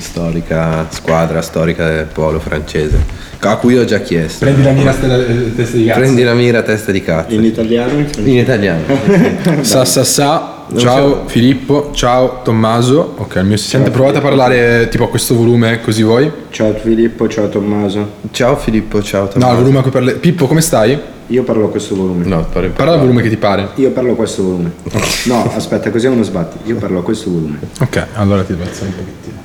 storica, 0.00 0.86
squadra 0.90 1.40
storica 1.42 1.86
del 1.88 2.06
polo 2.06 2.38
francese, 2.40 2.98
a 3.40 3.56
cui 3.56 3.76
ho 3.78 3.84
già 3.84 4.00
chiesto. 4.00 4.44
Prendi 4.44 4.62
la 4.62 4.72
mira 4.72 4.92
stella, 4.92 5.16
eh, 5.16 5.54
testa 5.54 5.76
di 5.76 5.84
cazzo. 5.86 5.98
Prendi 6.00 6.22
la 6.22 6.34
mira 6.34 6.62
testa 6.62 6.92
di 6.92 7.02
cazzo. 7.02 7.34
In 7.34 7.44
italiano? 7.44 7.98
In 7.98 8.08
In 8.28 8.36
italiano. 8.38 8.82
Sa 9.62 9.84
sa 9.84 10.04
sa. 10.04 10.54
Ciao 10.76 11.24
Filippo, 11.26 11.90
ciao 11.92 12.42
Tommaso. 12.44 13.14
Ok, 13.16 13.34
il 13.36 13.44
mio 13.44 13.54
assistente. 13.56 13.90
Provate 13.90 14.18
a 14.18 14.20
parlare 14.20 14.88
tipo 14.88 15.02
a 15.04 15.08
questo 15.08 15.34
volume 15.34 15.80
così 15.80 16.02
voi. 16.02 16.30
Ciao 16.50 16.72
Filippo, 16.74 17.26
ciao 17.28 17.48
Tommaso. 17.48 18.08
Ciao 18.30 18.54
Filippo, 18.56 19.02
ciao 19.02 19.22
No, 19.22 19.28
Tommaso. 19.30 19.52
il 19.52 19.58
volume 19.58 19.78
a 19.78 19.82
cui 19.82 19.90
parli. 19.90 20.12
Pippo, 20.14 20.46
come 20.46 20.60
stai? 20.60 20.96
Io 21.26 21.42
parlo 21.44 21.66
a 21.66 21.70
questo 21.70 21.94
volume. 21.96 22.24
No, 22.24 22.44
pare- 22.52 22.68
Parla 22.68 22.92
al 22.94 22.98
volume 23.00 23.22
che 23.22 23.28
ti 23.28 23.36
pare. 23.36 23.68
Io 23.76 23.90
parlo 23.90 24.12
a 24.12 24.14
questo 24.16 24.42
volume. 24.44 24.72
No, 25.24 25.52
aspetta, 25.54 25.90
così 25.90 26.06
è 26.06 26.08
uno 26.08 26.22
sbatti. 26.22 26.58
Io 26.68 26.76
parlo 26.76 27.00
a 27.00 27.02
questo 27.02 27.30
volume. 27.30 27.58
Ok, 27.80 28.06
allora 28.14 28.42
ti 28.42 28.52
alzare 28.52 28.86
un 28.86 28.94
pochettino. 28.94 29.39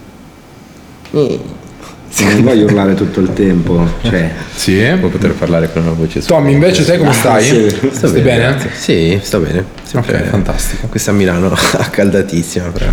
Non 1.12 2.42
voglio 2.44 2.66
urlare 2.66 2.94
tutto 2.94 3.20
il 3.20 3.34
tempo. 3.34 3.86
Cioè, 4.04 4.32
Sì. 4.56 4.82
Può 5.00 5.10
poter 5.10 5.34
parlare 5.34 5.72
con 5.72 5.82
una 5.82 5.92
voce 5.92 6.22
su. 6.22 6.28
Tommy, 6.28 6.54
invece 6.54 6.86
te 6.86 6.98
come 6.98 7.12
stai? 7.14 7.44
sì. 7.44 7.70
Sto 7.92 8.08
Stai 8.08 8.22
bene? 8.22 8.38
grazie. 8.44 8.70
Sì, 8.74 9.20
sto 9.22 9.40
bene. 9.40 9.64
Sempre- 9.84 10.18
Ok, 10.22 10.24
fantastico. 10.30 10.88
Questa 10.88 11.12
Milano 11.12 11.52
accaldatissima, 11.78 12.68
però 12.70 12.92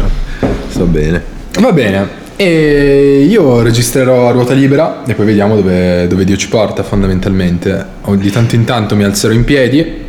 sto 0.69 0.85
bene. 0.87 1.23
Va 1.61 1.73
bene. 1.73 2.21
E 2.35 3.27
io 3.29 3.63
registrerò 3.63 4.29
a 4.29 4.33
ruota 4.33 4.55
libera 4.55 5.05
e 5.07 5.15
poi 5.15 5.27
vediamo 5.27 5.55
dove, 5.55 6.07
dove 6.09 6.25
Dio 6.25 6.37
ci 6.37 6.49
porta 6.49 6.83
fondamentalmente. 6.83 7.85
O 8.03 8.17
Di 8.17 8.31
tanto 8.31 8.57
in 8.57 8.65
tanto 8.65 8.97
mi 8.97 9.05
alzerò 9.05 9.33
in 9.33 9.45
piedi, 9.45 10.01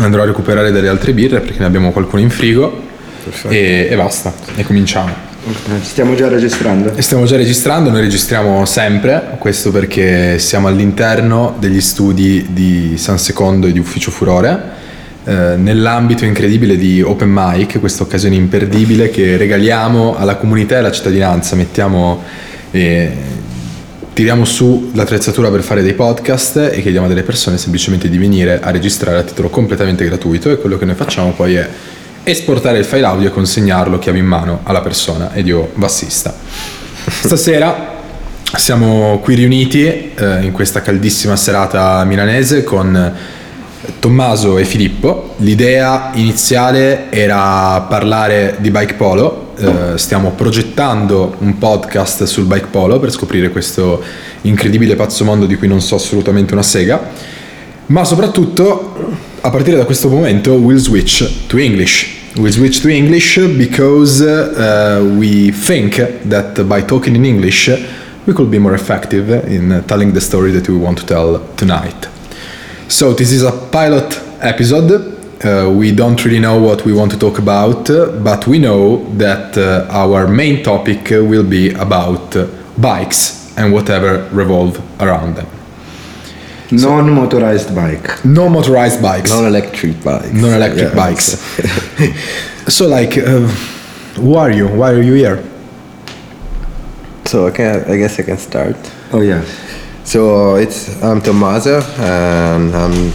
andrò 0.00 0.22
a 0.22 0.24
recuperare 0.26 0.72
delle 0.72 0.88
altre 0.88 1.12
birre 1.12 1.38
perché 1.40 1.60
ne 1.60 1.66
abbiamo 1.66 1.92
qualcuno 1.92 2.20
in 2.22 2.30
frigo 2.30 2.82
e, 3.48 3.86
e 3.90 3.96
basta, 3.96 4.32
e 4.56 4.64
cominciamo. 4.64 5.28
Stiamo 5.82 6.14
già 6.14 6.28
registrando? 6.28 6.92
Stiamo 7.00 7.24
già 7.24 7.36
registrando, 7.36 7.90
noi 7.90 8.00
registriamo 8.02 8.64
sempre, 8.66 9.36
questo 9.38 9.70
perché 9.70 10.38
siamo 10.38 10.68
all'interno 10.68 11.56
degli 11.58 11.80
studi 11.80 12.48
di 12.50 12.94
San 12.96 13.18
Secondo 13.18 13.66
e 13.66 13.72
di 13.72 13.78
Ufficio 13.78 14.10
Furore, 14.10 14.78
eh, 15.24 15.56
nell'ambito 15.56 16.24
incredibile 16.24 16.76
di 16.76 17.02
Open 17.02 17.30
Mic, 17.32 17.78
questa 17.80 18.02
occasione 18.02 18.34
imperdibile 18.34 19.10
che 19.10 19.36
regaliamo 19.36 20.16
alla 20.16 20.36
comunità 20.36 20.76
e 20.76 20.78
alla 20.78 20.92
cittadinanza, 20.92 21.56
mettiamo 21.56 22.22
e 22.70 23.10
tiriamo 24.12 24.44
su 24.44 24.90
l'attrezzatura 24.92 25.50
per 25.50 25.62
fare 25.62 25.82
dei 25.82 25.94
podcast 25.94 26.56
e 26.72 26.82
chiediamo 26.82 27.06
a 27.06 27.08
delle 27.08 27.22
persone 27.22 27.56
semplicemente 27.56 28.08
di 28.08 28.18
venire 28.18 28.60
a 28.60 28.70
registrare 28.70 29.18
a 29.18 29.22
titolo 29.22 29.48
completamente 29.48 30.04
gratuito 30.04 30.50
e 30.50 30.58
quello 30.58 30.76
che 30.76 30.84
noi 30.84 30.94
facciamo 30.94 31.32
poi 31.32 31.54
è 31.54 31.68
esportare 32.22 32.78
il 32.78 32.84
file 32.84 33.06
audio 33.06 33.28
e 33.28 33.32
consegnarlo 33.32 33.98
chiave 33.98 34.18
in 34.18 34.26
mano 34.26 34.60
alla 34.64 34.80
persona 34.80 35.32
ed 35.32 35.46
io 35.46 35.70
bassista. 35.74 36.34
Stasera 37.06 37.98
siamo 38.56 39.20
qui 39.22 39.36
riuniti 39.36 39.84
eh, 39.84 40.42
in 40.42 40.52
questa 40.52 40.80
caldissima 40.82 41.36
serata 41.36 42.02
milanese 42.04 42.64
con 42.64 43.14
Tommaso 43.98 44.58
e 44.58 44.64
Filippo. 44.64 45.34
L'idea 45.38 46.10
iniziale 46.14 47.10
era 47.10 47.80
parlare 47.88 48.56
di 48.58 48.70
bike 48.70 48.94
polo. 48.94 49.52
eh, 49.60 49.98
stiamo 49.98 50.30
progettando 50.30 51.36
un 51.38 51.58
podcast 51.58 52.24
sul 52.24 52.44
bike 52.44 52.68
polo 52.70 52.98
per 52.98 53.10
scoprire 53.10 53.50
questo 53.50 54.02
incredibile 54.42 54.96
pazzo 54.96 55.24
mondo 55.24 55.46
di 55.46 55.56
cui 55.56 55.68
non 55.68 55.80
so 55.80 55.96
assolutamente 55.96 56.52
una 56.52 56.62
sega. 56.62 57.00
Ma 57.86 58.04
soprattutto, 58.04 58.94
a 59.42 59.50
partire 59.50 59.76
da 59.76 59.84
questo 59.84 60.08
momento, 60.08 60.54
we'll 60.54 60.78
switch 60.78 61.46
to 61.46 61.58
English. 61.58 62.18
We'll 62.36 62.52
switch 62.52 62.80
to 62.80 62.88
English 62.88 63.38
because 63.56 64.20
uh, 64.20 65.02
we 65.16 65.50
think 65.50 65.96
that 66.28 66.62
by 66.64 66.84
talking 66.84 67.14
in 67.16 67.24
English, 67.24 67.70
we 68.26 68.32
could 68.32 68.50
be 68.50 68.58
more 68.58 68.74
effective 68.74 69.30
in 69.48 69.82
telling 69.86 70.12
the 70.12 70.20
story 70.20 70.52
that 70.52 70.68
we 70.68 70.76
want 70.76 70.98
to 70.98 71.06
tell 71.06 71.40
tonight. 71.56 72.08
So 72.88 73.14
this 73.14 73.32
is 73.32 73.42
a 73.42 73.52
pilot 73.52 74.20
episode. 74.40 75.16
Uh, 75.42 75.70
we 75.70 75.90
don't 75.92 76.22
really 76.24 76.38
know 76.38 76.60
what 76.60 76.84
we 76.84 76.92
want 76.92 77.10
to 77.12 77.18
talk 77.18 77.38
about, 77.38 77.88
but 78.22 78.46
we 78.46 78.58
know 78.58 79.04
that 79.16 79.56
uh, 79.56 79.86
our 79.90 80.28
main 80.28 80.62
topic 80.62 81.08
will 81.10 81.44
be 81.44 81.70
about 81.72 82.36
bikes 82.76 83.56
and 83.56 83.72
whatever 83.72 84.28
revolve 84.32 84.78
around 85.00 85.36
them. 85.36 85.59
Non-motorized 86.72 87.74
bike. 87.74 88.24
No 88.24 88.48
motorized 88.48 89.02
bikes, 89.02 89.30
Non-electric 89.30 90.02
bikes. 90.04 90.32
non-electric 90.32 90.88
Yeah, 90.90 90.94
bikes. 90.94 91.38
so- 92.68 92.86
like, 92.88 93.16
uh, 93.18 93.40
who 94.16 94.34
are 94.34 94.50
you? 94.50 94.68
Why 94.68 94.92
are 94.92 95.02
you 95.02 95.14
here? 95.14 95.42
So 97.26 97.46
I, 97.46 97.50
can, 97.50 97.84
I 97.90 97.96
guess 97.96 98.18
I 98.18 98.22
can 98.22 98.38
start. 98.38 98.76
Oh 99.12 99.20
yeah. 99.20 99.42
So 100.04 100.56
it's 100.56 101.00
I'm 101.02 101.20
Tommaso 101.20 101.80
and 101.98 102.74
I'm 102.74 103.10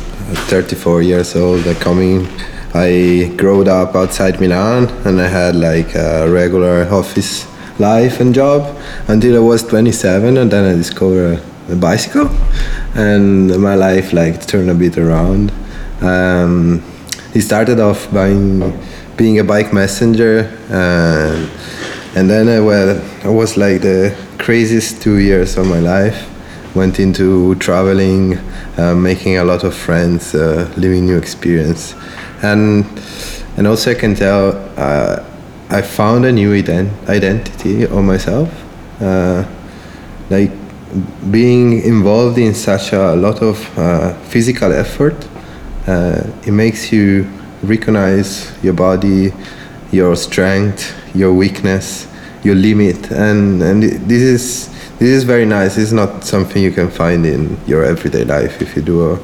34 0.48 1.02
years 1.02 1.36
old. 1.36 1.68
I 1.68 1.74
coming. 1.74 2.28
I 2.74 3.32
grew 3.38 3.64
up 3.70 3.96
outside 3.96 4.40
Milan 4.40 4.88
and 5.06 5.20
I 5.20 5.28
had 5.28 5.56
like 5.56 5.96
a 5.96 6.30
regular 6.30 6.88
office 6.92 7.46
life 7.80 8.20
and 8.22 8.34
job 8.34 8.78
until 9.08 9.36
I 9.36 9.40
was 9.40 9.64
27 9.64 10.38
and 10.38 10.50
then 10.52 10.64
I 10.64 10.76
discovered 10.78 11.42
a 11.70 11.76
bicycle 11.76 12.30
and 12.96 13.60
my 13.62 13.76
life 13.76 14.14
like 14.14 14.46
turned 14.46 14.70
a 14.70 14.76
bit 14.76 14.98
around. 14.98 15.52
Um, 16.02 16.84
started 17.40 17.80
off 17.80 18.12
by 18.14 18.30
being 19.18 19.40
a 19.40 19.44
bike 19.44 19.74
messenger 19.74 20.50
and 20.70 21.50
and 22.16 22.30
then 22.30 22.48
I, 22.48 22.62
well, 22.62 23.02
I 23.26 23.28
was 23.28 23.58
like 23.58 23.82
the 23.82 24.16
craziest 24.40 25.02
two 25.02 25.18
years 25.18 25.58
of 25.58 25.68
my 25.68 25.80
life. 25.80 26.32
Went 26.74 27.00
into 27.00 27.56
traveling, 27.56 28.38
uh, 28.78 28.96
making 28.96 29.38
a 29.38 29.44
lot 29.44 29.66
of 29.66 29.76
friends, 29.76 30.34
uh, 30.34 30.72
living 30.78 31.06
new 31.06 31.18
experience, 31.18 31.94
and 32.42 32.86
and 33.58 33.68
also 33.68 33.92
I 33.92 33.96
can 33.96 34.16
tell 34.16 34.56
uh, 34.78 35.24
I 35.70 35.82
found 35.82 36.26
a 36.26 36.32
new 36.32 36.52
ident- 36.52 37.10
identity 37.10 37.84
of 37.84 38.04
myself, 38.04 38.50
uh, 39.02 39.46
like 40.30 40.52
being 41.32 41.82
involved 41.84 42.38
in 42.38 42.54
such 42.54 42.94
a 42.94 43.16
lot 43.16 43.42
of 43.42 43.78
uh, 43.78 44.14
physical 44.26 44.72
effort. 44.72 45.16
Uh, 45.88 46.24
it 46.46 46.52
makes 46.52 46.92
you 46.92 47.30
recognize 47.64 48.52
your 48.64 48.74
body, 48.74 49.34
your 49.92 50.16
strength, 50.16 50.96
your 51.16 51.34
weakness, 51.34 52.08
your 52.44 52.56
limit, 52.56 53.12
and 53.12 53.62
and 53.62 53.84
this 53.84 54.22
is 54.22 54.70
this 55.00 55.10
is 55.10 55.24
very 55.24 55.46
nice. 55.46 55.78
It's 55.78 55.92
not 55.92 56.24
something 56.24 56.62
you 56.62 56.72
can 56.72 56.90
find 56.90 57.26
in 57.26 57.58
your 57.68 57.84
everyday 57.84 58.24
life 58.24 58.62
if 58.62 58.76
you 58.76 58.82
do 58.82 59.14
a 59.14 59.20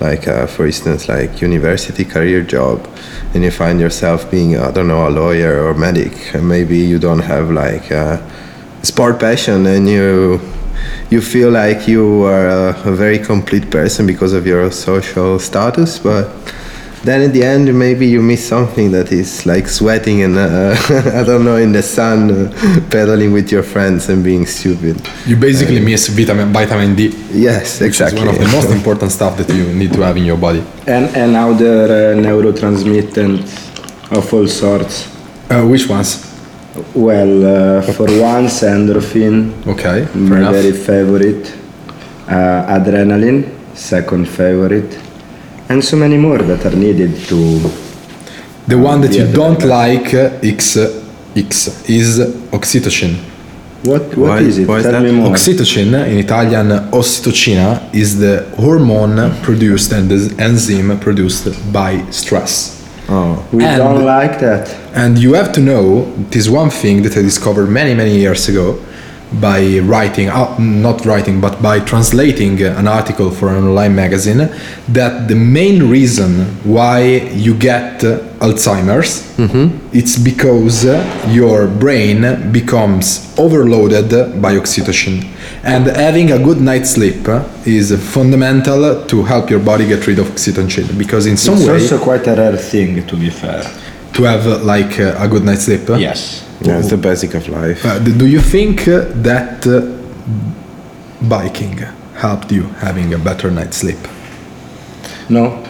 like 0.00 0.28
uh, 0.28 0.46
for 0.46 0.66
instance 0.66 1.08
like 1.08 1.40
university 1.40 2.04
career 2.04 2.42
job 2.42 2.86
and 3.32 3.42
you 3.42 3.50
find 3.50 3.80
yourself 3.80 4.30
being 4.30 4.56
I 4.56 4.70
don't 4.70 4.88
know 4.88 5.08
a 5.08 5.10
lawyer 5.10 5.64
or 5.64 5.74
medic 5.74 6.34
and 6.34 6.46
maybe 6.46 6.76
you 6.76 6.98
don't 6.98 7.20
have 7.20 7.50
like 7.50 7.90
a 7.90 8.22
sport 8.82 9.18
passion 9.18 9.64
and 9.66 9.88
you 9.88 10.40
you 11.10 11.20
feel 11.20 11.50
like 11.50 11.88
you 11.88 12.24
are 12.24 12.48
a, 12.48 12.68
a 12.84 12.92
very 12.92 13.18
complete 13.18 13.70
person 13.70 14.06
because 14.06 14.32
of 14.32 14.46
your 14.46 14.70
social 14.70 15.38
status 15.38 15.98
but 15.98 16.28
then 17.04 17.22
at 17.22 17.32
the 17.32 17.42
end 17.44 17.72
maybe 17.78 18.06
you 18.06 18.20
miss 18.20 18.46
something 18.46 18.90
that 18.90 19.12
is 19.12 19.46
like 19.46 19.68
sweating 19.68 20.22
and 20.22 20.36
uh, 20.36 20.74
I 21.14 21.22
don't 21.24 21.44
know 21.44 21.56
in 21.56 21.72
the 21.72 21.82
sun 21.82 22.30
uh, 22.30 22.80
pedaling 22.90 23.32
with 23.32 23.52
your 23.52 23.62
friends 23.62 24.08
and 24.08 24.24
being 24.24 24.46
stupid 24.46 24.96
You 25.26 25.36
basically 25.36 25.80
miss 25.80 26.08
vitamin, 26.08 26.52
vitamin 26.52 26.96
D, 26.96 27.14
yes 27.30 27.80
exactly 27.80 28.18
is 28.20 28.26
one 28.26 28.34
of 28.34 28.40
the 28.40 28.50
most 28.50 28.70
important 28.78 29.12
stuff 29.12 29.36
that 29.38 29.48
you 29.54 29.72
need 29.72 29.92
to 29.92 30.00
have 30.02 30.16
in 30.16 30.24
your 30.24 30.38
body. 30.38 30.62
And 30.86 31.06
and 31.16 31.36
other 31.36 31.84
uh, 31.84 32.20
neurotransmitters 32.24 33.66
of 34.10 34.32
all 34.32 34.46
sorts. 34.46 35.08
Uh, 35.50 35.64
which 35.64 35.88
ones? 35.88 36.35
Well, 36.94 37.78
uh, 37.78 37.82
for 37.82 38.06
once, 38.20 38.62
endorphin, 38.62 39.52
Okay, 39.66 40.06
my 40.14 40.38
enough. 40.38 40.52
very 40.52 40.72
favorite. 40.72 41.52
Uh, 42.28 42.76
adrenaline, 42.76 43.44
second 43.74 44.26
favorite, 44.28 44.98
and 45.68 45.82
so 45.84 45.96
many 45.96 46.16
more 46.16 46.38
that 46.38 46.66
are 46.66 46.74
needed 46.76 47.14
to. 47.28 47.70
The 48.66 48.76
one 48.76 49.00
that 49.02 49.14
you 49.14 49.26
don't 49.32 49.62
like, 49.64 50.12
uh, 50.12 50.30
X, 50.42 50.76
X, 51.36 51.88
is 51.88 52.18
oxytocin. 52.50 53.14
What 53.84 54.02
what 54.16 54.28
Why- 54.30 54.40
is 54.40 54.58
it? 54.58 54.66
why 54.66 54.78
is 54.78 54.82
Tell 54.84 54.92
that? 54.92 55.02
me 55.04 55.12
more. 55.12 55.30
Oxytocin, 55.30 55.94
in 56.10 56.18
Italian 56.18 56.68
ossitocina, 56.90 57.80
is 57.94 58.18
the 58.18 58.44
hormone 58.56 59.30
produced 59.42 59.92
and 59.92 60.08
the 60.10 60.34
enzyme 60.42 60.98
produced 60.98 61.46
by 61.72 62.02
stress. 62.10 62.75
Oh 63.08 63.46
we 63.52 63.64
and- 63.64 63.78
don't 63.78 64.04
like 64.04 64.38
that. 64.40 64.74
And 64.94 65.18
you 65.18 65.34
have 65.34 65.52
to 65.52 65.60
know, 65.60 66.04
this 66.30 66.48
one 66.48 66.70
thing 66.70 67.02
that 67.02 67.16
I 67.16 67.22
discovered 67.22 67.66
many, 67.66 67.94
many 67.94 68.16
years 68.16 68.48
ago, 68.48 68.78
by 69.40 69.80
writing, 69.80 70.28
uh, 70.28 70.56
not 70.58 71.04
writing, 71.04 71.40
but 71.40 71.60
by 71.60 71.80
translating 71.80 72.62
an 72.62 72.86
article 72.86 73.30
for 73.30 73.48
an 73.48 73.64
online 73.64 73.94
magazine, 73.94 74.48
that 74.88 75.26
the 75.28 75.34
main 75.34 75.90
reason 75.90 76.46
why 76.64 77.02
you 77.34 77.52
get 77.54 78.00
Alzheimer's, 78.38 79.24
it's 79.92 80.16
because 80.16 80.84
your 81.28 81.66
brain 81.66 82.52
becomes 82.52 83.34
overloaded 83.36 84.40
by 84.40 84.54
oxytocin. 84.54 85.24
And 85.66 85.86
having 85.86 86.30
a 86.30 86.38
good 86.38 86.60
night's 86.60 86.90
sleep 86.90 87.26
is 87.66 87.90
fundamental 88.14 89.04
to 89.06 89.16
help 89.24 89.50
your 89.50 89.58
body 89.58 89.84
get 89.86 90.06
rid 90.06 90.18
of 90.20 90.26
oxytocin 90.28 90.96
because 90.96 91.26
in 91.26 91.36
some 91.36 91.54
It's 91.56 91.66
way 91.66 91.72
also 91.74 91.98
quite 91.98 92.24
a 92.28 92.34
rare 92.36 92.56
thing, 92.56 93.04
to 93.06 93.16
be 93.16 93.30
fair. 93.30 93.62
to 94.14 94.22
have 94.22 94.46
uh, 94.46 94.58
like 94.64 94.98
uh, 95.00 95.24
a 95.24 95.26
good 95.28 95.44
night's 95.44 95.64
sleep. 95.64 95.82
Yes. 95.88 96.20
Yeah, 96.60 96.78
it's 96.78 96.90
the 96.90 96.96
basic 96.96 97.34
of 97.34 97.48
life. 97.48 97.84
Uh, 97.84 97.98
do 97.98 98.26
you 98.26 98.40
think 98.40 98.84
that 98.84 99.66
uh, 99.66 99.82
biking 101.28 101.76
helped 102.14 102.50
you 102.52 102.62
having 102.86 103.12
a 103.12 103.18
better 103.18 103.50
night's 103.50 103.76
sleep? 103.78 103.98
No. 105.28 105.62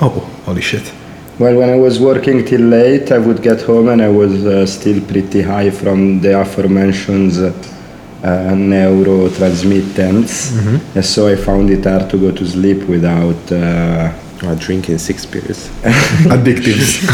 Oh, 0.00 0.20
holy 0.46 0.62
shit. 0.62 0.92
Well, 1.38 1.56
when 1.58 1.68
I 1.70 1.76
was 1.76 1.98
working 1.98 2.44
till 2.44 2.60
late, 2.60 3.10
I 3.12 3.18
would 3.18 3.42
get 3.42 3.62
home 3.62 3.88
and 3.88 4.00
I 4.00 4.08
was 4.08 4.46
uh, 4.46 4.64
still 4.66 5.00
pretty 5.02 5.42
high 5.42 5.70
from 5.70 6.20
the 6.20 6.40
aforementioned 6.40 7.32
uh, 8.22 8.52
neurotransmittants. 8.54 10.52
And 10.94 11.04
so 11.04 11.28
I 11.28 11.36
found 11.36 11.70
it 11.70 11.84
hard 11.84 12.10
to 12.10 12.18
go 12.18 12.30
to 12.32 12.46
sleep 12.46 12.84
without. 12.88 13.52
Uh, 13.52 14.12
drinking 14.58 14.98
six 14.98 15.26
beers. 15.26 15.68
Addictives. 16.32 17.06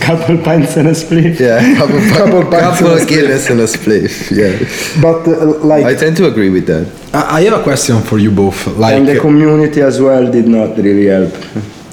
couple 0.00 0.38
pints 0.38 0.76
and 0.76 0.88
a 0.88 0.94
split. 0.94 1.38
Yeah, 1.38 1.74
couple, 1.76 1.98
Couple 2.08 2.10
couple, 2.10 2.50
pints 2.50 2.78
couple 2.78 2.92
and 2.92 2.98
a 2.98 3.02
of 3.02 3.08
Guinness 3.08 3.50
and 3.50 3.60
a 3.60 3.64
spliff. 3.64 4.30
Yeah, 4.30 5.02
But 5.02 5.28
uh, 5.28 5.58
like, 5.64 5.84
I 5.84 5.94
tend 5.94 6.16
to 6.18 6.26
agree 6.26 6.50
with 6.50 6.66
that. 6.66 6.86
I 7.12 7.38
I 7.38 7.42
have 7.42 7.60
a 7.60 7.62
question 7.62 8.00
for 8.00 8.18
you 8.18 8.30
both. 8.30 8.66
Like, 8.66 8.94
and 8.94 9.06
the 9.06 9.20
community 9.20 9.80
as 9.82 10.00
well 10.00 10.30
did 10.30 10.48
not 10.48 10.76
really 10.78 11.06
help. 11.06 11.34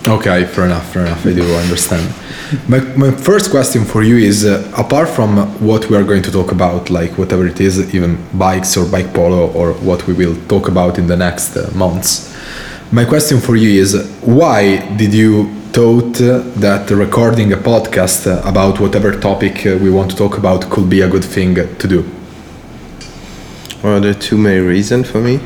Okay, 0.08 0.46
fair 0.46 0.66
enough, 0.66 0.92
fair 0.92 1.06
enough. 1.06 1.24
I 1.28 1.34
do 1.34 1.44
understand. 1.56 2.12
My, 2.68 2.80
my 2.98 3.12
first 3.12 3.52
question 3.52 3.86
for 3.86 4.02
you 4.02 4.18
is 4.18 4.46
uh, 4.46 4.68
apart 4.76 5.08
from 5.08 5.38
what 5.64 5.90
we 5.92 5.96
are 5.96 6.04
going 6.04 6.24
to 6.24 6.32
talk 6.32 6.52
about, 6.52 6.90
like 6.90 7.20
whatever 7.20 7.46
it 7.46 7.62
is, 7.62 7.94
even 7.94 8.18
bikes 8.34 8.76
or 8.76 8.90
bike 8.90 9.14
polo, 9.14 9.52
or 9.52 9.74
what 9.74 10.08
we 10.08 10.16
will 10.16 10.36
talk 10.48 10.68
about 10.68 10.98
in 10.98 11.06
the 11.06 11.16
next 11.16 11.56
uh, 11.56 11.70
months, 11.76 12.36
my 12.92 13.06
question 13.06 13.40
for 13.40 13.56
you 13.56 13.80
is 13.80 13.94
why 14.22 14.78
did 14.98 15.14
you 15.14 15.54
thought 15.72 16.20
uh, 16.20 16.40
that 16.60 16.90
recording 16.90 17.54
a 17.54 17.58
podcast 17.58 18.26
uh, 18.26 18.42
about 18.50 18.80
whatever 18.80 19.18
topic 19.18 19.66
uh, 19.68 19.78
we 19.78 19.92
want 19.92 20.10
to 20.10 20.18
talk 20.18 20.36
about 20.36 20.68
could 20.72 20.90
be 20.90 21.02
a 21.02 21.08
good 21.08 21.24
thing 21.24 21.54
to 21.54 21.88
do? 21.88 22.04
Well, 23.84 24.02
there 24.02 24.12
are 24.12 24.16
two 24.16 24.38
main 24.38 24.66
reasons 24.66 25.12
for 25.12 25.22
me. 25.22 25.38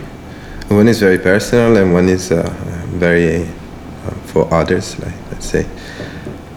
One 0.70 0.88
is 0.88 1.02
very 1.02 1.20
personal, 1.20 1.76
and 1.76 1.94
one 1.94 2.08
is 2.08 2.30
very 2.30 3.48
for 4.36 4.54
others. 4.54 5.00
Like 5.00 5.18
let's 5.32 5.46
say, 5.46 5.64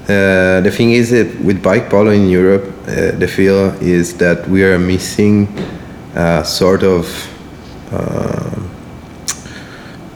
uh, 0.08 0.60
the 0.66 0.72
thing 0.76 0.90
is 1.00 1.12
with 1.48 1.62
bike 1.62 1.88
polo 1.88 2.10
in 2.10 2.28
Europe, 2.28 2.66
uh, 2.88 3.12
the 3.22 3.28
feel 3.28 3.60
is 3.80 4.16
that 4.16 4.48
we 4.48 4.64
are 4.64 4.78
missing 4.78 5.46
sort 6.44 6.82
of 6.82 7.04
uh, 7.92 8.58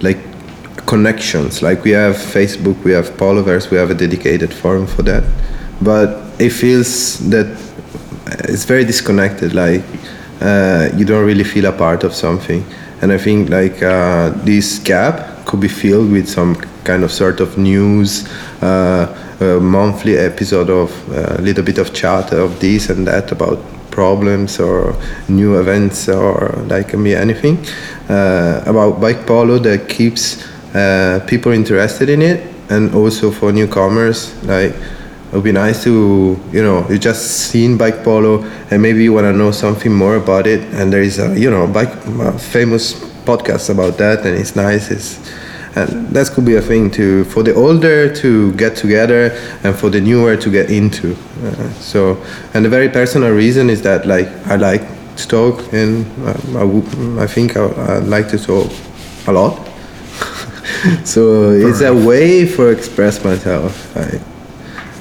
like 0.00 0.19
connections. 0.87 1.62
Like 1.62 1.85
we 1.85 1.93
have 1.93 2.17
Facebook, 2.17 2.82
we 2.82 2.93
have 2.99 3.11
Poloverse, 3.17 3.70
we 3.70 3.76
have 3.76 3.91
a 3.91 3.94
dedicated 3.94 4.53
forum 4.53 4.87
for 4.87 5.03
that, 5.03 5.25
but 5.81 6.09
it 6.41 6.50
feels 6.50 7.19
that 7.31 7.47
it's 8.49 8.64
very 8.64 8.85
disconnected. 8.85 9.55
Like 9.55 9.85
uh, 10.41 10.88
you 10.97 11.05
don't 11.05 11.25
really 11.25 11.44
feel 11.44 11.67
a 11.67 11.73
part 11.73 12.03
of 12.03 12.12
something, 12.12 12.64
and 13.00 13.12
I 13.12 13.19
think 13.19 13.50
like 13.50 13.81
uh, 13.82 14.31
this 14.44 14.81
gap 14.81 15.31
could 15.52 15.60
be 15.60 15.69
filled 15.69 16.10
with 16.10 16.26
some 16.26 16.54
kind 16.82 17.04
of 17.04 17.12
sort 17.12 17.38
of 17.40 17.58
news. 17.58 18.26
Uh, 18.62 19.06
monthly 19.60 20.16
episode 20.16 20.70
of 20.70 20.90
a 21.10 21.43
little 21.43 21.64
bit 21.64 21.76
of 21.76 21.93
chat 21.93 22.32
of 22.32 22.60
this 22.60 22.90
and 22.90 23.06
that 23.08 23.32
about 23.32 23.58
problems 23.90 24.60
or 24.60 24.96
new 25.28 25.58
events 25.58 26.08
or 26.08 26.49
like 26.69 26.88
can 26.88 27.02
be 27.02 27.12
anything 27.14 27.58
uh, 28.08 28.62
about 28.66 29.00
bike 29.00 29.26
polo 29.26 29.58
that 29.58 29.88
keeps 29.88 30.46
uh, 30.76 31.20
people 31.26 31.50
interested 31.50 32.08
in 32.08 32.22
it 32.22 32.40
and 32.70 32.94
also 32.94 33.32
for 33.32 33.52
newcomers 33.52 34.32
like 34.44 34.75
it 35.32 35.37
would 35.37 35.44
be 35.44 35.52
nice 35.52 35.82
to 35.84 36.38
you 36.52 36.62
know 36.62 36.87
you 36.90 36.99
just 36.99 37.49
seen 37.50 37.79
bike 37.79 38.05
polo 38.05 38.44
and 38.70 38.82
maybe 38.82 39.02
you 39.02 39.14
want 39.14 39.25
to 39.25 39.32
know 39.32 39.50
something 39.50 39.90
more 39.93 40.17
about 40.17 40.46
it. 40.46 40.61
And 40.75 40.93
there 40.93 41.00
is 41.02 41.19
a 41.19 41.38
you 41.38 41.50
know 41.50 41.67
bike 41.67 41.88
a 42.20 42.38
famous 42.38 42.93
podcast 43.25 43.70
about 43.70 43.96
that 43.99 44.26
and 44.26 44.37
it's 44.37 44.55
nice 44.56 44.90
it's 44.90 45.19
and 45.75 46.08
that 46.11 46.29
could 46.32 46.44
be 46.44 46.56
a 46.56 46.61
thing 46.61 46.90
to 46.90 47.25
for 47.25 47.43
the 47.43 47.55
older 47.55 48.12
to 48.17 48.52
get 48.55 48.76
together 48.76 49.31
and 49.64 49.75
for 49.75 49.88
the 49.88 50.00
newer 50.00 50.37
to 50.37 50.50
get 50.50 50.70
into. 50.70 51.17
Uh, 51.43 51.70
so 51.81 52.23
and 52.52 52.62
the 52.64 52.69
very 52.69 52.90
personal 52.90 53.31
reason 53.32 53.70
is 53.70 53.81
that 53.82 54.05
like 54.06 54.28
i 54.49 54.56
like 54.56 54.82
to 55.17 55.26
talk 55.28 55.73
and 55.73 56.05
uh, 56.26 56.32
I, 56.58 56.64
w- 56.67 57.20
I 57.20 57.26
think 57.26 57.56
I, 57.56 57.64
I 57.64 57.99
like 58.00 58.28
to 58.28 58.38
talk 58.38 58.70
a 59.26 59.32
lot. 59.32 59.58
So 61.05 61.50
it's 61.52 61.81
a 61.81 61.94
way 61.94 62.44
for 62.46 62.73
express 62.73 63.23
myself 63.25 63.96
I, 63.96 64.20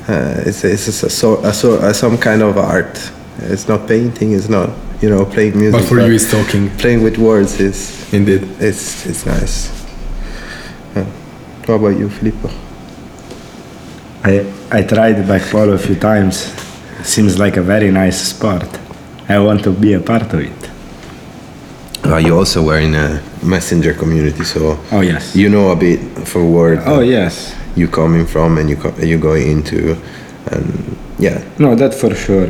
uh, 0.09 0.43
it's, 0.45 0.63
it's 0.63 0.85
just 0.85 1.03
a, 1.03 1.09
so, 1.09 1.37
a, 1.43 1.53
so, 1.53 1.75
a, 1.79 1.93
some 1.93 2.17
kind 2.17 2.41
of 2.41 2.57
art 2.57 3.11
it's 3.43 3.67
not 3.67 3.87
painting 3.87 4.33
it's 4.33 4.49
not 4.49 4.69
you 5.01 5.09
know 5.09 5.25
playing 5.25 5.57
music 5.57 5.81
But 5.81 5.87
for 5.89 5.99
you, 5.99 6.13
it's 6.13 6.29
talking. 6.31 6.69
playing 6.77 7.01
with 7.03 7.17
words 7.17 7.59
is 7.59 8.11
Indeed. 8.13 8.43
it's 8.59 9.05
it's 9.05 9.25
nice 9.25 9.69
uh, 10.95 11.03
what 11.65 11.75
about 11.75 11.97
you 11.99 12.09
filippo 12.09 12.49
I, 14.23 14.45
I 14.71 14.83
tried 14.83 15.27
bike 15.27 15.41
polo 15.49 15.73
a 15.73 15.77
few 15.79 15.95
times. 15.95 16.53
Seems 17.03 17.39
like 17.39 17.57
a 17.57 17.61
very 17.63 17.89
nice 17.89 18.21
sport. 18.29 18.69
I 19.27 19.39
want 19.39 19.63
to 19.63 19.71
be 19.71 19.93
a 19.93 19.99
part 19.99 20.31
of 20.33 20.39
it. 20.41 20.69
uh, 22.05 22.17
you 22.17 22.37
also 22.37 22.61
were 22.63 22.77
in 22.79 22.93
a 22.93 23.19
messenger 23.43 23.93
community 23.93 24.43
so 24.43 24.77
Oh 24.91 25.01
yes. 25.01 25.35
you 25.35 25.49
know 25.49 25.71
a 25.71 25.75
bit 25.75 25.99
for 26.27 26.43
word 26.45 26.79
Oh 26.85 27.01
yes. 27.01 27.53
you 27.75 27.87
coming 27.87 28.25
from 28.25 28.57
and 28.57 28.69
you 28.69 28.75
co- 28.75 28.95
you 29.01 29.17
going 29.17 29.49
into 29.51 29.95
and 30.51 30.95
yeah 31.19 31.41
No, 31.59 31.75
that 31.75 31.93
for 31.93 32.13
sure. 32.15 32.49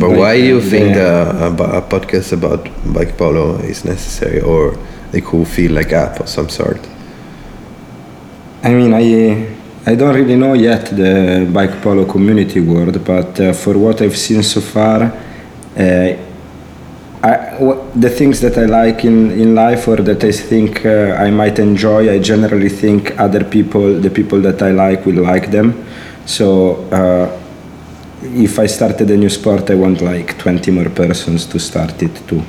but 0.00 0.10
why 0.10 0.36
do 0.36 0.44
you 0.44 0.58
uh, 0.58 0.70
think 0.70 0.94
the- 0.94 1.02
uh, 1.42 1.56
a, 1.74 1.78
a 1.78 1.82
podcast 1.82 2.32
about 2.32 2.68
bike 2.92 3.16
polo 3.16 3.56
is 3.58 3.84
necessary 3.84 4.40
or 4.40 4.76
it 5.12 5.24
could 5.24 5.46
feel 5.48 5.72
like 5.72 5.92
app 5.92 6.20
of 6.20 6.28
some 6.28 6.48
sort 6.48 6.80
I 8.62 8.70
mean, 8.74 8.92
I 8.92 9.46
I 9.86 9.94
don't 9.94 10.14
really 10.14 10.36
know 10.36 10.54
yet 10.54 10.86
the 10.90 11.48
bike 11.52 11.80
polo 11.80 12.04
community 12.04 12.60
world, 12.60 13.02
but 13.04 13.38
uh, 13.40 13.52
for 13.52 13.78
what 13.78 14.02
I've 14.02 14.16
seen 14.16 14.42
so 14.42 14.60
far, 14.60 15.02
uh, 15.04 16.16
I, 17.22 17.56
wha- 17.58 17.82
the 17.94 18.10
things 18.10 18.40
that 18.40 18.56
I 18.56 18.66
like 18.66 19.04
in, 19.04 19.30
in 19.32 19.54
life 19.54 19.88
or 19.88 19.96
that 19.96 20.22
I 20.22 20.30
think 20.32 20.86
uh, 20.86 21.16
I 21.18 21.30
might 21.30 21.58
enjoy, 21.58 22.12
I 22.12 22.18
generally 22.20 22.68
think 22.68 23.18
other 23.18 23.42
people, 23.44 23.98
the 24.00 24.10
people 24.10 24.40
that 24.42 24.62
I 24.62 24.70
like, 24.70 25.04
will 25.04 25.22
like 25.22 25.50
them. 25.50 25.84
So 26.26 26.76
uh, 26.92 27.28
if 28.22 28.58
I 28.58 28.66
started 28.66 29.10
a 29.10 29.16
new 29.16 29.28
sport, 29.30 29.70
I 29.70 29.74
want 29.74 30.00
like 30.00 30.38
20 30.38 30.70
more 30.70 30.90
persons 30.90 31.46
to 31.46 31.58
start 31.58 32.00
it 32.02 32.14
too. 32.28 32.42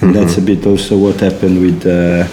And 0.00 0.14
that's 0.14 0.36
a 0.38 0.42
bit 0.42 0.64
also 0.66 0.98
what 0.98 1.20
happened 1.20 1.60
with 1.60 1.80
uh, 1.86 2.26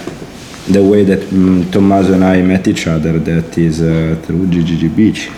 the 0.71 0.83
way 0.83 1.03
that 1.05 1.19
mm, 1.29 1.71
Tommaso 1.71 2.13
and 2.13 2.23
I 2.23 2.41
met 2.41 2.67
each 2.67 2.87
other, 2.87 3.17
that 3.19 3.57
is 3.57 3.81
uh, 3.81 4.19
through 4.23 4.47
GGG 4.47 4.95
Beach. 4.95 5.29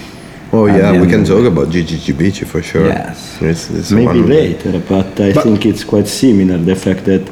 Oh 0.56 0.66
yeah 0.80 0.92
we 1.02 1.08
can 1.14 1.24
talk 1.32 1.46
about 1.54 1.68
GGG 1.74 2.06
Beach 2.22 2.40
for 2.54 2.62
sure 2.72 2.88
Yes. 2.88 3.18
it's, 3.50 3.64
it's 3.78 3.92
Maybe 3.92 4.22
later, 4.40 4.74
but 4.94 5.10
I 5.28 5.32
But- 5.34 5.44
think 5.46 5.60
it's 5.72 5.84
quite 5.94 6.08
similar. 6.24 6.58
The 6.72 6.76
fact 6.86 7.02
that, 7.12 7.24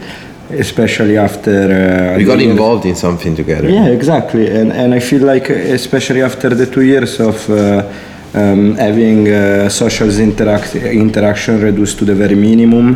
especially 0.65 1.15
after 1.27 1.57
uh, 1.81 2.17
we 2.19 2.23
got 2.31 2.39
years- 2.39 2.51
involved 2.53 2.85
in 2.91 2.95
something 3.05 3.33
together 3.41 3.67
Yeah, 3.79 3.87
exactly, 3.99 4.45
and 4.59 4.67
and 4.81 4.89
I 4.93 5.01
feel 5.09 5.23
like 5.33 5.45
uh, 5.49 5.79
especially 5.79 6.21
after 6.29 6.49
the 6.61 6.67
two 6.73 6.83
years 6.93 7.13
of. 7.29 7.37
Uh, 7.49 7.83
um, 8.35 8.75
having 8.87 9.27
uh, 9.31 9.69
social 9.69 10.09
interact- 10.29 10.75
interaction 11.07 11.53
reduced 11.61 11.95
to 11.99 12.05
the 12.05 12.15
very 12.23 12.33
minimum, 12.49 12.87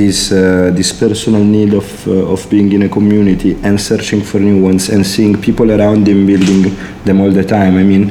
this 0.00 0.32
uh, 0.32 0.38
this 0.78 0.90
personal 1.04 1.44
need 1.56 1.72
of 1.82 1.86
uh, 2.08 2.32
of 2.34 2.40
being 2.50 2.72
in 2.72 2.82
a 2.82 2.88
community 2.88 3.52
and 3.62 3.80
searching 3.80 4.22
for 4.30 4.38
new 4.40 4.58
ones 4.70 4.88
and 4.94 5.06
seeing 5.06 5.34
people 5.40 5.68
around 5.70 6.02
him 6.08 6.26
building 6.26 6.62
them 7.04 7.20
all 7.22 7.30
the 7.40 7.44
time. 7.44 7.74
I 7.82 7.84
mean, 7.92 8.04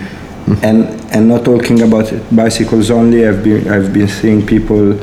and 0.61 0.77
and 1.13 1.27
not 1.27 1.43
talking 1.45 1.81
about 1.81 2.11
bicycles 2.31 2.91
only. 2.91 3.27
I've 3.27 3.43
been 3.43 3.67
I've 3.67 3.91
been 3.93 4.07
seeing 4.07 4.45
people 4.45 4.97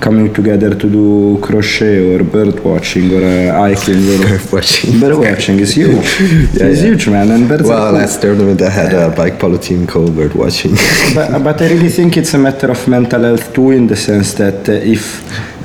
coming 0.00 0.32
together 0.32 0.70
to 0.74 0.88
do 0.88 1.38
crochet 1.42 2.14
or 2.14 2.22
bird 2.22 2.60
watching 2.64 3.06
or 3.16 3.22
uh, 3.24 3.52
hiking 3.52 4.02
or 4.14 4.38
watching 4.52 5.00
bird 5.00 5.18
watching 5.18 5.58
is 5.60 5.74
huge. 5.74 6.06
Yeah, 6.54 6.66
it's 6.70 6.80
yeah. 6.80 6.86
huge, 6.88 7.08
man. 7.08 7.30
And 7.30 7.48
birds 7.48 7.64
well 7.68 7.90
cool. 7.90 7.98
last 8.00 8.20
tournament 8.22 8.62
i 8.62 8.70
had 8.70 8.92
a 8.94 9.14
bike 9.14 9.38
polo 9.40 9.58
team 9.58 9.86
called 9.86 10.14
bird 10.14 10.34
watching 10.34 10.74
but, 11.14 11.42
but 11.42 11.60
I 11.62 11.66
really 11.68 11.88
think 11.98 12.16
it's 12.16 12.34
a 12.34 12.38
matter 12.38 12.70
of 12.70 12.80
mental 12.88 13.22
health 13.22 13.52
too, 13.54 13.70
in 13.70 13.86
the 13.86 13.96
sense 13.96 14.34
that 14.34 14.68
uh, 14.68 14.72
if 14.72 15.04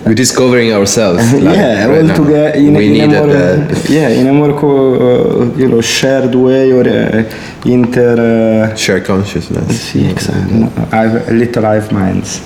we're 0.05 0.13
discovering 0.13 0.73
ourselves. 0.73 1.33
like, 1.43 1.55
yeah, 1.55 1.85
right 1.85 2.01
all 2.01 2.07
now. 2.07 2.15
together 2.15 2.57
in, 2.57 2.73
we 2.73 2.99
in 2.99 3.11
a 3.11 3.19
more, 3.19 3.27
that. 3.27 3.89
yeah, 3.89 4.09
in 4.09 4.27
a 4.27 4.33
more 4.33 4.53
co- 4.59 4.95
uh, 4.95 5.55
you 5.55 5.67
know 5.67 5.81
shared 5.81 6.35
way 6.35 6.71
or 6.71 6.87
uh, 6.87 7.23
inter. 7.65 8.71
Uh, 8.71 8.75
Share 8.75 9.01
consciousness. 9.01 9.91
sì, 9.91 10.09
exactly. 10.09 10.69
I've, 10.91 11.29
little 11.31 11.63
hive 11.63 11.91
minds. 11.91 12.41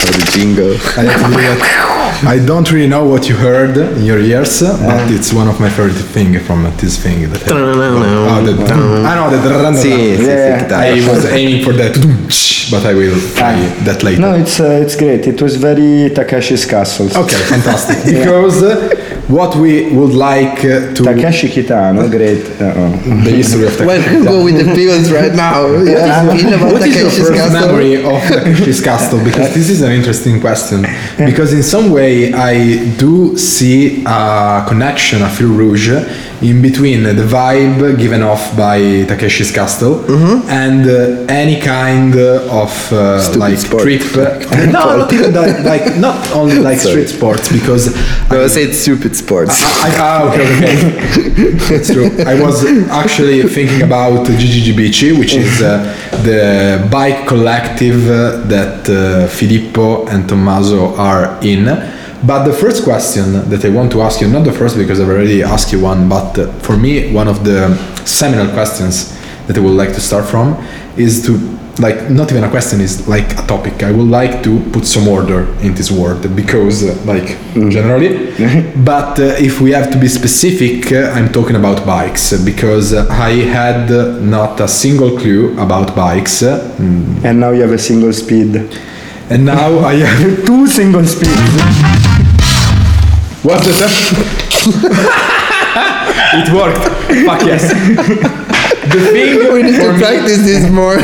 Or 0.00 0.10
the 0.12 0.30
jingle. 0.32 1.94
I 2.20 2.36
have 2.36 2.46
to 2.46 2.46
admit 2.46 2.46
that 2.46 2.46
I 2.46 2.46
don't 2.46 2.72
really 2.72 2.88
know 2.88 3.04
what 3.04 3.28
you 3.28 3.36
heard 3.36 3.76
in 3.76 4.04
your 4.04 4.18
ears, 4.18 4.60
but 4.62 5.10
it's 5.10 5.32
one 5.32 5.48
of 5.48 5.60
my 5.60 5.68
favorite 5.68 5.94
thing 5.94 6.38
from 6.40 6.64
this 6.76 6.96
thing. 7.02 7.30
That 7.30 7.42
oh, 7.52 8.44
the, 8.44 8.52
I 9.06 9.14
know 9.14 9.30
the 9.30 9.78
Sì, 9.78 10.16
sì, 10.16 10.24
Yeah. 10.24 10.66
I 10.70 11.00
was 11.06 11.24
aiming 11.26 11.62
for 11.62 11.72
that, 11.74 11.94
but 12.70 12.84
I 12.84 12.94
will 12.94 13.18
try 13.34 13.54
that 13.84 14.02
later. 14.02 14.20
No, 14.20 14.34
it's 14.34 14.58
uh, 14.60 14.82
it's 14.82 14.96
great. 14.96 15.26
It 15.26 15.40
was 15.40 15.56
very 15.56 16.10
Takashi's 16.10 16.64
Castle. 16.66 17.06
Okay, 17.16 17.36
fantastic. 17.36 17.98
Because 18.18 18.62
uh, 18.62 18.94
what 19.28 19.54
we 19.56 19.90
would 19.94 20.14
like 20.14 20.58
uh, 20.64 20.94
to 20.94 21.02
Takashi 21.02 21.48
Kitano, 21.48 22.08
great. 22.10 22.44
Uh-oh. 22.60 22.90
the 23.24 23.30
history 23.30 23.66
of 23.66 23.78
Well, 23.80 24.02
Takeshi. 24.02 24.24
go 24.24 24.44
with 24.44 24.56
the 24.58 24.74
pills 24.74 25.10
right 25.12 25.34
now. 25.34 25.66
Yeah, 25.88 26.24
What 26.72 26.82
is 26.82 26.96
your 26.96 27.10
first 27.10 27.34
Castle? 27.34 27.60
memory 27.60 27.96
of 27.96 28.20
Takeshi's 28.22 28.80
Castle? 28.80 29.22
Because 29.22 29.54
this 29.54 29.68
is 29.70 29.82
an 29.82 29.92
interesting 29.92 30.40
question. 30.40 30.86
Because 31.16 31.52
in 31.52 31.62
some 31.62 31.90
way 31.90 32.07
I 32.32 32.94
do 32.96 33.36
see 33.36 34.04
a 34.06 34.64
connection, 34.68 35.22
a 35.22 35.28
fil 35.28 35.48
rouge, 35.48 35.90
in 36.40 36.62
between 36.62 37.02
the 37.02 37.26
vibe 37.36 37.98
given 37.98 38.22
off 38.22 38.56
by 38.56 38.78
Takeshi's 39.10 39.50
Castle 39.50 40.04
and 40.48 40.88
uh, 40.88 41.26
any 41.32 41.60
kind 41.60 42.14
of 42.16 42.92
uh, 42.92 43.34
like 43.36 43.58
sport. 43.58 43.82
trip. 43.82 44.02
no, 44.72 44.96
not 44.96 45.12
even 45.12 45.32
that, 45.32 45.64
like 45.64 45.96
not 45.96 46.30
only 46.32 46.58
like 46.68 46.78
Sorry. 46.78 47.04
street 47.04 47.08
sports 47.18 47.50
because 47.52 47.94
No, 48.30 48.46
say 48.46 48.64
it's 48.64 48.78
stupid 48.78 49.16
sports. 49.16 49.54
I, 49.82 49.90
ah, 49.98 50.28
okay, 50.28 50.46
okay. 50.56 51.50
That's 51.68 51.92
true. 51.92 52.08
I 52.24 52.40
was 52.40 52.64
actually 52.90 53.42
thinking 53.42 53.82
about 53.82 54.26
GGGBC, 54.26 55.18
which 55.18 55.34
is 55.34 55.60
uh, 55.60 55.82
the 56.22 56.86
bike 56.90 57.26
collective 57.26 58.08
uh, 58.08 58.46
that 58.46 58.88
uh, 58.88 59.26
Filippo 59.28 60.06
and 60.06 60.28
Tommaso 60.28 60.94
are 60.96 61.38
in. 61.42 61.97
But 62.26 62.44
the 62.44 62.52
first 62.52 62.84
question 62.84 63.48
that 63.48 63.64
I 63.64 63.68
want 63.68 63.92
to 63.92 64.02
ask 64.02 64.20
you, 64.20 64.28
not 64.28 64.44
the 64.44 64.52
first 64.52 64.76
because 64.76 65.00
I've 65.00 65.08
already 65.08 65.42
asked 65.42 65.72
you 65.72 65.80
one, 65.80 66.08
but 66.08 66.38
uh, 66.38 66.52
for 66.60 66.76
me, 66.76 67.12
one 67.12 67.28
of 67.28 67.44
the 67.44 67.76
seminal 68.04 68.52
questions 68.52 69.16
that 69.46 69.56
I 69.56 69.60
would 69.60 69.76
like 69.76 69.92
to 69.94 70.00
start 70.00 70.26
from 70.26 70.56
is 70.96 71.24
to 71.26 71.58
like 71.80 72.10
not 72.10 72.30
even 72.30 72.44
a 72.44 72.50
question 72.50 72.80
is 72.80 73.06
like 73.08 73.32
a 73.38 73.46
topic 73.46 73.82
i 73.82 73.90
would 73.92 74.08
like 74.08 74.42
to 74.42 74.58
put 74.72 74.84
some 74.84 75.06
order 75.06 75.46
in 75.60 75.74
this 75.74 75.90
word 75.90 76.20
because 76.34 76.84
uh, 76.84 76.94
like 77.04 77.38
generally 77.70 78.32
but 78.84 79.18
uh, 79.18 79.36
if 79.38 79.60
we 79.60 79.70
have 79.70 79.90
to 79.90 79.98
be 79.98 80.08
specific 80.08 80.90
uh, 80.92 81.10
i'm 81.14 81.30
talking 81.32 81.56
about 81.56 81.86
bikes 81.86 82.32
uh, 82.32 82.42
because 82.44 82.92
uh, 82.92 83.06
i 83.10 83.30
had 83.30 83.88
not 84.22 84.60
a 84.60 84.68
single 84.68 85.16
clue 85.18 85.52
about 85.58 85.94
bikes 85.94 86.42
mm, 86.42 87.24
And 87.24 87.40
now 87.40 87.50
you 87.50 87.62
have 87.62 87.72
a 87.72 87.78
single 87.78 88.12
speed. 88.12 88.56
and 89.30 89.44
now 89.44 89.78
i 89.80 89.94
have 89.94 90.44
Two 90.46 90.66
single 90.66 91.04
speeds. 91.04 92.04
what's 93.48 93.66
the 93.66 93.72
it 96.40 96.48
worked. 96.58 96.84
Fuck 97.26 97.42
yes. 97.50 97.64
The 98.88 99.00
thing 99.12 99.52
we 99.56 99.62
need 99.62 99.76
for 99.76 99.88
to 99.88 99.92
me- 99.92 99.98
practice 100.00 100.40
this 100.48 100.64
more. 100.70 100.96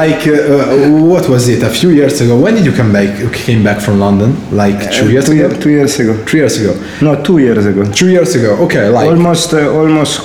like 0.00 0.26
uh, 0.26 0.32
uh, 0.32 0.90
what 1.12 1.28
was 1.28 1.46
it? 1.48 1.62
A 1.62 1.68
few 1.70 1.90
years 1.90 2.20
ago. 2.22 2.38
When 2.40 2.54
did 2.54 2.64
you 2.64 2.72
come 2.72 2.90
back 2.92 3.10
came 3.34 3.62
back 3.62 3.80
from 3.80 3.98
london? 4.00 4.30
Like 4.62 4.90
two 4.92 5.10
years 5.10 5.26
two, 5.26 5.32
ago? 5.32 5.40
year- 5.48 5.60
two 5.62 5.70
years 5.70 5.98
ago. 6.00 6.14
three 6.24 6.40
years 6.40 6.56
ago. 6.60 6.72
No, 7.02 7.22
two 7.22 7.38
years 7.38 7.66
ago. 7.66 7.84
two 7.92 8.08
years 8.10 8.34
ago. 8.34 8.56
Okay 8.64 8.88
like 8.88 9.08
Almost, 9.10 9.52
uh, 9.54 9.68
almost 9.80 10.20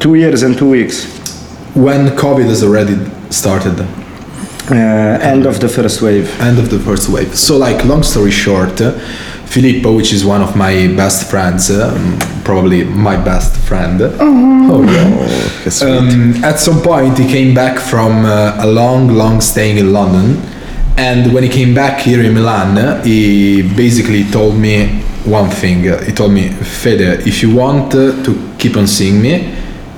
two 0.00 0.14
years 0.14 0.42
and 0.42 0.56
two 0.56 0.70
weeks. 0.70 1.04
when 1.74 2.00
covid 2.24 2.46
has 2.52 2.62
already 2.62 2.96
started 3.30 3.76
Uh, 4.70 4.74
end 5.32 5.44
of 5.44 5.58
the 5.58 5.68
first 5.68 6.00
wave. 6.02 6.28
end 6.40 6.58
of 6.58 6.68
the 6.70 6.78
first 6.78 7.08
wave 7.08 7.34
so 7.34 7.58
like 7.58 7.84
long 7.84 8.02
story 8.02 8.30
short 8.30 8.80
uh, 8.80 8.92
filippo 9.46 9.92
which 9.92 10.12
is 10.12 10.24
one 10.24 10.40
of 10.40 10.54
my 10.54 10.86
best 10.96 11.28
friends 11.28 11.68
um, 11.70 12.16
probably 12.44 12.84
my 12.84 13.16
best 13.16 13.56
friend 13.68 14.00
oh 14.70 14.82
yeah 14.84 15.10
Che 15.64 15.70
sweet. 15.70 15.90
Um, 15.90 16.44
at 16.44 16.60
some 16.60 16.80
point, 16.80 17.18
he 17.18 17.26
came 17.26 17.52
back 17.54 17.78
from 17.80 18.24
uh, 18.24 18.64
a 18.64 18.66
long, 18.66 19.08
long 19.08 19.40
staying 19.40 19.78
in 19.78 19.92
London, 19.92 20.36
and 20.96 21.32
when 21.34 21.42
he 21.42 21.48
came 21.48 21.74
back 21.74 22.00
here 22.00 22.22
in 22.22 22.32
Milan, 22.34 23.02
he 23.04 23.62
basically 23.76 24.24
told 24.30 24.54
me 24.56 25.02
one 25.24 25.50
thing. 25.50 25.88
Uh, 25.88 26.00
He 26.06 26.12
told 26.12 26.32
me, 26.32 26.48
Fede, 26.50 27.26
if 27.26 27.42
you 27.42 27.50
want 27.54 27.94
uh, 27.94 28.22
to 28.24 28.30
keep 28.58 28.76
on 28.76 28.86
seeing 28.86 29.20
me, 29.20 29.32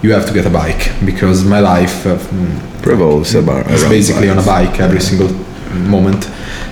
you 0.03 0.13
have 0.13 0.27
to 0.27 0.33
get 0.33 0.47
a 0.47 0.51
bike 0.51 0.91
because 1.05 1.45
my 1.45 1.61
life 1.61 2.07
uh, 2.07 2.17
mm, 2.17 2.59
Revolves 2.87 3.35
about 3.35 3.67
around 3.67 3.89
basically 3.89 4.29
on 4.29 4.39
a 4.39 4.43
bike 4.43 4.79
every 4.81 5.01
single 5.01 5.29
moment. 5.75 6.29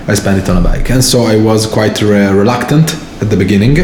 I 0.07 0.15
spend 0.15 0.43
it 0.43 0.49
on 0.49 0.57
a 0.57 0.61
bike, 0.61 0.91
and 0.91 1.03
so 1.03 1.23
I 1.23 1.37
was 1.37 1.67
quite 1.67 2.03
re- 2.03 2.33
reluctant 2.33 2.95
at 3.23 3.31
the 3.31 3.37
beginning. 3.37 3.77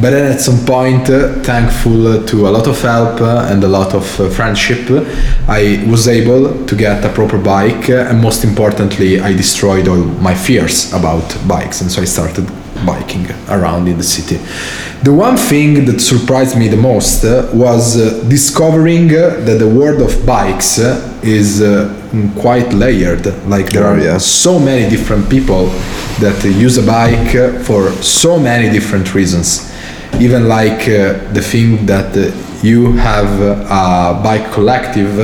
But 0.00 0.10
then 0.10 0.32
at 0.32 0.40
some 0.40 0.64
point, 0.64 1.10
uh, 1.10 1.42
thankful 1.42 2.24
to 2.24 2.48
a 2.48 2.50
lot 2.50 2.66
of 2.66 2.80
help 2.80 3.20
and 3.20 3.62
a 3.62 3.68
lot 3.68 3.92
of 3.92 4.20
uh, 4.20 4.30
friendship, 4.30 4.88
I 5.48 5.84
was 5.90 6.08
able 6.08 6.64
to 6.64 6.76
get 6.76 7.04
a 7.04 7.08
proper 7.10 7.36
bike, 7.36 7.90
and 7.90 8.22
most 8.22 8.44
importantly, 8.44 9.20
I 9.20 9.32
destroyed 9.32 9.88
all 9.88 9.98
my 9.98 10.34
fears 10.34 10.92
about 10.92 11.36
bikes, 11.46 11.82
and 11.82 11.90
so 11.90 12.00
I 12.00 12.06
started 12.06 12.48
biking 12.86 13.26
around 13.48 13.88
in 13.88 13.96
the 13.96 14.04
city. 14.04 14.36
The 15.02 15.12
one 15.12 15.36
thing 15.36 15.86
that 15.86 16.00
surprised 16.00 16.56
me 16.58 16.68
the 16.68 16.76
most 16.76 17.24
uh, 17.24 17.48
was 17.54 17.96
uh, 17.96 18.22
discovering 18.28 19.10
uh, 19.10 19.40
that 19.46 19.58
the 19.58 19.68
world 19.68 20.00
of 20.02 20.26
bikes 20.26 20.78
uh, 20.78 21.00
is 21.22 21.62
uh, 21.62 21.88
quite 22.38 22.72
layered. 22.74 23.24
Like 23.46 23.70
there 23.72 23.86
Oh, 23.86 23.94
are 23.94 23.98
yeah. 23.98 24.18
so 24.18 24.58
many 24.58 24.88
different 24.90 25.28
people 25.30 25.66
that 26.20 26.44
use 26.44 26.76
a 26.78 26.82
bike 26.82 27.34
uh, 27.34 27.58
for 27.60 27.90
so 28.02 28.38
many 28.38 28.68
different 28.70 29.14
reasons. 29.14 29.69
Even 30.18 30.48
like 30.48 30.82
uh, 30.88 31.14
the 31.32 31.40
thing 31.42 31.86
that 31.86 32.16
uh, 32.16 32.30
you 32.62 32.92
have 32.92 33.40
uh, 33.40 34.18
a 34.18 34.22
bike 34.22 34.52
collective 34.52 35.18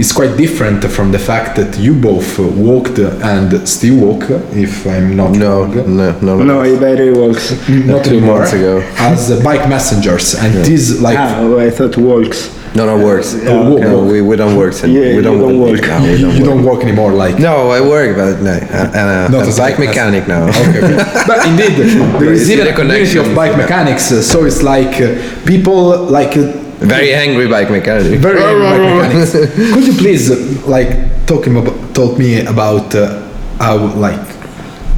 is 0.00 0.12
quite 0.12 0.36
different 0.36 0.84
from 0.84 1.12
the 1.12 1.18
fact 1.18 1.54
that 1.56 1.78
you 1.78 1.94
both 1.94 2.38
walked 2.38 2.98
and 2.98 3.68
still 3.68 3.96
walk, 4.06 4.24
if 4.52 4.84
I'm 4.86 5.16
not 5.16 5.32
no, 5.32 5.62
wrong 5.62 5.96
no, 5.96 6.10
no, 6.20 6.38
no. 6.38 6.42
No, 6.42 6.62
he 6.62 6.76
barely 6.78 7.12
walks. 7.16 7.50
not 7.68 8.04
two 8.04 8.16
anymore, 8.16 8.38
months 8.38 8.52
ago. 8.52 8.80
as 8.96 9.42
bike 9.44 9.68
messengers 9.68 10.34
and 10.34 10.52
this 10.64 11.00
like 11.00 11.18
ah, 11.18 11.38
oh, 11.40 11.58
I 11.58 11.70
thought 11.70 11.96
walks. 11.96 12.61
No, 12.74 12.86
no, 12.86 12.96
works. 13.04 13.34
Okay. 13.34 13.44
No, 13.44 14.04
we, 14.04 14.22
we 14.22 14.34
don't 14.36 14.56
work. 14.56 14.72
Yeah, 14.82 14.88
we 15.16 15.20
don't, 15.22 15.38
don't 15.38 15.58
work. 15.60 15.80
No, 15.82 16.00
we 16.02 16.20
don't 16.20 16.34
you 16.36 16.40
work. 16.40 16.44
don't 16.50 16.64
walk 16.64 16.82
anymore 16.82 17.12
like 17.12 17.38
No, 17.38 17.70
I 17.70 17.80
work, 17.80 18.16
but 18.16 18.40
no, 18.40 18.50
uh, 18.52 18.98
uh, 19.00 19.28
Not 19.30 19.46
a 19.46 19.56
bike 19.58 19.78
mechanic 19.78 20.26
now. 20.26 20.48
okay, 20.48 20.78
okay. 20.82 20.96
but 21.26 21.46
indeed 21.46 21.72
there 22.20 22.32
is 22.32 22.50
even 22.50 22.66
a 22.68 22.72
community 22.74 23.18
of 23.18 23.34
bike 23.34 23.56
mechanics 23.56 24.10
uh, 24.10 24.22
so 24.22 24.44
it's 24.46 24.62
like 24.62 25.00
uh, 25.00 25.14
people 25.46 25.98
like 26.18 26.36
uh, 26.36 26.50
Very 26.80 27.12
angry 27.14 27.46
bike 27.46 27.70
mechanic. 27.70 28.18
very 28.20 28.42
angry 28.42 28.64
bike 28.64 28.82
mechanics 29.14 29.32
could 29.74 29.86
you 29.86 29.92
please 29.94 30.30
like 30.66 30.90
talk 31.26 31.46
him 31.46 31.56
about 31.58 31.94
talk 31.94 32.18
me 32.18 32.40
about 32.46 32.94
uh, 32.94 33.20
how 33.58 33.76
like 34.06 34.26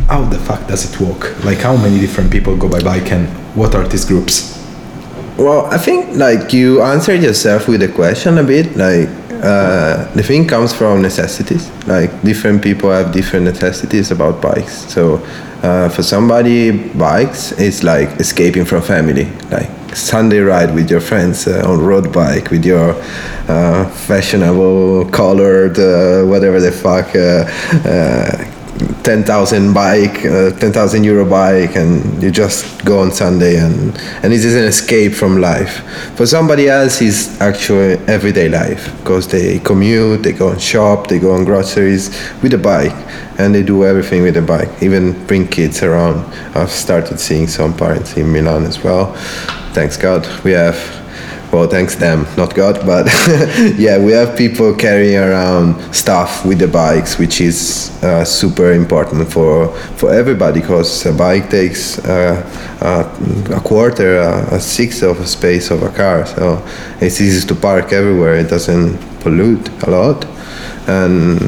how 0.09 0.23
the 0.25 0.39
fuck 0.39 0.63
does 0.69 0.83
it 0.89 1.01
work 1.01 1.23
like 1.45 1.59
how 1.59 1.77
many 1.77 1.99
different 1.99 2.31
people 2.31 2.57
go 2.57 2.69
by 2.69 2.81
bike 2.81 3.11
and 3.11 3.27
what 3.57 3.75
are 3.75 3.87
these 3.89 4.05
groups 4.05 4.54
Well, 5.37 5.67
I 5.67 5.79
think 5.79 6.17
like 6.17 6.53
you 6.53 6.81
answered 6.83 7.23
yourself 7.23 7.67
with 7.67 7.81
the 7.81 7.89
question 7.89 8.39
a 8.39 8.45
bit. 8.45 8.77
Like 8.77 9.09
uh, 9.43 10.09
the 10.15 10.23
thing 10.23 10.47
comes 10.47 10.73
from 10.73 11.03
necessities. 11.03 11.71
Like 11.87 12.11
different 12.23 12.63
people 12.63 12.91
have 12.91 13.13
different 13.13 13.45
necessities 13.45 14.13
about 14.13 14.41
bikes. 14.41 14.93
So 14.93 15.17
uh, 15.63 15.89
for 15.89 16.05
somebody, 16.05 16.71
bikes 16.71 17.51
is 17.53 17.83
like 17.83 18.09
escaping 18.21 18.65
from 18.65 18.83
family. 18.83 19.25
Like 19.51 19.71
Sunday 19.97 20.39
ride 20.39 20.73
with 20.73 20.89
your 20.89 21.01
friends 21.01 21.49
uh, 21.49 21.65
on 21.67 21.81
road 21.81 22.13
bike 22.13 22.51
with 22.51 22.65
your 22.65 22.95
uh, 23.49 23.89
fashionable 23.91 25.07
colored 25.11 25.79
uh, 25.79 26.25
whatever 26.25 26.61
the 26.61 26.71
fuck. 26.71 27.09
Uh, 28.85 28.91
uh, 28.91 29.03
10,000 29.05 29.73
bike, 29.75 30.25
uh, 30.25 30.51
10,000 30.59 31.05
euro 31.05 31.25
bike, 31.25 31.77
and 31.77 32.23
you 32.23 32.31
just 32.31 32.85
go 32.85 33.01
on 33.01 33.13
Sunday, 33.13 33.57
and 33.59 33.97
and 34.23 34.33
it 34.33 34.45
is 34.45 34.55
an 34.55 34.65
escape 34.65 35.13
from 35.13 35.41
life. 35.41 35.83
For 36.17 36.27
somebody 36.27 36.69
else, 36.69 37.03
it's 37.03 37.41
actually 37.41 37.99
everyday 38.07 38.49
life 38.49 38.93
because 38.99 39.29
they 39.29 39.59
commute, 39.61 40.23
they 40.23 40.33
go 40.33 40.51
and 40.51 40.61
shop, 40.61 41.07
they 41.09 41.19
go 41.19 41.33
on 41.33 41.45
groceries 41.45 42.11
with 42.43 42.55
a 42.55 42.59
bike, 42.59 42.97
and 43.39 43.55
they 43.55 43.63
do 43.63 43.85
everything 43.85 44.23
with 44.23 44.37
a 44.37 44.43
bike. 44.43 44.71
Even 44.83 45.13
bring 45.27 45.47
kids 45.47 45.83
around. 45.83 46.25
I've 46.57 46.71
started 46.71 47.19
seeing 47.19 47.49
some 47.49 47.73
parents 47.77 48.17
in 48.17 48.33
Milan 48.33 48.65
as 48.65 48.83
well. 48.83 49.15
Thanks 49.73 49.97
God, 49.97 50.27
we 50.45 50.53
have 50.53 51.04
well, 51.55 51.69
thanks 51.69 51.95
them, 51.95 52.27
not 52.37 52.53
God, 52.55 52.85
but 52.85 53.07
yeah, 53.79 53.97
we 53.97 54.11
have 54.13 54.37
people 54.37 54.75
carrying 54.75 55.17
around 55.17 55.81
stuff 55.95 56.45
with 56.45 56.59
the 56.59 56.67
bikes, 56.67 57.17
which 57.17 57.41
is 57.41 57.91
uh, 58.03 58.25
super 58.25 58.73
important 58.73 59.31
for 59.33 59.69
for 59.97 60.13
everybody 60.13 60.61
because 60.61 61.07
a 61.07 61.13
bike 61.13 61.49
takes 61.51 61.99
uh, 62.01 62.43
uh, 62.81 63.57
a 63.57 63.61
quarter, 63.61 64.19
a, 64.19 64.57
a 64.57 64.61
sixth 64.61 65.03
of 65.03 65.19
the 65.19 65.27
space 65.27 65.71
of 65.71 65.83
a 65.83 65.91
car, 65.91 66.27
so 66.27 66.61
it's 67.01 67.21
easy 67.21 67.47
to 67.47 67.55
park 67.55 67.93
everywhere. 67.93 68.35
It 68.35 68.51
doesn't 68.51 68.99
pollute 69.21 69.69
a 69.85 69.91
lot 69.91 70.27
and 70.87 71.41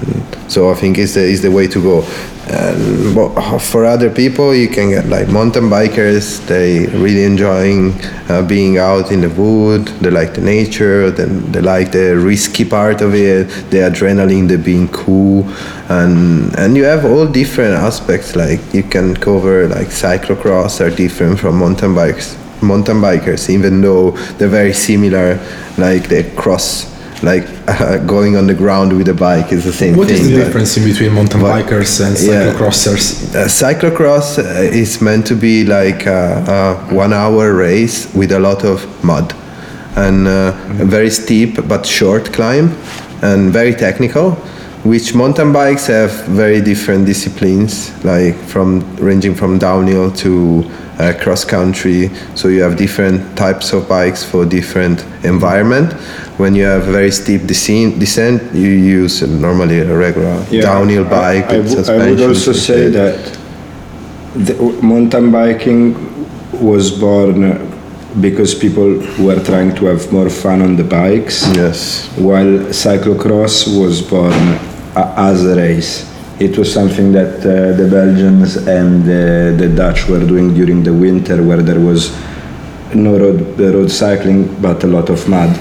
so 0.48 0.70
I 0.70 0.75
think 0.75 0.98
it's 0.98 1.14
the, 1.14 1.28
it's 1.28 1.42
the 1.42 1.50
way 1.50 1.66
to 1.68 1.82
go. 1.82 2.02
And 2.49 3.12
for 3.61 3.85
other 3.85 4.09
people, 4.09 4.55
you 4.55 4.69
can 4.69 4.91
get 4.91 5.07
like 5.07 5.29
mountain 5.29 5.65
bikers. 5.65 6.47
They 6.47 6.87
really 6.87 7.25
enjoying 7.25 8.00
uh, 8.29 8.43
being 8.47 8.79
out 8.79 9.11
in 9.11 9.21
the 9.21 9.31
wood. 9.31 9.88
They 10.00 10.11
like 10.11 10.35
the 10.35 10.43
nature. 10.43 11.11
Then 11.11 11.50
they 11.50 11.61
like 11.61 11.91
the 11.91 12.17
risky 12.17 12.65
part 12.65 13.00
of 13.00 13.15
it. 13.15 13.49
The 13.71 13.79
adrenaline, 13.79 14.47
the 14.47 14.59
being 14.59 14.88
cool, 14.88 15.45
and 15.88 16.55
and 16.57 16.76
you 16.76 16.85
have 16.85 17.05
all 17.05 17.26
different 17.26 17.75
aspects. 17.75 18.37
Like 18.37 18.61
you 18.73 18.85
can 18.85 19.17
cover 19.17 19.67
like 19.67 19.88
cyclocross 19.88 20.81
are 20.81 20.95
different 20.95 21.41
from 21.41 21.59
mountain 21.59 21.95
bikes 21.95 22.37
mountain 22.62 23.03
bikers 23.03 23.50
even 23.50 23.83
though 23.83 24.12
they're 24.38 24.49
very 24.49 24.73
similar 24.73 25.38
like 25.76 26.09
they 26.09 26.23
cross 26.35 26.96
like 27.23 27.44
uh, 27.68 27.99
going 28.06 28.37
on 28.37 28.46
the 28.46 28.54
ground 28.54 28.96
with 28.96 29.08
a 29.08 29.14
bike 29.14 29.52
is 29.52 29.64
the 29.64 29.73
same 29.73 29.96
What 29.96 30.08
thing. 30.08 30.16
is 30.16 30.28
the 30.30 30.37
difference 30.37 30.76
in 30.76 30.85
between 30.85 31.12
mountain 31.14 31.40
bikers 31.40 32.00
and 32.04 32.16
yeah. 32.18 32.52
cyclocrossers? 32.52 33.35
Uh, 33.35 33.46
cyclocross 33.46 34.38
uh, 34.38 34.42
is 34.61 35.00
meant 35.00 35.26
to 35.26 35.35
be 35.35 35.64
like 35.64 36.06
a, 36.06 36.44
a 36.88 36.94
one 36.94 37.12
hour 37.12 37.54
race 37.54 38.12
with 38.14 38.32
a 38.32 38.38
lot 38.38 38.64
of 38.64 38.85
mud 39.04 39.35
and 39.96 40.28
uh, 40.28 40.52
a 40.80 40.85
very 40.85 41.11
steep 41.11 41.66
but 41.68 41.87
short 41.87 42.32
climb 42.32 42.68
and 43.23 43.50
very 43.52 43.75
technical 43.75 44.37
which 44.88 45.14
mountain 45.14 45.52
bikes 45.52 45.87
have 45.87 46.11
very 46.26 46.61
different 46.61 47.07
disciplines 47.07 47.73
like 48.05 48.35
from 48.52 48.81
ranging 48.97 49.35
from 49.35 49.59
downhill 49.59 50.11
to 50.12 50.64
uh, 50.99 51.12
cross 51.23 51.45
country 51.45 52.09
so 52.35 52.49
you 52.49 52.62
have 52.62 52.76
different 52.76 53.21
types 53.37 53.73
of 53.73 53.88
bikes 53.88 54.23
for 54.25 54.45
different 54.45 55.05
environment 55.25 55.93
when 56.38 56.55
you 56.55 56.64
have 56.64 56.87
a 56.88 56.93
very 56.93 57.11
steep 57.11 57.47
descent, 57.47 57.99
descent 57.99 58.43
you 58.55 58.69
use 58.69 59.23
normally 59.23 59.81
a 59.81 59.97
regular 59.97 60.45
Yeah, 60.50 60.62
downhill 60.62 61.05
bike 61.05 61.47
I, 61.47 61.59
with 61.59 61.87
w- 61.87 62.02
I 62.02 62.11
would 62.11 62.21
also 62.21 62.52
say 62.52 62.88
that 62.90 63.38
the, 64.35 64.55
mountain 64.83 65.31
biking 65.33 65.95
was 66.61 66.90
born 66.90 67.73
because 68.21 68.55
people 68.55 68.88
were 69.19 69.43
trying 69.45 69.75
to 69.76 69.87
have 69.87 70.11
more 70.12 70.31
fun 70.31 70.62
on 70.62 70.76
the 70.76 70.85
bikes, 70.85 71.47
Yes. 71.55 72.09
while 72.16 72.52
cyclocross 72.73 73.66
was 73.78 74.00
born 74.00 74.33
as 74.97 75.45
a 75.45 75.55
race. 75.57 76.11
It 76.38 76.59
was 76.59 76.73
something 76.73 77.12
that 77.12 77.38
uh, 77.41 77.76
the 77.76 77.88
Belgians 77.91 78.57
and 78.57 79.03
uh, 79.05 79.57
the 79.57 79.69
Dutch 79.75 80.07
were 80.09 80.21
doing 80.25 80.55
during 80.55 80.83
the 80.83 80.93
winter, 80.93 81.43
where 81.43 81.62
there 81.62 81.81
was 81.81 82.15
no 82.95 83.19
road, 83.19 83.59
road 83.59 83.91
cycling 83.91 84.55
but 84.61 84.85
a 84.85 84.87
lot 84.87 85.09
of 85.11 85.26
mud, 85.29 85.59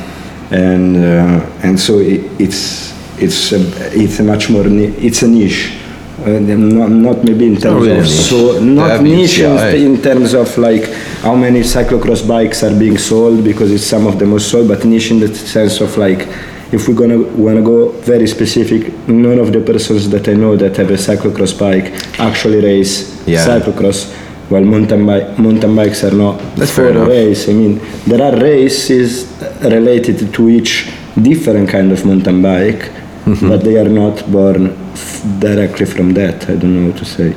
and 0.52 0.98
uh, 0.98 1.46
and 1.64 1.80
so 1.80 2.00
it, 2.00 2.22
it's 2.40 2.94
it's 3.18 3.54
a, 3.54 3.60
it's 3.94 4.20
a 4.20 4.24
much 4.24 4.50
more 4.50 4.66
ni- 4.66 4.96
it's 5.08 5.22
a 5.22 5.28
niche. 5.28 5.78
Uh, 6.26 6.40
not, 6.40 6.90
not 6.90 7.24
maybe 7.24 7.46
in 7.46 7.56
terms 7.56 7.86
really 7.86 7.98
of 8.00 8.04
niche. 8.04 8.10
so 8.10 8.60
not 8.60 9.02
niche 9.04 9.40
in, 9.40 9.96
in 9.96 10.02
terms 10.02 10.34
of 10.34 10.58
like 10.58 10.86
how 11.22 11.36
many 11.36 11.60
cyclocross 11.60 12.26
bikes 12.28 12.64
are 12.64 12.74
being 12.78 12.98
sold 12.98 13.44
because 13.44 13.72
it's 13.72 13.86
some 13.86 14.08
of 14.08 14.18
the 14.18 14.26
most 14.26 14.50
sold, 14.50 14.68
but 14.68 14.84
niche 14.86 15.12
in 15.12 15.20
the 15.20 15.34
sense 15.34 15.80
of 15.82 15.96
like 15.98 16.28
if 16.72 16.88
we're 16.88 16.96
gonna 16.96 17.20
wanna 17.38 17.62
go 17.62 17.90
very 17.90 18.28
specific, 18.28 18.92
none 19.08 19.40
of 19.40 19.52
the 19.54 19.60
persons 19.62 20.10
that 20.10 20.28
I 20.28 20.34
know 20.34 20.56
that 20.58 20.78
have 20.78 20.90
a 20.92 20.98
cyclocross 20.98 21.58
bike 21.58 21.94
actually 22.20 22.62
race 22.62 23.22
Yeah. 23.26 23.46
cyclocross. 23.46 24.12
While 24.50 24.64
mountain 24.64 25.06
bike 25.08 25.40
mountain 25.40 25.76
bikes 25.76 26.04
are 26.04 26.12
not 26.16 26.40
That's 26.56 26.70
for 26.72 26.84
fair 26.84 26.90
enough. 26.92 27.08
race. 27.08 27.50
I 27.50 27.54
mean, 27.54 27.80
there 28.06 28.22
are 28.22 28.36
races 28.40 29.26
related 29.64 30.32
to 30.34 30.50
each 30.50 30.88
different 31.20 31.68
kind 31.70 31.92
of 31.92 32.06
mountain 32.06 32.42
bike, 32.42 32.92
Mm-hmm. 33.26 33.50
but 33.50 33.64
they 33.64 33.78
are 33.80 33.90
not 33.90 34.22
born 34.32 34.76
f- 34.94 35.24
directly 35.40 35.88
from 35.88 36.14
that. 36.14 36.48
I 36.48 36.56
don't 36.58 36.76
know 36.76 36.88
what 36.90 36.98
to 36.98 37.06
say. 37.06 37.34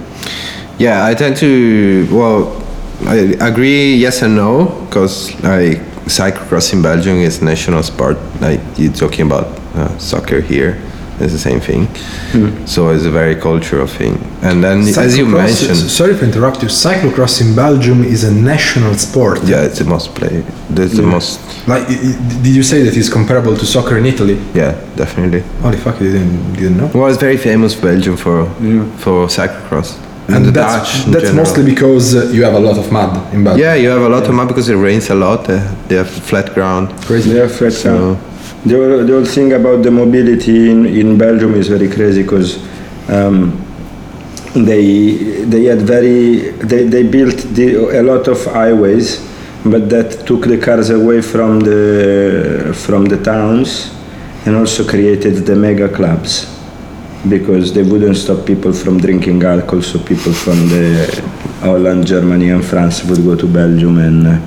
Yeah, 0.79 1.07
I 1.07 1.15
tend 1.15 1.37
to. 1.39 2.07
Well, 2.13 2.63
I 3.07 3.17
agree. 3.41 3.95
Yes 3.95 4.21
and 4.21 4.37
no, 4.37 4.67
because 4.85 5.33
like 5.43 5.81
cyclocross 6.09 6.73
in 6.73 6.83
Belgium 6.83 7.17
is 7.17 7.41
national 7.43 7.83
sport. 7.83 8.17
Like 8.41 8.61
you're 8.77 8.93
talking 8.93 9.27
about 9.27 9.47
uh, 9.75 9.97
soccer 9.99 10.41
here, 10.41 10.77
it's 11.21 11.33
the 11.33 11.39
same 11.39 11.61
thing. 11.61 11.87
So 12.67 12.91
it's 12.91 13.05
a 13.05 13.11
very 13.11 13.35
cultural 13.35 13.87
thing. 13.87 14.15
And 14.43 14.63
then, 14.63 14.79
as 14.97 15.19
you 15.19 15.27
mentioned, 15.27 15.77
sorry 15.91 16.15
to 16.17 16.25
interrupt 16.25 16.63
you. 16.63 16.69
Cyclocross 16.69 17.41
in 17.41 17.57
Belgium 17.57 18.05
is 18.05 18.23
a 18.25 18.33
national 18.33 18.95
sport. 18.95 19.39
yeah, 19.45 19.63
it's 19.65 19.79
the 19.81 19.85
most 19.85 20.15
played. 20.15 20.45
It's 20.71 20.97
the 20.97 21.03
most. 21.03 21.41
Like, 21.67 21.87
did 21.89 22.55
you 22.55 22.63
say 22.63 22.83
that 22.85 22.97
it's 22.97 23.09
comparable 23.13 23.57
to 23.57 23.67
soccer 23.67 23.99
in 23.99 24.07
Italy? 24.07 24.39
Yeah, 24.55 24.73
definitely. 24.97 25.41
Holy 25.61 25.77
fuck, 25.77 26.01
you 26.01 26.13
didn't, 26.13 26.53
didn't 26.55 26.77
know. 26.79 26.91
Well, 26.95 27.09
it's 27.09 27.19
very 27.21 27.37
famous 27.37 27.75
Belgium 27.75 28.17
for 28.17 28.47
for 28.99 29.27
cyclocross. 29.29 29.99
And 30.29 30.45
the 30.45 30.51
that's, 30.51 30.75
Dutch 30.95 31.07
in 31.07 31.13
that's 31.13 31.25
general. 31.25 31.45
mostly 31.45 31.65
because 31.65 32.15
uh, 32.15 32.31
you 32.35 32.45
have 32.45 32.55
a 32.55 32.61
lot 32.61 32.77
of 32.79 32.93
mud 32.93 33.33
in 33.35 33.45
Belgium. 33.45 33.61
Yeah, 33.65 33.75
you 33.75 33.89
have 33.89 34.03
a 34.03 34.09
lot 34.09 34.25
of 34.29 34.35
mud 34.35 34.49
because 34.49 34.69
it 34.69 34.77
rains 34.77 35.09
a 35.11 35.15
lot. 35.15 35.49
Uh, 35.49 35.59
they 35.89 35.97
have 35.97 36.11
flat 36.11 36.53
ground. 36.55 36.91
Crazy. 37.07 37.31
Yeah, 37.31 37.49
flat 37.49 37.73
So- 37.73 37.97
ground. 37.97 38.19
The, 38.67 38.75
whole- 38.75 39.05
the 39.07 39.13
whole 39.13 39.25
thing 39.25 39.53
about 39.53 39.83
the 39.85 39.91
mobility 39.91 40.71
in, 40.71 40.85
in 40.85 41.17
Belgium 41.17 41.55
is 41.55 41.69
very 41.69 41.89
crazy 41.89 42.23
because 42.23 42.59
um, 43.09 43.53
they 44.55 45.45
they 45.45 45.65
had 45.65 45.83
very 45.83 46.51
they, 46.67 46.83
they 46.85 47.05
built 47.05 47.37
the, 47.55 48.01
a 48.01 48.03
lot 48.03 48.27
of 48.29 48.45
highways, 48.47 49.21
but 49.65 49.89
that 49.91 50.27
took 50.27 50.43
the 50.47 50.59
cars 50.59 50.91
away 50.91 51.23
from 51.23 51.61
the 51.61 52.73
from 52.75 53.05
the 53.05 53.17
towns, 53.23 53.95
and 54.45 54.57
also 54.57 54.85
created 54.85 55.47
the 55.47 55.55
mega 55.55 55.89
clubs 55.89 56.47
because 57.27 57.73
they 57.73 57.83
wouldn't 57.83 58.17
stop 58.17 58.47
people 58.47 58.73
from 58.73 58.99
drinking 58.99 59.43
alcohol. 59.43 59.83
So 59.83 59.99
people 59.99 60.33
from 60.33 60.69
the 60.69 61.09
Holland, 61.61 62.07
Germany, 62.07 62.51
and 62.51 62.65
France 62.65 63.03
would 63.05 63.25
go 63.25 63.35
to 63.35 63.47
Belgium 63.47 63.99
and. 63.99 64.43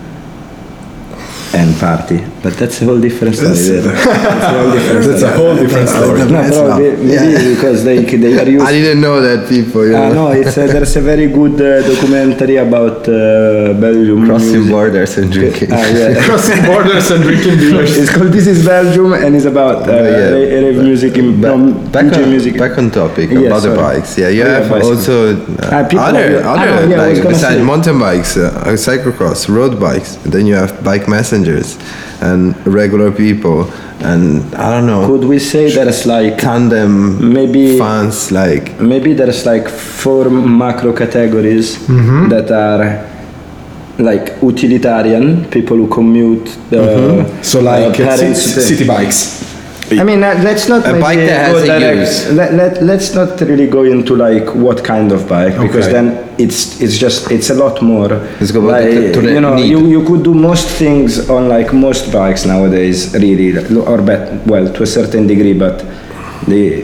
And 1.53 1.75
party, 1.81 2.23
but 2.43 2.53
that's 2.57 2.81
a 2.81 2.85
whole 2.85 2.99
different 2.99 3.35
story. 3.35 3.53
there. 3.53 3.81
That's 3.91 4.43
a 4.43 4.51
whole 4.57 4.71
different 4.73 5.05
That's 5.05 5.21
a 5.21 5.29
story. 5.29 5.37
whole 5.37 5.55
different 5.55 5.89
story. 5.89 6.19
No, 6.19 6.25
That's 6.25 6.57
probably, 6.57 6.89
maybe 6.97 7.31
yeah. 7.33 7.55
because 7.55 7.83
they 7.83 7.97
they 8.23 8.33
are 8.41 8.49
used. 8.49 8.65
I 8.65 8.71
didn't 8.71 9.01
know 9.01 9.21
that 9.21 9.47
people. 9.47 9.85
You 9.87 9.95
Ah, 9.95 10.09
know, 10.09 10.33
no, 10.33 10.39
it's 10.41 10.57
a, 10.57 10.65
there's 10.73 10.95
a 10.95 11.01
very 11.01 11.27
good 11.27 11.55
uh, 11.61 11.69
documentary 11.91 12.57
about 12.57 13.07
uh, 13.07 13.73
Belgium. 13.85 14.25
crossing 14.25 14.53
music. 14.65 14.71
borders 14.73 15.11
and 15.19 15.27
drinking. 15.31 15.69
Ah, 15.71 15.85
yeah. 15.99 16.17
Crossing 16.27 16.61
borders 16.65 17.07
and 17.13 17.21
drinking 17.27 17.57
beers. 17.61 17.91
It's 18.01 18.09
called 18.15 18.31
This 18.37 18.47
is 18.47 18.65
Belgium 18.65 19.13
and 19.13 19.35
it's 19.37 19.45
about 19.45 19.77
uh, 19.87 19.91
Oh, 19.91 20.03
yeah. 20.03 20.33
ra- 20.33 20.61
rave 20.65 20.77
music 20.89 21.13
in 21.21 21.27
Back, 21.41 21.57
no, 21.57 21.73
back, 21.95 22.07
on, 22.17 22.29
music. 22.33 22.57
back 22.57 22.75
on 22.81 22.89
topic 22.89 23.29
Yeah, 23.29 23.47
about 23.49 23.61
the 23.69 23.75
bikes. 23.75 24.17
Yeah, 24.17 24.29
you 24.29 24.43
Oh, 24.43 24.49
have 24.57 24.67
bicycle. 24.69 24.89
also 24.91 25.15
uh, 25.61 25.83
people 25.91 25.99
other, 26.09 26.25
are- 26.41 26.43
ah, 26.43 26.53
other 26.57 26.89
yeah, 26.89 27.05
like 27.05 27.21
besides 27.35 27.61
mountain 27.71 27.97
bikes, 27.99 28.31
uh, 28.37 28.41
uh, 28.65 28.73
cyclocross, 28.87 29.47
road 29.57 29.73
bikes. 29.79 30.15
Then 30.33 30.43
you 30.49 30.55
have 30.55 30.71
bike 30.83 31.05
messengers 31.07 31.77
and 32.21 32.55
regular 32.67 33.11
people, 33.11 33.65
and 34.03 34.41
I 34.55 34.69
don't 34.71 34.85
know 34.85 35.05
Could 35.07 35.25
we 35.27 35.39
say 35.39 35.69
there's 35.71 36.05
like 36.05 36.37
tandem 36.37 37.33
maybe 37.33 37.77
fans 37.77 38.31
like 38.31 38.79
maybe 38.79 39.13
there's 39.13 39.45
like 39.45 39.67
four 39.69 40.29
macro 40.29 40.93
categories 40.93 41.77
Mm-hmm. 41.77 42.29
that 42.29 42.51
are 42.51 42.83
like 43.99 44.35
utilitarian 44.41 45.45
people 45.45 45.77
who 45.77 45.87
commute 45.87 46.47
uh, 46.71 46.75
Mm-hmm. 46.75 47.43
So 47.43 47.61
like 47.61 47.99
uh, 47.99 48.03
uh, 48.03 48.17
ci- 48.17 48.33
city 48.35 48.85
bikes. 48.87 49.50
I 49.99 50.03
mean, 50.03 50.23
uh, 50.23 50.39
let's 50.43 50.69
not 50.69 50.85
A 50.85 50.89
maybe 50.93 51.01
bike 51.01 51.17
that 51.19 51.51
go 51.51 51.57
has 51.59 51.63
a 51.63 51.79
direct. 51.79 51.97
use. 51.99 52.31
Let, 52.31 52.53
let, 52.53 52.83
let's 52.83 53.13
not 53.13 53.39
really 53.41 53.67
go 53.67 53.83
into 53.83 54.15
like 54.15 54.47
what 54.55 54.83
kind 54.83 55.11
of 55.11 55.27
bike 55.27 55.53
because 55.59 55.87
Okay. 55.87 55.93
then 55.93 56.29
it's 56.37 56.79
it's 56.81 56.97
just 56.97 57.29
it's 57.31 57.49
a 57.49 57.55
lot 57.55 57.81
more. 57.81 58.07
Let's 58.39 58.51
go 58.51 58.61
back 58.61 58.83
like, 58.83 58.91
to- 58.93 59.13
to 59.13 59.21
the 59.21 59.33
you 59.33 59.41
know 59.41 59.55
need. 59.55 59.69
you, 59.69 59.79
you 59.87 60.03
could 60.05 60.23
do 60.23 60.33
most 60.33 60.67
things 60.67 61.29
on 61.29 61.49
like 61.49 61.73
most 61.73 62.11
bikes 62.11 62.45
nowadays 62.45 63.13
really 63.13 63.57
or 63.77 64.01
bet 64.01 64.45
well 64.47 64.71
to 64.73 64.83
a 64.83 64.87
certain 64.87 65.27
degree 65.27 65.53
but 65.53 65.79
the 66.47 66.83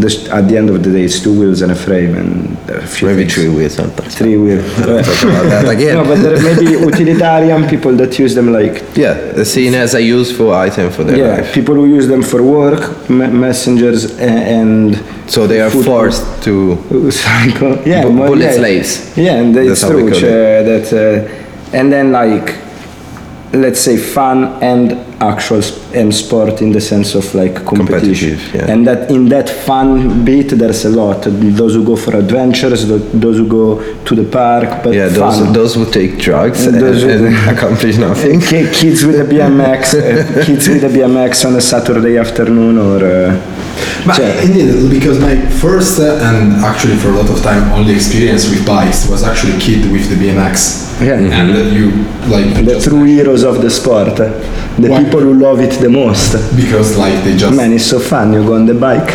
the, 0.00 0.28
at 0.32 0.48
the 0.48 0.56
end 0.56 0.68
of 0.70 0.82
the 0.82 0.90
day 0.92 1.02
it's 1.04 1.20
two 1.20 1.34
wheels 1.38 1.62
and 1.62 1.70
a 1.72 1.74
frame 1.74 2.14
and 2.14 2.56
a 2.70 2.86
few 2.86 3.08
maybe 3.08 3.22
things. 3.22 3.34
three 3.34 3.48
wheels 3.48 3.74
sometimes. 3.74 4.14
three 4.14 4.36
wheels. 4.36 4.64
Talk 4.76 5.22
about 5.24 5.46
that 5.54 5.68
again. 5.76 5.94
no, 5.94 6.04
but 6.04 6.18
there 6.22 6.40
may 6.42 6.54
be 6.58 6.70
utilitarian 6.72 7.68
people 7.68 7.92
that 7.96 8.18
use 8.18 8.34
them 8.34 8.52
like 8.52 8.74
yeah, 8.96 9.14
they're 9.34 9.44
seen 9.44 9.74
as 9.74 9.94
a 9.94 10.02
useful 10.02 10.52
item 10.52 10.90
for 10.90 11.04
their 11.04 11.16
yeah, 11.18 11.36
life. 11.42 11.52
people 11.54 11.74
who 11.74 11.86
use 11.86 12.06
them 12.08 12.22
for 12.22 12.42
work, 12.42 12.82
me- 13.10 13.26
messengers, 13.46 14.18
and 14.18 14.96
So 15.30 15.46
they 15.46 15.60
are 15.60 15.70
food- 15.70 15.84
forced 15.84 16.24
to 16.44 16.76
cycle. 17.10 17.72
Yeah, 17.86 18.02
Bu- 18.04 18.16
bullet 18.28 18.40
yeah. 18.50 18.52
slaves. 18.60 18.90
Yeah, 19.16 19.40
and 19.40 19.54
That's 19.54 19.82
it's 19.82 19.84
we 19.84 20.02
true. 20.20 20.28
uh, 20.28 20.62
that, 20.70 20.86
uh, 20.92 21.76
and 21.76 21.92
then 21.92 22.12
like 22.12 22.46
let's 23.52 23.80
say 23.80 23.96
fun 23.96 24.44
and 24.62 24.92
actual 25.22 25.62
sp- 25.64 25.80
and 25.94 26.14
sport 26.14 26.60
in 26.60 26.70
the 26.70 26.80
sense 26.80 27.14
of 27.14 27.34
like 27.34 27.54
competition 27.64 28.36
Competitive, 28.36 28.54
yeah. 28.54 28.70
and 28.72 28.86
that 28.86 29.10
in 29.10 29.28
that 29.30 29.48
fun 29.48 30.22
bit 30.24 30.50
there's 30.50 30.84
a 30.84 30.90
lot 30.90 31.22
those 31.60 31.74
who 31.74 31.82
go 31.82 31.96
for 31.96 32.14
adventures 32.16 32.86
tho- 32.86 32.98
those 32.98 33.38
who 33.38 33.46
go 33.48 33.82
to 34.04 34.14
the 34.14 34.24
park 34.24 34.82
but 34.84 34.94
Yeah, 34.94 35.08
those 35.08 35.38
fun. 35.40 35.52
those 35.54 35.74
who 35.76 35.86
take 35.90 36.18
drugs 36.18 36.66
And 36.66 36.76
and, 36.76 36.84
those 36.84 37.02
who- 37.02 37.10
and 37.10 37.34
accomplish 37.56 37.96
nothing. 37.96 38.40
Ki- 38.40 38.68
kids 38.70 39.04
with 39.04 39.18
a 39.20 39.24
BMX 39.24 39.94
uh, 39.94 40.44
kids 40.46 40.68
with 40.68 40.84
a 40.84 40.88
BMX 40.88 41.44
on 41.46 41.56
a 41.56 41.60
Saturday 41.60 42.18
afternoon 42.18 42.76
or 42.78 42.98
uh, 43.02 43.57
Ma 44.04 44.12
cioè, 44.14 44.40
indeed, 44.42 44.88
because 44.88 45.18
my 45.18 45.36
first 45.60 45.98
uh, 45.98 46.18
and 46.22 46.62
actually 46.64 46.96
for 46.96 47.08
a 47.10 47.14
lot 47.14 47.28
of 47.28 47.40
time 47.42 47.70
only 47.72 47.92
experience 47.94 48.48
with 48.48 48.64
bikes 48.64 49.06
was 49.08 49.22
actually 49.22 49.56
kid 49.58 49.90
with 49.90 50.08
the 50.08 50.14
BMX. 50.16 51.00
Yeah. 51.00 51.14
And 51.14 51.54
uh, 51.54 51.58
you 51.58 51.90
like 52.28 52.54
the 52.54 52.72
just- 52.74 52.86
true 52.88 53.04
heroes 53.04 53.42
of 53.44 53.60
the 53.60 53.70
sport 53.70 54.16
the 54.16 54.88
Why? 54.88 55.02
people 55.04 55.20
who 55.20 55.34
love 55.34 55.60
it 55.60 55.72
the 55.80 55.88
most 55.88 56.32
because 56.56 56.96
like 56.96 57.14
they 57.24 57.36
just 57.36 57.56
man 57.56 57.72
it's 57.72 57.84
so 57.86 57.98
fun 57.98 58.32
you 58.32 58.44
go 58.44 58.54
on 58.54 58.66
the 58.66 58.74
bike 58.74 59.10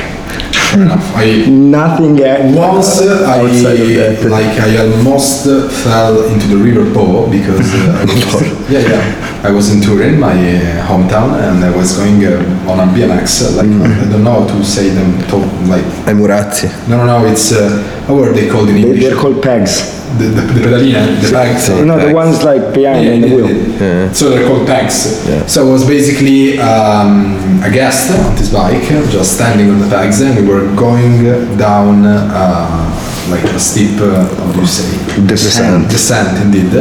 fair 0.52 0.82
enough. 0.84 1.16
I 1.16 1.46
nothing 1.50 2.22
uh, 2.22 2.52
once 2.56 3.02
uh, 3.02 3.26
I 3.28 3.40
outside 3.40 3.80
of 3.80 3.90
that 3.96 4.30
like 4.30 4.60
I 4.60 4.78
almost 4.78 5.48
uh, 5.48 5.70
fell 5.70 6.24
into 6.32 6.48
the 6.48 6.58
river 6.58 6.84
Po 6.94 7.30
because 7.30 7.74
uh, 7.74 8.00
I 8.02 8.06
was, 8.06 8.70
yeah 8.70 8.80
yeah 8.80 9.33
I 9.44 9.52
was 9.52 9.74
in 9.76 9.82
Turin, 9.82 10.20
my 10.20 10.32
uh, 10.32 10.88
hometown, 10.88 11.36
and 11.36 11.64
I 11.66 11.76
was 11.76 11.98
going 11.98 12.24
uh, 12.26 12.72
on 12.72 12.80
a 12.80 12.88
BMX. 12.94 13.44
Uh, 13.44 13.58
like 13.60 13.68
I 13.68 14.10
don't 14.10 14.24
know 14.24 14.40
how 14.42 14.48
to 14.48 14.64
say 14.64 14.90
them. 14.90 15.20
To, 15.30 15.38
like 15.68 15.84
Ai 16.08 16.14
Murazzi. 16.14 16.70
no 16.88 16.96
no 16.98 17.06
no, 17.06 17.26
it's 17.26 17.52
uh, 17.52 17.70
how 18.08 18.18
are 18.24 18.32
they 18.32 18.48
called 18.50 18.70
in 18.70 18.76
They- 18.76 18.82
English? 18.84 19.04
they're 19.04 19.18
called 19.20 19.44
pegs 19.44 20.00
the, 20.18 20.26
the, 20.26 20.42
the 20.42 20.62
pedaline, 20.62 21.20
the 21.22 21.32
bags. 21.32 21.64
sì. 21.68 21.84
no 21.84 21.98
the 21.98 22.14
ones 22.14 22.44
like 22.44 22.72
behind 22.74 23.06
in 23.08 23.22
the 23.22 23.28
Yeah, 23.28 23.36
wheel 23.36 23.50
yeah, 23.50 23.58
yeah. 23.58 24.06
Yeah. 24.06 24.14
So 24.14 24.30
they're 24.30 24.48
called 24.48 24.66
pegs. 24.68 25.26
Yeah. 25.28 25.46
So 25.48 25.68
I 25.68 25.72
was 25.72 25.84
basically 25.88 26.60
um, 26.60 27.60
a 27.64 27.70
guest 27.72 28.12
on 28.12 28.36
this 28.36 28.50
bike, 28.54 28.84
just 29.12 29.34
standing 29.36 29.72
on 29.72 29.80
the 29.80 29.90
pegs, 29.90 30.22
and 30.22 30.36
we 30.40 30.46
were 30.48 30.66
going 30.76 31.26
down 31.58 32.06
uh, 32.06 32.88
like 33.30 33.44
a 33.44 33.60
steep, 33.60 34.00
uh, 34.00 34.24
how 34.38 34.52
do 34.54 34.60
you 34.62 34.68
say? 34.68 34.88
Descent. 35.28 35.90
Descent, 35.90 36.30
indeed. 36.46 36.72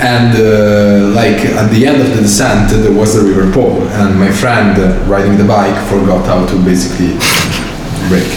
And 0.00 0.32
uh, 0.36 1.12
like 1.14 1.44
at 1.60 1.70
the 1.70 1.86
end 1.86 2.00
of 2.00 2.08
the 2.16 2.22
descent, 2.22 2.70
there 2.70 2.92
was 2.92 3.14
the 3.14 3.22
river 3.28 3.52
Po, 3.52 3.82
and 4.00 4.18
my 4.18 4.30
friend 4.30 4.78
uh, 4.80 4.96
riding 5.04 5.36
the 5.36 5.44
bike 5.44 5.76
forgot 5.88 6.24
how 6.26 6.46
to 6.46 6.56
basically 6.64 7.12
brake, 8.08 8.32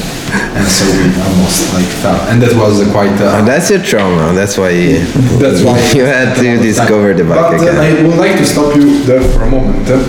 and 0.58 0.67
so 0.67 0.84
we 0.84 1.08
almost 1.23 1.73
like 1.73 1.88
fell. 2.04 2.19
And 2.30 2.41
that 2.43 2.54
was 2.60 2.82
uh, 2.82 2.91
quite. 2.91 3.15
Uh, 3.21 3.38
And 3.39 3.47
that's 3.47 3.69
your 3.69 3.80
trauma. 3.82 4.34
That's 4.34 4.58
why 4.58 4.71
you, 4.71 5.06
that's 5.39 5.62
why 5.63 5.80
you 5.95 6.04
had 6.04 6.36
to 6.36 6.58
discover 6.62 7.13
the 7.13 7.23
bike 7.23 7.56
but, 7.58 7.62
uh, 7.62 7.71
again. 7.71 7.78
I 7.80 8.08
would 8.08 8.17
like 8.17 8.36
to 8.39 8.45
stop 8.45 8.76
you 8.76 9.02
there 9.06 9.21
for 9.32 9.43
a 9.43 9.49
moment. 9.49 9.88
uh, 9.89 9.99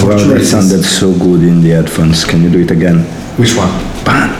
for 0.00 0.08
well 0.08 0.18
two 0.18 0.32
that 0.32 0.44
sounded 0.46 0.82
so 0.84 1.12
good 1.12 1.42
in 1.42 1.60
the 1.60 1.70
headphones 1.70 2.24
can 2.24 2.40
you 2.42 2.48
do 2.48 2.60
it 2.60 2.70
again 2.70 2.98
Which 3.36 3.54
one? 3.56 3.68
Bam. 4.06 4.30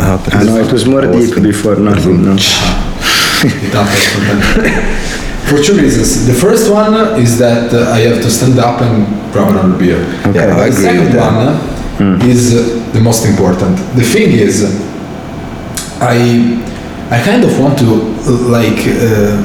Ah, 0.00 0.20
but 0.22 0.34
I 0.34 0.42
know 0.42 0.56
it 0.58 0.70
was 0.72 0.84
more 0.84 1.02
deep 1.02 1.34
before 1.42 1.76
nothing 1.76 2.24
no 2.24 2.32
It 2.36 3.72
happens 3.72 5.24
for 5.48 5.62
two 5.62 5.76
reasons. 5.80 6.26
The 6.26 6.34
first 6.34 6.70
one 6.70 6.94
is 7.20 7.38
that 7.38 7.72
uh, 7.72 7.90
I 7.96 8.00
have 8.00 8.22
to 8.22 8.30
stand 8.30 8.58
up 8.58 8.80
and 8.82 9.06
grab 9.32 9.48
another 9.50 9.76
beer. 9.78 10.00
Yeah, 10.34 10.56
I 10.56 10.68
the 10.68 10.72
second 10.72 11.16
one 11.16 12.20
is 12.28 12.54
uh, 12.54 12.92
the 12.92 13.00
most 13.00 13.24
important. 13.26 13.76
The 13.96 14.04
thing 14.04 14.30
is, 14.32 14.54
I 16.00 16.18
I 17.10 17.18
kind 17.24 17.42
of 17.44 17.58
want 17.58 17.78
to 17.78 17.88
uh, 17.88 18.30
like 18.56 18.80
uh, 18.86 19.40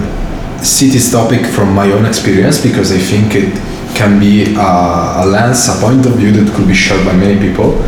see 0.62 0.90
this 0.90 1.12
topic 1.12 1.46
from 1.46 1.74
my 1.74 1.92
own 1.92 2.06
experience 2.06 2.62
because 2.62 2.92
I 2.92 3.00
think 3.00 3.36
it 3.36 3.52
can 3.96 4.20
be 4.20 4.56
a, 4.56 5.24
a 5.24 5.26
lens, 5.26 5.68
a 5.70 5.80
point 5.80 6.06
of 6.06 6.14
view 6.14 6.32
that 6.32 6.54
could 6.56 6.68
be 6.68 6.74
shared 6.74 7.06
by 7.06 7.14
many 7.14 7.40
people. 7.40 7.80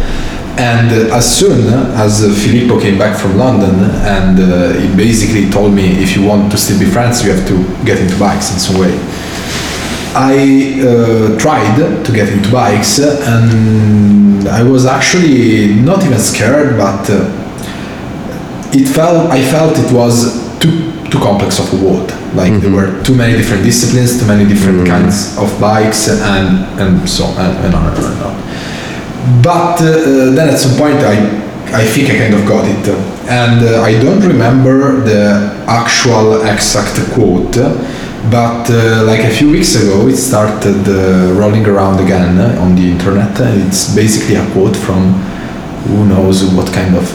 And 0.57 1.11
uh, 1.11 1.15
as 1.15 1.25
soon 1.37 1.67
as 1.95 2.23
uh, 2.23 2.33
Filippo 2.33 2.79
came 2.79 2.97
back 2.97 3.19
from 3.19 3.37
London 3.37 3.75
and 4.07 4.39
uh, 4.39 4.73
he 4.79 4.87
basically 4.95 5.49
told 5.49 5.73
me 5.73 6.01
if 6.01 6.15
you 6.15 6.23
want 6.23 6.49
to 6.51 6.57
still 6.57 6.79
be 6.79 6.85
friends, 6.85 7.25
you 7.25 7.31
have 7.31 7.45
to 7.47 7.85
get 7.85 7.99
into 7.99 8.17
bikes 8.17 8.53
in 8.53 8.59
some 8.59 8.79
way. 8.79 8.93
I 10.15 10.79
uh, 10.79 11.37
tried 11.37 11.75
to 12.05 12.11
get 12.13 12.29
into 12.29 12.49
bikes 12.49 12.99
and 12.99 14.47
I 14.47 14.63
was 14.63 14.85
actually 14.85 15.75
not 15.75 16.05
even 16.05 16.19
scared, 16.19 16.77
but 16.77 17.09
uh, 17.09 17.27
it 18.71 18.87
felt 18.87 19.29
I 19.31 19.41
felt 19.41 19.77
it 19.77 19.91
was 19.91 20.39
too 20.59 20.91
too 21.11 21.19
complex 21.19 21.59
of 21.59 21.67
a 21.73 21.85
world. 21.85 22.11
Like 22.33 22.61
there 22.61 22.71
were 22.71 23.03
too 23.03 23.13
many 23.13 23.35
different 23.37 23.63
disciplines, 23.63 24.19
too 24.19 24.27
many 24.27 24.47
different 24.47 24.87
kinds 24.87 25.37
of 25.37 25.51
bikes, 25.59 26.07
and 26.07 26.63
and 26.79 27.09
so 27.09 27.25
and, 27.25 27.65
and 27.65 27.75
on 27.75 27.87
and 27.87 27.97
on 27.97 28.11
and 28.13 28.23
on. 28.23 28.74
But 29.41 29.81
uh, 29.81 30.31
then 30.35 30.49
at 30.49 30.59
some 30.59 30.77
point 30.77 30.99
I 31.03 31.15
I 31.73 31.83
think 31.83 32.09
I 32.09 32.17
kind 32.17 32.33
of 32.33 32.45
got 32.45 32.65
it, 32.65 32.87
and 33.27 33.65
uh, 33.65 33.81
I 33.81 33.99
don't 33.99 34.21
remember 34.21 35.01
the 35.01 35.23
actual 35.67 36.41
exact 36.45 36.95
quote. 37.13 37.55
But 38.31 38.69
uh, 38.69 39.03
like 39.05 39.21
a 39.21 39.29
few 39.29 39.51
weeks 39.51 39.75
ago, 39.75 40.07
it 40.07 40.17
started 40.17 40.87
uh, 40.87 41.33
rolling 41.33 41.65
around 41.67 41.99
again 41.99 42.39
uh, 42.39 42.61
on 42.61 42.75
the 42.75 42.91
internet. 42.91 43.33
It's 43.67 43.93
basically 43.95 44.35
a 44.35 44.45
quote 44.51 44.75
from 44.75 45.13
who 45.87 46.05
knows 46.07 46.43
what 46.53 46.71
kind 46.73 46.95
of 46.95 47.07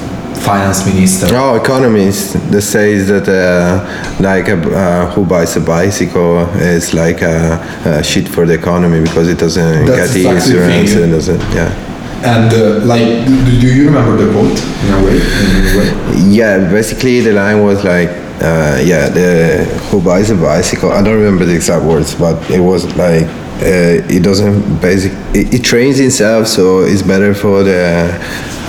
finance 0.44 0.87
minister. 0.87 1.27
Oh, 1.33 1.57
economist 1.57 2.35
that 2.51 2.62
says 2.62 3.09
that 3.09 3.29
uh, 3.29 4.23
like 4.23 4.49
a, 4.49 4.57
uh, 4.57 5.11
who 5.12 5.25
buys 5.25 5.57
a 5.57 5.61
bicycle 5.61 6.40
is 6.57 6.94
like 6.94 7.23
a, 7.23 7.59
a 7.85 8.03
shit 8.03 8.29
for 8.29 8.46
the 8.46 8.55
economy 8.55 9.01
because 9.01 9.29
it 9.29 9.38
doesn't 9.38 9.87
That's 9.87 10.12
get 10.12 10.23
the 10.23 10.31
exactly 10.31 10.53
the 10.55 10.81
insurance 10.81 10.92
thing. 10.92 11.03
and 11.05 11.12
doesn't 11.12 11.40
yeah. 11.55 11.89
And 12.23 12.53
uh, 12.53 12.85
like, 12.85 13.27
do, 13.27 13.61
do 13.61 13.75
you 13.75 13.87
remember 13.87 14.17
the 14.23 14.31
quote 14.33 14.59
in 14.85 14.95
a 14.95 15.05
way? 15.05 15.17
In 15.17 15.57
a 15.67 15.79
way? 15.79 16.29
Yeah, 16.29 16.71
basically 16.71 17.21
the 17.21 17.33
line 17.33 17.63
was 17.63 17.83
like, 17.83 18.11
uh, 18.43 18.81
yeah, 18.83 19.09
the 19.09 19.65
who 19.91 20.03
buys 20.03 20.31
a 20.31 20.35
bicycle. 20.35 20.93
I 20.93 21.03
don't 21.03 21.17
remember 21.17 21.45
the 21.45 21.55
exact 21.55 21.85
words, 21.85 22.15
but 22.15 22.39
it 22.51 22.61
was 22.61 22.85
like 22.97 23.25
uh, 23.63 24.05
it 24.09 24.23
doesn't 24.23 24.81
basic. 24.81 25.13
It, 25.35 25.55
it 25.55 25.65
trains 25.65 25.99
itself, 26.01 26.47
so 26.47 26.81
it's 26.81 27.03
better 27.03 27.35
for 27.35 27.63
the 27.63 28.13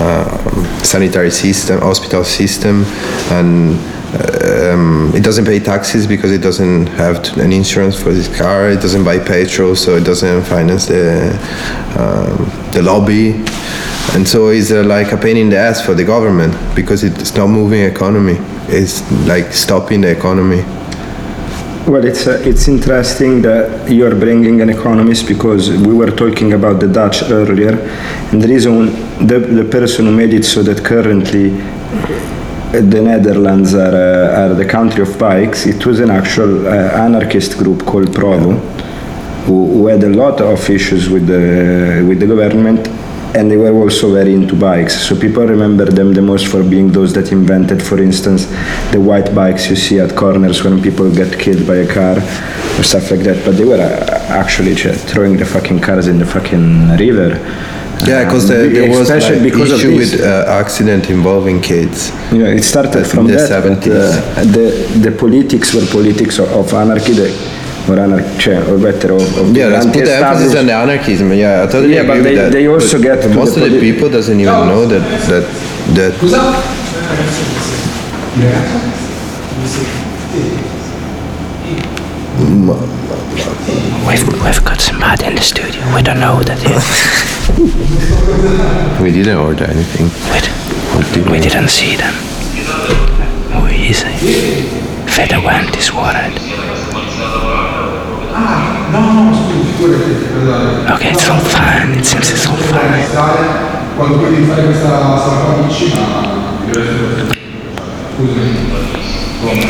um, 0.02 0.64
sanitary 0.82 1.30
system, 1.30 1.80
hospital 1.80 2.24
system, 2.24 2.84
and 3.30 3.78
um, 4.20 5.12
it 5.14 5.22
doesn't 5.22 5.44
pay 5.44 5.58
taxes 5.58 6.06
because 6.06 6.32
it 6.32 6.42
doesn't 6.42 6.86
have 6.88 7.22
to, 7.22 7.40
an 7.40 7.52
insurance 7.52 8.00
for 8.00 8.12
this 8.12 8.28
car. 8.36 8.70
It 8.70 8.80
doesn't 8.80 9.04
buy 9.04 9.18
petrol, 9.18 9.76
so 9.76 9.96
it 9.96 10.04
doesn't 10.04 10.42
finance 10.42 10.86
the 10.86 11.30
um, 11.96 12.50
the 12.72 12.82
lobby, 12.82 13.44
and 14.14 14.26
so 14.26 14.48
it's 14.48 14.72
uh, 14.72 14.82
like 14.82 15.12
a 15.12 15.16
pain 15.16 15.36
in 15.36 15.50
the 15.50 15.58
ass 15.58 15.80
for 15.80 15.94
the 15.94 16.04
government 16.04 16.52
because 16.74 17.04
it's 17.04 17.34
not 17.34 17.48
moving 17.48 17.82
economy. 17.82 18.36
It's 18.68 19.08
like 19.26 19.52
stopping 19.52 20.00
the 20.00 20.10
economy. 20.10 20.64
Well, 21.84 22.04
it's 22.04 22.28
uh, 22.28 22.40
it's 22.44 22.68
interesting 22.68 23.42
that 23.42 23.90
you 23.90 24.06
are 24.06 24.14
bringing 24.14 24.60
an 24.60 24.70
economist 24.70 25.26
because 25.26 25.68
we 25.68 25.92
were 25.92 26.12
talking 26.12 26.52
about 26.52 26.78
the 26.78 26.86
Dutch 26.86 27.24
earlier, 27.28 27.76
and 28.30 28.40
the 28.40 28.46
reason 28.46 28.86
the, 29.26 29.40
the 29.40 29.64
person 29.64 30.06
who 30.06 30.12
made 30.12 30.32
it 30.32 30.44
so 30.44 30.62
that 30.62 30.84
currently 30.84 31.50
the 32.70 33.02
Netherlands 33.02 33.74
are 33.74 33.96
uh, 33.96 34.40
are 34.42 34.54
the 34.54 34.64
country 34.64 35.02
of 35.02 35.18
bikes. 35.18 35.66
It 35.66 35.84
was 35.84 35.98
an 35.98 36.10
actual 36.10 36.68
uh, 36.68 36.70
anarchist 36.70 37.58
group 37.58 37.84
called 37.84 38.14
Provo, 38.14 38.52
who, 39.46 39.66
who 39.72 39.88
had 39.88 40.04
a 40.04 40.08
lot 40.08 40.40
of 40.40 40.70
issues 40.70 41.08
with 41.10 41.26
the 41.26 42.04
with 42.06 42.20
the 42.20 42.26
government. 42.28 42.86
And 43.34 43.50
they 43.50 43.56
were 43.56 43.72
also 43.72 44.12
very 44.12 44.34
into 44.34 44.54
bikes. 44.54 44.94
So 45.08 45.18
people 45.18 45.46
remember 45.46 45.86
them 45.86 46.12
the 46.12 46.20
most 46.20 46.46
for 46.48 46.62
being 46.62 46.92
those 46.92 47.12
that 47.14 47.32
invented, 47.32 47.82
for 47.82 47.98
instance, 48.02 48.44
the 48.92 49.00
white 49.00 49.34
bikes 49.34 49.70
you 49.70 49.76
see 49.76 49.98
at 50.00 50.14
corners 50.14 50.62
when 50.64 50.82
people 50.82 51.10
get 51.14 51.38
killed 51.38 51.66
by 51.66 51.76
a 51.76 51.86
car 51.98 52.16
or 52.78 52.82
stuff 52.82 53.10
like 53.10 53.20
that. 53.20 53.42
But 53.44 53.56
they 53.56 53.64
were 53.64 53.80
uh, 53.80 54.40
actually 54.42 54.74
just 54.74 55.06
throwing 55.08 55.38
the 55.38 55.46
fucking 55.46 55.80
cars 55.80 56.08
in 56.08 56.18
the 56.18 56.26
fucking 56.26 56.90
river. 56.98 57.30
Yeah, 58.04 58.24
because 58.24 58.50
Um, 58.50 58.56
there, 58.72 58.90
was 58.90 59.00
especially 59.08 59.40
like 59.40 59.50
because 59.52 59.70
of 59.72 59.78
issue 59.78 59.96
this. 59.96 60.12
with 60.12 60.20
uh, 60.22 60.60
accident 60.62 61.08
involving 61.08 61.60
kids. 61.62 62.10
Yeah, 62.32 62.48
it 62.58 62.64
started 62.64 63.06
from 63.06 63.28
the 63.28 63.36
that. 63.36 63.48
70s. 63.48 63.86
uh, 63.88 64.44
the 64.56 64.66
the 65.06 65.12
politics 65.12 65.72
were 65.72 65.86
politics 65.86 66.38
of, 66.40 66.48
of 66.52 66.74
anarchy, 66.74 67.12
the, 67.12 67.28
or 67.88 67.98
anarchy, 67.98 68.52
or 68.52 68.78
better, 68.78 69.12
of, 69.14 69.38
of 69.38 69.56
Yeah, 69.56 69.66
let's 69.66 69.86
put 69.86 70.04
the 70.04 70.14
emphasis 70.14 70.54
anti-established- 70.54 70.56
on 70.58 70.66
the 70.66 70.72
anarchism. 70.74 71.32
Yeah, 71.32 71.62
I 71.62 71.66
totally 71.66 71.94
Yeah, 71.94 72.02
but 72.06 72.16
agree 72.18 72.22
they- 72.22 72.30
with 72.42 72.44
that. 72.44 72.52
they 72.52 72.66
also 72.68 72.98
But 72.98 73.02
get 73.02 73.22
to 73.22 73.28
most 73.30 73.54
the 73.56 73.64
of 73.64 73.70
the 73.72 73.80
people 73.80 74.08
doesn't 74.08 74.38
even 74.40 74.52
know 74.68 74.86
that 74.86 75.02
that 75.30 75.44
that 75.96 76.12
Scusa? 76.14 76.42
We've, 84.06 84.26
we've 84.44 84.64
got 84.64 84.80
somebody 84.80 85.24
in 85.26 85.34
the 85.36 85.40
studio. 85.40 85.80
We 85.94 86.02
don't 86.02 86.20
know 86.20 86.36
who 86.36 86.44
that 86.44 86.60
is. 86.68 86.84
we 89.00 89.10
didn't 89.12 89.38
order 89.38 89.64
anything. 89.64 90.06
we, 91.24 91.32
we 91.32 91.40
didn't 91.40 91.68
see 91.68 91.96
them. 91.96 92.12
Who 93.54 93.66
is 93.66 94.02
he? 94.02 94.68
Feta 95.08 95.40
went 95.40 95.74
is 95.76 95.92
worried. 95.92 96.36
Okay, 100.94 101.10
it's 101.12 101.28
all 101.28 101.40
fine. 101.40 101.92
It 101.98 102.04
seems 102.04 102.30
it's 102.30 102.46
all 102.46 102.56
fine. 102.56 103.02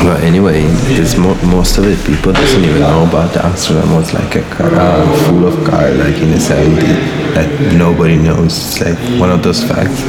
But 0.04 0.22
anyway, 0.22 0.62
there's 0.92 1.16
mo- 1.16 1.38
most 1.48 1.78
of 1.78 1.87
it 1.87 1.96
people 2.04 2.32
doesn't 2.32 2.62
even 2.64 2.80
know 2.80 3.04
about 3.08 3.35
Amsterdam 3.37 3.90
was 3.94 4.12
like 4.12 4.35
a 4.37 4.42
car, 4.52 4.68
uh, 4.74 5.16
full 5.24 5.46
of 5.48 5.64
car 5.64 5.88
like 5.92 6.16
in 6.20 6.30
the 6.30 6.37
70s 6.37 7.35
that 7.35 7.48
nobody 7.74 8.16
knows. 8.16 8.52
It's 8.52 8.80
like 8.82 8.98
one 9.18 9.30
of 9.30 9.42
those 9.42 9.62
facts 9.64 10.02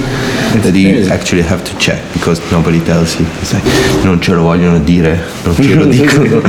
that 0.62 0.76
you 0.76 1.08
actually 1.10 1.42
have 1.42 1.64
to 1.64 1.76
check 1.78 2.02
because 2.14 2.40
nobody 2.52 2.80
tells 2.80 3.20
you. 3.20 3.26
It's 3.42 3.54
like 3.54 3.64
non 4.06 4.22
ce 4.22 4.34
lo 4.34 4.44
vogliono 4.44 4.80
dire, 4.80 5.20
non 5.46 5.56
ce 5.56 5.74
lo 5.76 5.86
dicono. 5.92 6.42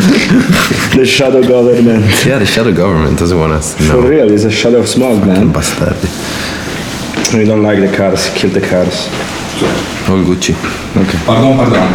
The 0.96 1.04
shadow 1.06 1.40
government. 1.42 2.04
yeah, 2.26 2.38
the 2.38 2.46
shadow 2.46 2.72
government 2.72 3.18
doesn't 3.18 3.38
want 3.38 3.52
us 3.52 3.74
to 3.76 3.82
For 3.84 4.02
real, 4.02 4.30
it's 4.30 4.44
a 4.44 4.50
shadow 4.50 4.78
of 4.80 4.88
smog, 4.88 5.24
man. 5.26 5.50
Bastardi. 5.52 6.08
We 7.34 7.44
don't 7.44 7.62
like 7.62 7.80
the 7.80 7.88
cars. 7.96 8.30
Kill 8.34 8.50
the 8.50 8.60
cars. 8.60 9.08
All 10.08 10.22
Gucci. 10.22 10.54
Okay. 10.96 11.18
Pardon, 11.24 11.56
pardon. 11.56 11.88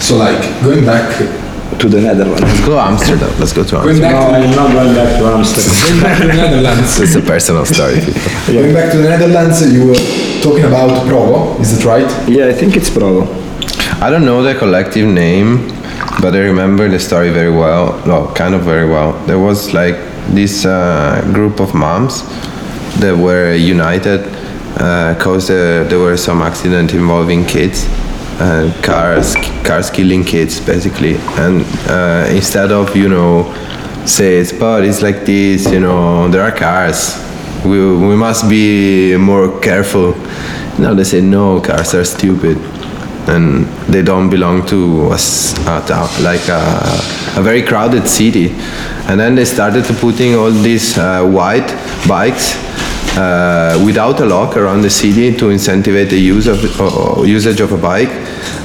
So 0.00 0.16
like, 0.16 0.40
going 0.62 0.84
back, 0.86 1.10
To 1.78 1.88
the 1.88 2.00
Netherlands. 2.00 2.42
Let's 2.42 2.60
go 2.66 2.74
to 2.74 2.80
Amsterdam. 2.80 3.30
Let's 3.38 3.52
go 3.52 3.62
to 3.62 3.70
going 3.70 3.88
Amsterdam. 3.88 4.12
back, 4.12 4.44
I'm 4.44 4.50
not 4.56 4.72
going 4.72 4.94
back 4.96 5.18
to 5.18 5.26
Amsterdam. 5.26 5.70
to, 5.70 5.88
going 5.88 6.02
back 6.02 6.18
to 6.20 6.26
the 6.26 6.34
Netherlands. 6.34 7.00
It's 7.00 7.14
a 7.14 7.20
personal 7.22 7.64
story, 7.66 7.94
people. 8.04 8.22
Going 8.52 8.74
back 8.74 8.90
to 8.92 8.98
the 8.98 9.08
Netherlands, 9.08 9.72
you 9.72 9.86
were 9.86 10.42
talking 10.42 10.64
about 10.64 11.06
Provo, 11.06 11.60
is 11.60 11.78
that 11.78 11.84
right? 11.86 12.28
yeah, 12.28 12.46
I 12.46 12.52
think 12.52 12.76
it's 12.76 12.90
Provo. 12.90 13.22
I 14.04 14.10
don't 14.10 14.24
know 14.24 14.42
the 14.42 14.54
collective 14.58 15.06
name, 15.06 15.68
but 16.20 16.34
I 16.34 16.40
remember 16.40 16.88
the 16.88 16.98
story 16.98 17.30
very 17.30 17.50
well. 17.50 18.02
Well, 18.04 18.34
kind 18.34 18.54
of 18.56 18.62
very 18.62 18.88
well. 18.88 19.12
There 19.26 19.38
was 19.38 19.72
like 19.72 19.94
this 20.34 20.64
uh, 20.66 21.22
group 21.32 21.60
of 21.60 21.74
moms 21.74 22.22
that 22.98 23.16
were 23.16 23.54
united 23.54 24.24
because 25.14 25.46
there, 25.46 25.84
there 25.84 25.98
were 26.00 26.16
some 26.16 26.42
accident 26.42 26.92
involving 26.92 27.44
kids 27.46 27.86
and 28.40 28.72
cars, 28.84 29.34
cars 29.64 29.90
killing 29.90 30.24
kids 30.24 30.60
basically. 30.60 31.16
And 31.36 31.64
uh, 31.88 32.26
instead 32.30 32.72
of 32.72 32.94
you 32.96 33.08
know 33.08 33.52
says, 34.06 34.52
but 34.52 34.84
it's 34.84 35.02
like 35.02 35.26
this, 35.26 35.70
you 35.70 35.80
know, 35.80 36.28
there 36.28 36.42
are 36.42 36.52
cars. 36.52 37.22
We, 37.64 37.78
we 37.96 38.16
must 38.16 38.48
be 38.48 39.16
more 39.16 39.60
careful. 39.60 40.14
No, 40.78 40.94
they 40.94 41.04
say 41.04 41.20
no, 41.20 41.60
cars 41.60 41.92
are 41.94 42.04
stupid 42.04 42.56
and 43.28 43.66
they 43.92 44.00
don't 44.02 44.30
belong 44.30 44.64
to 44.68 45.08
a, 45.10 45.14
s- 45.14 45.52
a 45.66 45.84
town, 45.86 46.08
like 46.22 46.48
a, 46.48 46.62
a 47.36 47.42
very 47.42 47.62
crowded 47.62 48.08
city. 48.08 48.52
And 49.08 49.20
then 49.20 49.34
they 49.34 49.44
started 49.44 49.84
putting 50.00 50.34
all 50.36 50.50
these 50.50 50.96
uh, 50.96 51.26
white 51.26 51.66
bikes 52.08 52.54
uh, 53.16 53.82
without 53.84 54.20
a 54.20 54.24
lock 54.24 54.56
around 54.56 54.82
the 54.82 54.90
city 54.90 55.36
to 55.36 55.46
incentivize 55.46 56.10
the 56.10 56.18
use 56.18 56.46
of 56.46 56.58
uh, 56.80 57.22
usage 57.22 57.60
of 57.60 57.72
a 57.72 57.78
bike. 57.78 58.10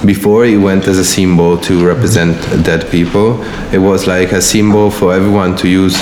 Before 0.06 0.46
it 0.46 0.58
went 0.58 0.88
as 0.88 0.98
a 0.98 1.06
symbol 1.06 1.58
to 1.60 1.86
represent 1.86 2.36
dead 2.64 2.90
people, 2.90 3.42
it 3.72 3.80
was 3.80 4.08
like 4.08 4.32
a 4.32 4.42
symbol 4.42 4.92
for 4.92 5.14
everyone 5.14 5.56
to 5.58 5.68
use 5.68 5.96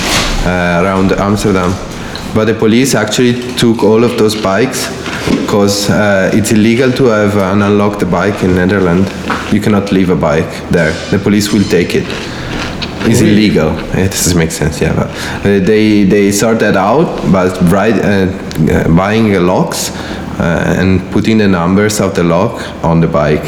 uh, 0.44 0.80
around 0.82 1.12
Amsterdam. 1.12 1.70
But 2.34 2.46
the 2.46 2.54
police 2.54 2.94
actually 2.94 3.34
took 3.56 3.82
all 3.82 4.04
of 4.04 4.18
those 4.18 4.34
bikes 4.40 4.88
because 5.30 5.90
uh, 5.90 6.30
it's 6.32 6.50
illegal 6.50 6.90
to 6.92 7.04
have 7.06 7.36
an 7.36 7.62
unlocked 7.62 8.10
bike 8.10 8.42
in 8.42 8.54
Netherlands. 8.54 9.10
You 9.52 9.60
cannot 9.60 9.92
leave 9.92 10.10
a 10.10 10.16
bike 10.16 10.68
there. 10.70 10.92
The 11.10 11.18
police 11.18 11.52
will 11.52 11.64
take 11.64 11.94
it. 11.94 12.06
It's 13.10 13.20
illegal. 13.20 13.70
It 13.94 14.10
doesn't 14.10 14.38
make 14.38 14.50
sense, 14.52 14.80
yeah. 14.80 14.94
But 14.94 15.08
uh, 15.10 15.58
they 15.64 16.04
they 16.04 16.32
sort 16.32 16.58
that 16.60 16.76
out, 16.76 17.06
but 17.32 17.52
right, 17.70 17.94
uh, 17.94 18.26
uh, 18.70 18.88
buying 18.96 19.32
locks 19.46 19.90
uh, 20.40 20.74
and 20.78 21.00
putting 21.12 21.38
the 21.38 21.48
numbers 21.48 22.00
of 22.00 22.14
the 22.14 22.22
lock 22.22 22.62
on 22.84 23.00
the 23.00 23.06
bike. 23.08 23.44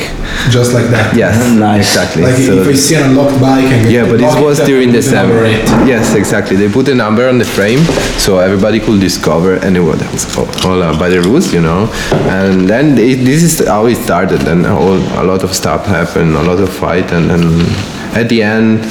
Just 0.50 0.72
like 0.74 0.86
that. 0.90 1.16
Yes, 1.16 1.34
Nice. 1.58 1.86
exactly. 1.86 2.22
Like 2.22 2.36
So- 2.36 2.60
if 2.62 2.68
I 2.68 2.74
see 2.74 2.96
an 2.96 3.10
unlocked 3.10 3.40
bike 3.40 3.64
and 3.64 3.90
yeah, 3.90 4.04
but 4.10 4.18
this 4.18 4.34
was 4.40 4.58
during 4.66 4.92
the 4.92 4.98
put 5.00 5.10
the 5.10 5.16
number 5.16 5.46
seven. 5.46 5.72
on 5.72 5.82
it. 5.82 5.88
Yes, 5.88 6.14
exactly. 6.14 6.56
They 6.56 6.68
put 6.68 6.88
a 6.88 6.94
number 6.94 7.28
on 7.28 7.38
the 7.38 7.44
frame 7.56 7.80
so 8.18 8.38
everybody 8.38 8.80
could 8.80 9.00
discover, 9.00 9.54
and 9.64 9.76
it 9.76 9.80
was, 9.80 9.98
that 10.00 10.12
was 10.12 10.24
all, 10.36 10.48
all 10.66 10.82
uh, 10.82 10.98
by 10.98 11.08
the 11.08 11.20
rules, 11.22 11.52
you 11.54 11.60
know. 11.62 11.88
And 12.28 12.68
then 12.68 12.94
they, 12.96 13.14
this 13.14 13.42
is 13.42 13.66
how 13.66 13.86
it 13.86 13.96
started, 13.96 14.42
and 14.48 14.66
all, 14.66 14.96
a 15.22 15.24
lot 15.24 15.42
of 15.44 15.54
stuff 15.54 15.86
happened, 15.86 16.34
a 16.36 16.42
lot 16.42 16.58
of 16.60 16.68
fight, 16.70 17.12
and, 17.12 17.30
and 17.30 17.44
at 18.16 18.28
the 18.28 18.42
end, 18.42 18.84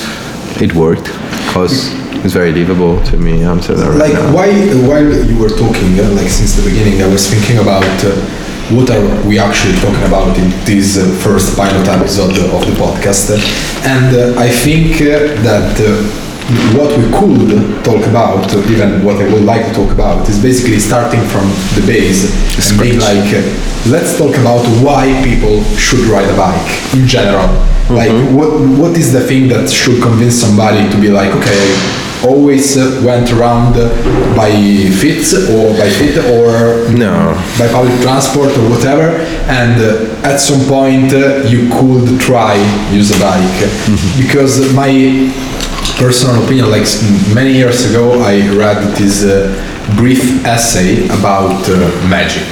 it 0.62 0.74
worked 0.74 1.06
because 1.48 1.92
it's 2.24 2.34
very 2.34 2.52
livable 2.52 3.02
to 3.06 3.18
me, 3.18 3.44
Amsterdam. 3.44 3.89
right 3.89 4.10
Like 4.10 4.13
now. 4.13 4.34
why, 4.34 4.48
while 4.88 5.04
you 5.30 5.38
were 5.38 5.50
talking, 5.50 6.00
uh, 6.00 6.10
like 6.12 6.30
since 6.30 6.54
the 6.56 6.68
beginning, 6.70 7.02
I 7.02 7.08
was 7.08 7.28
thinking 7.30 7.58
about 7.60 7.84
uh, 8.04 8.12
what 8.72 8.89
are 8.89 9.04
we 9.28 9.38
actually 9.39 9.76
talking 9.80 10.04
about 10.08 10.38
in 10.38 10.50
this 10.66 10.98
uh, 10.98 11.04
first 11.24 11.58
pilot 11.58 11.88
episode 11.88 12.38
of 12.56 12.62
the 12.66 12.76
podcast, 12.80 13.32
and 13.86 14.16
uh, 14.16 14.39
I 14.39 14.50
think 14.50 15.02
uh, 15.02 15.42
that. 15.44 15.80
Uh, 15.80 16.20
what 16.76 16.92
we 17.00 17.06
could 17.16 17.86
talk 17.86 18.06
about, 18.06 18.54
even 18.68 19.02
what 19.06 19.16
I 19.16 19.32
would 19.32 19.46
like 19.46 19.66
to 19.66 19.74
talk 19.74 19.92
about, 19.94 20.28
is 20.28 20.42
basically 20.42 20.78
starting 20.78 21.22
from 21.32 21.48
the 21.80 21.82
base 21.88 22.28
and 22.60 22.82
being 22.82 23.00
like, 23.00 23.24
let's 23.88 24.17
talk 24.17 24.36
about 24.38 24.63
why 24.84 25.06
people 25.24 25.63
should 25.78 26.00
ride 26.08 26.30
a 26.30 26.38
bike 26.38 26.93
in 26.93 27.08
general. 27.08 27.48
Like, 27.89 28.12
what 28.34 28.52
what 28.80 28.98
is 28.98 29.12
the 29.12 29.22
thing 29.22 29.48
that 29.50 29.69
should 29.69 30.02
convince 30.02 30.36
somebody 30.36 30.89
to 30.89 30.98
be 31.02 31.10
like, 31.10 31.32
okay, 31.36 31.63
always 32.24 32.78
went 33.04 33.32
around 33.34 33.74
by 34.36 34.50
feet 35.02 35.28
or 35.52 35.76
by 35.78 35.89
feet 35.89 36.17
or 36.32 36.88
No. 36.96 37.36
by 37.60 37.67
public 37.67 38.00
transport 38.02 38.52
or 38.58 38.69
whatever 38.69 39.08
and 39.52 39.76
at 40.24 40.38
some 40.39 40.62
point 40.67 41.12
you 41.52 41.67
could 41.78 42.19
try 42.22 42.56
use 42.93 43.12
a 43.12 43.19
bike 43.19 43.60
because 44.17 44.74
my 44.74 45.28
personal 46.00 46.41
opinion 46.43 46.72
like 46.72 46.88
many 47.36 47.52
years 47.52 47.84
ago 47.89 48.22
i 48.24 48.36
read 48.56 48.80
this 48.96 49.26
uh, 49.26 49.52
brief 49.98 50.24
essay 50.46 51.06
about 51.19 51.60
uh, 51.67 51.76
magic 52.08 52.48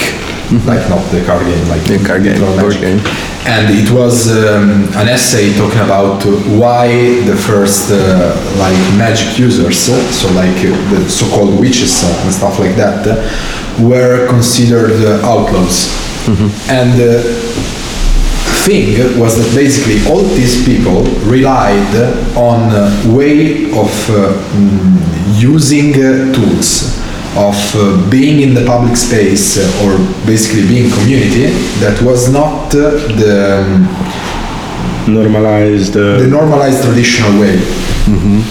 like 0.66 0.84
not 0.90 1.00
the 1.12 1.24
card 1.26 1.46
game 1.46 1.68
like 1.70 1.82
The 1.84 1.98
card 2.06 2.24
game, 2.24 2.40
board 2.60 2.80
game. 2.82 3.00
and 3.48 3.70
it 3.74 3.90
was 3.92 4.28
um, 4.30 4.84
an 5.02 5.08
essay 5.08 5.54
talking 5.58 5.80
about 5.80 6.24
why 6.60 6.88
the 7.26 7.36
first 7.36 7.90
uh, 7.92 8.36
like 8.58 8.78
magic 8.98 9.40
users 9.40 9.80
so 9.80 10.28
like 10.34 10.58
uh, 10.66 10.72
the 10.92 11.10
so-called 11.10 11.60
witches 11.60 12.04
and 12.04 12.34
stuff 12.34 12.60
like 12.60 12.76
that 12.76 13.08
uh, 13.08 13.16
were 13.82 14.28
considered 14.28 14.92
uh, 15.06 15.26
outlaws. 15.32 15.88
And 16.70 16.94
uh, 17.02 17.24
thing 18.66 19.20
was 19.20 19.38
that 19.38 19.56
basically 19.56 19.98
all 20.12 20.22
these 20.22 20.64
people 20.66 21.02
relied 21.26 21.96
on 22.36 22.70
a 22.76 23.16
way 23.18 23.66
of 23.72 23.90
uh, 24.10 24.34
mm, 24.54 25.42
using 25.42 25.94
uh, 25.96 26.32
tools 26.34 26.91
of 27.36 27.56
uh, 27.76 28.10
being 28.10 28.42
in 28.42 28.54
the 28.54 28.66
public 28.66 28.98
space 28.98 29.58
uh, 29.58 29.86
or 29.86 29.98
basically 30.26 30.68
being 30.68 30.92
community 30.92 31.48
that 31.80 32.02
was 32.02 32.32
not 32.32 32.74
uh, 32.76 32.92
the 33.16 33.62
um, 33.62 34.22
Normalized. 35.08 35.98
Uh, 35.98 36.20
the 36.20 36.28
normalized 36.28 36.84
traditional 36.84 37.40
way. 37.40 37.58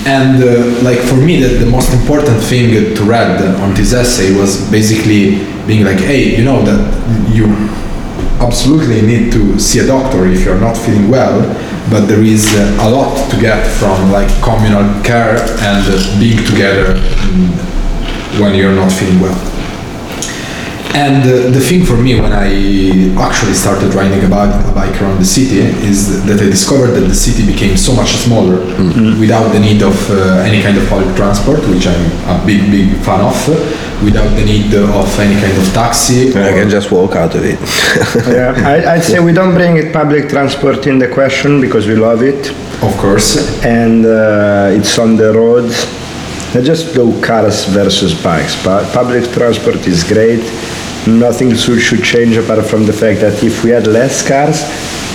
And 0.06 0.42
uh, 0.42 0.82
like 0.82 0.98
for 0.98 1.16
me, 1.16 1.40
the, 1.40 1.64
the 1.64 1.70
most 1.70 1.92
important 1.92 2.42
thing 2.42 2.94
to 2.94 3.02
read 3.04 3.42
on 3.60 3.74
this 3.74 3.92
essay 3.92 4.36
was 4.36 4.70
basically 4.70 5.44
being 5.66 5.84
like, 5.84 5.98
hey, 5.98 6.36
you 6.36 6.44
know 6.44 6.62
that 6.62 7.30
you 7.32 7.46
absolutely 8.40 9.02
need 9.02 9.30
to 9.32 9.58
see 9.58 9.80
a 9.80 9.86
doctor 9.86 10.26
if 10.26 10.44
you're 10.44 10.60
not 10.60 10.76
feeling 10.76 11.08
well, 11.08 11.40
but 11.90 12.06
there 12.06 12.22
is 12.22 12.46
uh, 12.54 12.78
a 12.80 12.90
lot 12.90 13.30
to 13.30 13.40
get 13.40 13.64
from 13.78 14.10
like 14.10 14.28
communal 14.42 14.84
care 15.04 15.36
and 15.60 15.86
being 16.18 16.38
together 16.46 16.94
mm, 16.96 17.69
when 18.38 18.54
you're 18.54 18.74
not 18.74 18.92
feeling 18.92 19.20
well. 19.20 19.38
And 20.92 21.22
uh, 21.22 21.50
the 21.50 21.60
thing 21.60 21.84
for 21.84 21.96
me 21.96 22.20
when 22.20 22.32
I 22.32 22.50
actually 23.16 23.54
started 23.54 23.94
riding 23.94 24.24
a 24.24 24.28
bike, 24.28 24.52
a 24.52 24.72
bike 24.72 25.00
around 25.00 25.20
the 25.20 25.24
city 25.24 25.58
is 25.86 26.24
that 26.26 26.40
I 26.40 26.46
discovered 26.46 26.90
that 26.98 27.06
the 27.06 27.14
city 27.14 27.46
became 27.46 27.76
so 27.76 27.94
much 27.94 28.10
smaller 28.16 28.58
without 29.18 29.52
the 29.52 29.60
need 29.60 29.82
of 29.82 29.94
uh, 30.10 30.42
any 30.44 30.60
kind 30.60 30.76
of 30.76 30.88
public 30.88 31.14
transport, 31.14 31.60
which 31.68 31.86
I'm 31.86 32.06
a 32.26 32.44
big, 32.44 32.70
big 32.72 32.96
fan 33.04 33.20
of, 33.20 33.38
without 34.02 34.28
the 34.34 34.44
need 34.44 34.74
of 34.74 35.08
any 35.20 35.40
kind 35.40 35.56
of 35.56 35.72
taxi. 35.72 36.30
I 36.30 36.52
can 36.58 36.68
just 36.68 36.90
walk 36.90 37.14
out 37.14 37.36
of 37.36 37.44
it. 37.44 37.60
yeah, 38.26 38.52
I, 38.66 38.94
I'd 38.94 39.04
say 39.04 39.20
we 39.20 39.32
don't 39.32 39.54
bring 39.54 39.76
it 39.76 39.92
public 39.92 40.28
transport 40.28 40.88
in 40.88 40.98
the 40.98 41.08
question 41.08 41.60
because 41.60 41.86
we 41.86 41.94
love 41.94 42.22
it 42.22 42.50
of 42.82 42.96
course. 42.96 43.62
and 43.64 44.04
uh, 44.06 44.70
it's 44.72 44.98
on 44.98 45.16
the 45.16 45.32
roads. 45.32 45.99
I 46.52 46.60
just 46.60 46.96
go 46.96 47.12
cars 47.20 47.64
versus 47.66 48.12
bikes. 48.20 48.60
But 48.64 48.92
public 48.92 49.30
transport 49.30 49.86
is 49.86 50.02
great. 50.02 50.42
Nothing 51.06 51.54
should, 51.54 51.80
should 51.80 52.02
change 52.02 52.36
apart 52.36 52.66
from 52.66 52.86
the 52.86 52.92
fact 52.92 53.20
that 53.20 53.42
if 53.44 53.62
we 53.62 53.70
had 53.70 53.86
less 53.86 54.26
cars, 54.26 54.64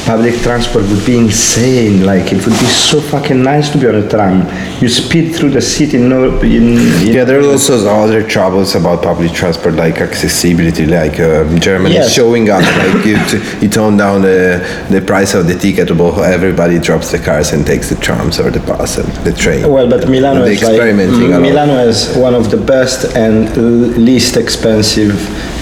public 0.06 0.36
transport 0.42 0.86
would 0.90 1.06
be 1.06 1.18
insane. 1.18 2.06
Like 2.06 2.32
it 2.32 2.46
would 2.46 2.58
be 2.60 2.70
so 2.90 3.02
fucking 3.02 3.42
nice 3.42 3.70
to 3.72 3.78
be 3.78 3.88
on 3.88 3.96
a 3.96 4.08
tram. 4.08 4.46
You 4.82 4.88
speed 4.90 5.36
through 5.36 5.50
the 5.52 5.62
city. 5.62 5.98
No, 5.98 6.40
in, 6.42 6.78
in 6.78 7.14
Yeah, 7.14 7.24
there's 7.24 7.46
also 7.46 7.76
other 7.90 8.22
troubles 8.28 8.76
about 8.76 9.02
public 9.02 9.32
transport, 9.34 9.76
like 9.76 10.00
accessibility. 10.02 10.86
Like 10.86 11.20
uh, 11.20 11.44
Germany 11.60 11.96
Yes. 11.96 12.08
is 12.08 12.14
showing 12.14 12.50
up, 12.50 12.62
like 12.62 13.06
you, 13.06 13.18
t- 13.30 13.42
you 13.62 13.70
tone 13.70 13.98
down 13.98 14.22
the, 14.22 14.62
the 14.92 15.02
price 15.02 15.34
of 15.34 15.48
the 15.48 15.56
ticket, 15.56 15.88
but 15.98 16.14
everybody 16.22 16.78
drops 16.80 17.12
the 17.12 17.20
cars 17.20 17.52
and 17.54 17.66
takes 17.66 17.90
the 17.90 17.96
trams 17.96 18.40
or 18.40 18.52
the 18.52 18.60
bus 18.60 18.98
and 18.98 19.08
the 19.26 19.34
train. 19.34 19.68
Well, 19.70 19.90
but 19.90 20.08
Milano 20.10 20.44
is 20.44 20.62
like 20.62 20.72
experimenting 20.72 21.24
a 21.34 21.40
lot. 21.40 21.42
Milano 21.42 21.78
is 21.88 22.16
one 22.16 22.36
of 22.36 22.52
the 22.52 22.58
best 22.58 23.16
and 23.16 23.56
least 23.98 24.38
expensive 24.38 25.16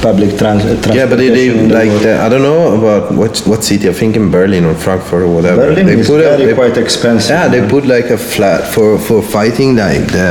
public 0.07 0.29
trans- 0.37 0.63
transportation. 0.63 0.95
Yeah, 0.99 1.07
but 1.09 1.17
they, 1.21 1.29
they 1.37 1.47
in 1.49 1.67
the 1.69 1.73
like 1.79 1.89
world. 1.89 2.03
the, 2.03 2.13
I 2.25 2.27
don't 2.31 2.45
know 2.49 2.61
about 2.79 3.03
what 3.19 3.33
what 3.49 3.63
city. 3.63 3.85
I 3.93 3.93
think 4.01 4.15
in 4.21 4.29
Berlin 4.37 4.63
or 4.69 4.75
Frankfurt 4.85 5.21
or 5.27 5.31
whatever. 5.37 5.61
Berlin 5.67 5.85
they 5.87 5.99
is 5.99 6.07
put 6.07 6.19
a- 6.19 6.29
very 6.37 6.45
they- 6.47 6.53
quite 6.61 6.77
expensive. 6.85 7.31
Yeah, 7.35 7.47
they 7.53 7.61
put 7.75 7.83
like 7.95 8.07
a 8.17 8.19
flat 8.33 8.61
for 8.73 8.89
for 9.07 9.19
fighting 9.37 9.69
like 9.85 10.05
the 10.17 10.27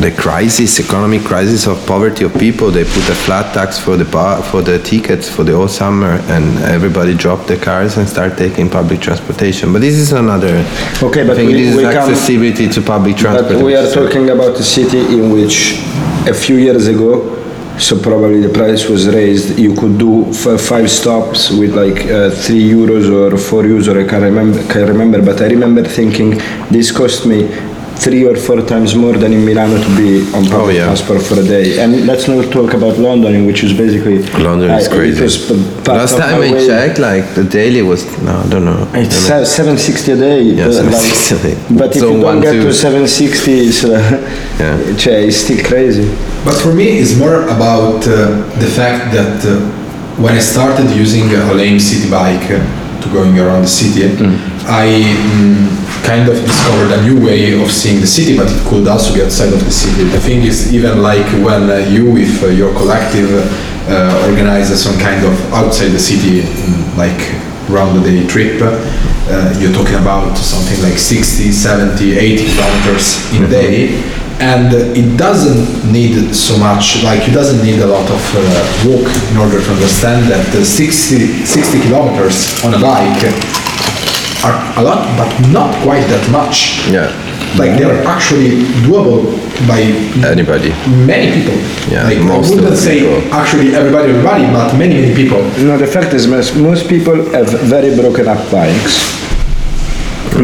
the 0.00 0.10
crisis, 0.24 0.78
economic 0.80 1.22
crisis 1.24 1.66
of 1.66 1.76
poverty 1.86 2.22
of 2.24 2.32
people. 2.38 2.70
They 2.70 2.84
put 2.84 3.08
a 3.08 3.14
flat 3.26 3.46
tax 3.54 3.78
for 3.78 3.96
the 3.96 4.04
pa- 4.04 4.42
for 4.50 4.60
the 4.62 4.78
tickets 4.90 5.28
for 5.34 5.44
the 5.48 5.54
whole 5.58 5.68
summer, 5.82 6.12
and 6.34 6.44
everybody 6.76 7.14
dropped 7.14 7.46
the 7.48 7.56
cars 7.56 7.96
and 7.98 8.06
start 8.08 8.36
taking 8.36 8.68
public 8.68 9.00
transportation. 9.00 9.72
But 9.72 9.80
this 9.80 9.94
is 10.04 10.12
another. 10.12 10.54
Okay, 11.08 11.22
but 11.26 11.32
I 11.32 11.36
think 11.36 11.48
we- 11.50 11.58
this 11.60 11.68
is 11.70 11.76
we 11.76 11.82
come- 11.84 12.10
accessibility 12.10 12.66
to 12.68 12.80
public 12.82 13.16
transport. 13.16 13.48
But 13.54 13.64
we 13.64 13.74
are 13.80 13.88
talking 14.00 14.28
about 14.36 14.52
a 14.64 14.66
city 14.76 15.00
in 15.16 15.30
which 15.36 15.56
a 16.26 16.34
few 16.34 16.56
years 16.66 16.86
ago, 16.94 17.10
so 17.78 17.98
probably 18.00 18.40
the 18.40 18.52
price 18.52 18.88
was 18.88 19.06
raised, 19.08 19.58
you 19.58 19.74
could 19.74 19.98
do 19.98 20.26
f- 20.30 20.60
five 20.60 20.90
stops 20.90 21.50
with 21.50 21.74
like 21.74 22.06
uh, 22.06 22.30
three 22.30 22.62
euros 22.68 23.06
or 23.10 23.36
four 23.38 23.62
euros, 23.62 23.86
or 23.92 23.98
I 24.00 24.06
can't 24.08 24.24
remember, 24.24 24.58
can't 24.72 24.88
remember, 24.88 25.22
but 25.22 25.40
I 25.40 25.46
remember 25.46 25.82
thinking 25.84 26.30
this 26.70 26.90
cost 26.90 27.26
me 27.26 27.48
three 27.98 28.24
or 28.24 28.36
four 28.36 28.60
times 28.62 28.94
more 28.94 29.14
than 29.14 29.32
in 29.32 29.44
Milano 29.44 29.76
to 29.82 29.96
be 29.96 30.20
on 30.32 30.44
public 30.46 30.76
yeah. 30.76 30.84
transport 30.84 31.20
for 31.20 31.40
a 31.40 31.42
day. 31.42 31.80
And 31.82 32.06
let's 32.06 32.28
not 32.28 32.52
talk 32.52 32.74
about 32.74 32.96
London, 32.98 33.44
which 33.46 33.64
is 33.64 33.72
basically 33.76 34.18
London 34.40 34.70
is 34.70 34.86
I- 34.88 34.94
crazy. 34.94 35.18
It 35.20 35.24
was 35.24 35.36
p- 35.48 35.82
part 35.84 35.98
Last 35.98 36.16
time 36.16 36.40
I 36.40 36.50
checked, 36.66 36.98
like 37.00 37.34
the 37.34 37.42
daily 37.44 37.82
was 37.82 38.04
no, 38.22 38.36
I 38.38 38.48
don't 38.48 38.64
know. 38.64 38.88
It's 38.94 39.26
don't 39.26 39.40
know. 39.40 39.44
760 39.44 40.12
a 40.12 40.16
day. 40.16 40.42
Yeah, 40.42 40.66
uh, 40.66 40.72
760 40.72 41.34
a 41.34 41.38
day. 41.42 41.76
But 41.76 41.90
if 41.96 42.00
So 42.00 42.06
you 42.06 42.12
don't 42.14 42.22
one, 42.22 42.40
get 42.40 42.52
two. 42.52 42.62
to 42.64 42.72
760, 42.72 43.52
it's, 43.52 43.84
uh, 43.84 43.90
Yeah. 44.60 44.76
it's 45.26 45.36
still 45.38 45.64
crazy. 45.66 46.06
But 46.44 46.54
for 46.60 46.72
me, 46.72 46.98
it's 46.98 47.16
more 47.18 47.42
about 47.44 48.06
uh, 48.06 48.42
the 48.58 48.70
fact 48.70 49.12
that 49.12 49.44
uh, 49.44 49.58
when 50.22 50.34
I 50.34 50.38
started 50.40 50.90
using 50.90 51.30
a 51.34 51.52
lame 51.52 51.78
city 51.78 52.10
bike 52.10 52.50
uh, 52.50 52.58
to 53.02 53.12
going 53.12 53.38
around 53.38 53.62
the 53.62 53.68
city, 53.68 54.04
I 54.66 55.02
mm, 55.02 56.04
kind 56.04 56.28
of 56.28 56.34
discovered 56.34 56.92
a 56.92 57.02
new 57.02 57.24
way 57.24 57.60
of 57.60 57.70
seeing 57.70 58.00
the 58.00 58.06
city, 58.06 58.36
but 58.36 58.46
it 58.50 58.66
could 58.66 58.86
also 58.86 59.14
be 59.14 59.22
outside 59.22 59.52
of 59.52 59.64
the 59.64 59.70
city. 59.70 60.04
The 60.04 60.20
thing 60.20 60.42
is, 60.42 60.72
even 60.72 61.02
like 61.02 61.26
when 61.44 61.70
uh, 61.70 61.76
you, 61.88 62.10
with 62.10 62.42
uh, 62.42 62.48
your 62.48 62.72
collective, 62.74 63.30
uh, 63.88 64.28
organize 64.28 64.68
some 64.82 64.98
kind 64.98 65.24
of 65.24 65.34
outside 65.52 65.88
the 65.88 65.98
city, 65.98 66.42
mm, 66.42 66.96
like 66.96 67.18
round 67.68 67.98
the 67.98 68.10
day 68.10 68.26
trip, 68.26 68.60
uh, 68.62 69.54
you're 69.58 69.72
talking 69.72 69.96
about 69.96 70.36
something 70.36 70.82
like 70.82 70.98
60, 70.98 71.52
70, 71.52 72.18
80 72.18 72.54
kilometers 72.54 73.32
in 73.34 73.44
a 73.44 73.48
day 73.48 74.27
and 74.40 74.72
uh, 74.72 74.78
it 75.00 75.16
doesn't 75.18 75.90
need 75.92 76.32
so 76.34 76.56
much 76.58 77.02
like 77.02 77.26
it 77.28 77.32
doesn't 77.32 77.64
need 77.66 77.80
a 77.80 77.86
lot 77.86 78.08
of 78.10 78.22
uh, 78.36 78.40
walk 78.86 79.06
in 79.30 79.36
order 79.36 79.58
to 79.60 79.70
understand 79.72 80.26
that 80.30 80.46
uh, 80.54 80.64
60, 80.64 81.44
60 81.44 81.80
kilometers 81.82 82.62
on 82.64 82.74
a 82.74 82.78
bike 82.78 83.18
are 84.46 84.54
a 84.78 84.82
lot 84.82 85.02
but 85.18 85.28
not 85.50 85.74
quite 85.82 86.06
that 86.06 86.24
much 86.30 86.86
Yeah. 86.88 87.10
like 87.58 87.76
they 87.78 87.84
are 87.84 87.98
actually 88.06 88.62
doable 88.86 89.26
by 89.66 89.80
Anybody. 90.30 90.70
many 91.06 91.32
people 91.34 91.58
Yeah, 91.90 92.04
like 92.04 92.18
most 92.22 92.52
I 92.52 92.54
wouldn't 92.54 92.70
the 92.70 92.76
say 92.76 93.00
people. 93.00 93.34
actually 93.34 93.74
everybody 93.74 94.10
everybody 94.12 94.44
but 94.46 94.76
many 94.78 94.94
many 95.00 95.14
people 95.16 95.42
No, 95.66 95.76
the 95.76 95.86
fact 95.96 96.14
is, 96.14 96.28
most, 96.28 96.54
most 96.56 96.88
people 96.88 97.16
have 97.32 97.48
very 97.66 97.96
broken 97.96 98.28
up 98.28 98.38
bikes 98.52 99.18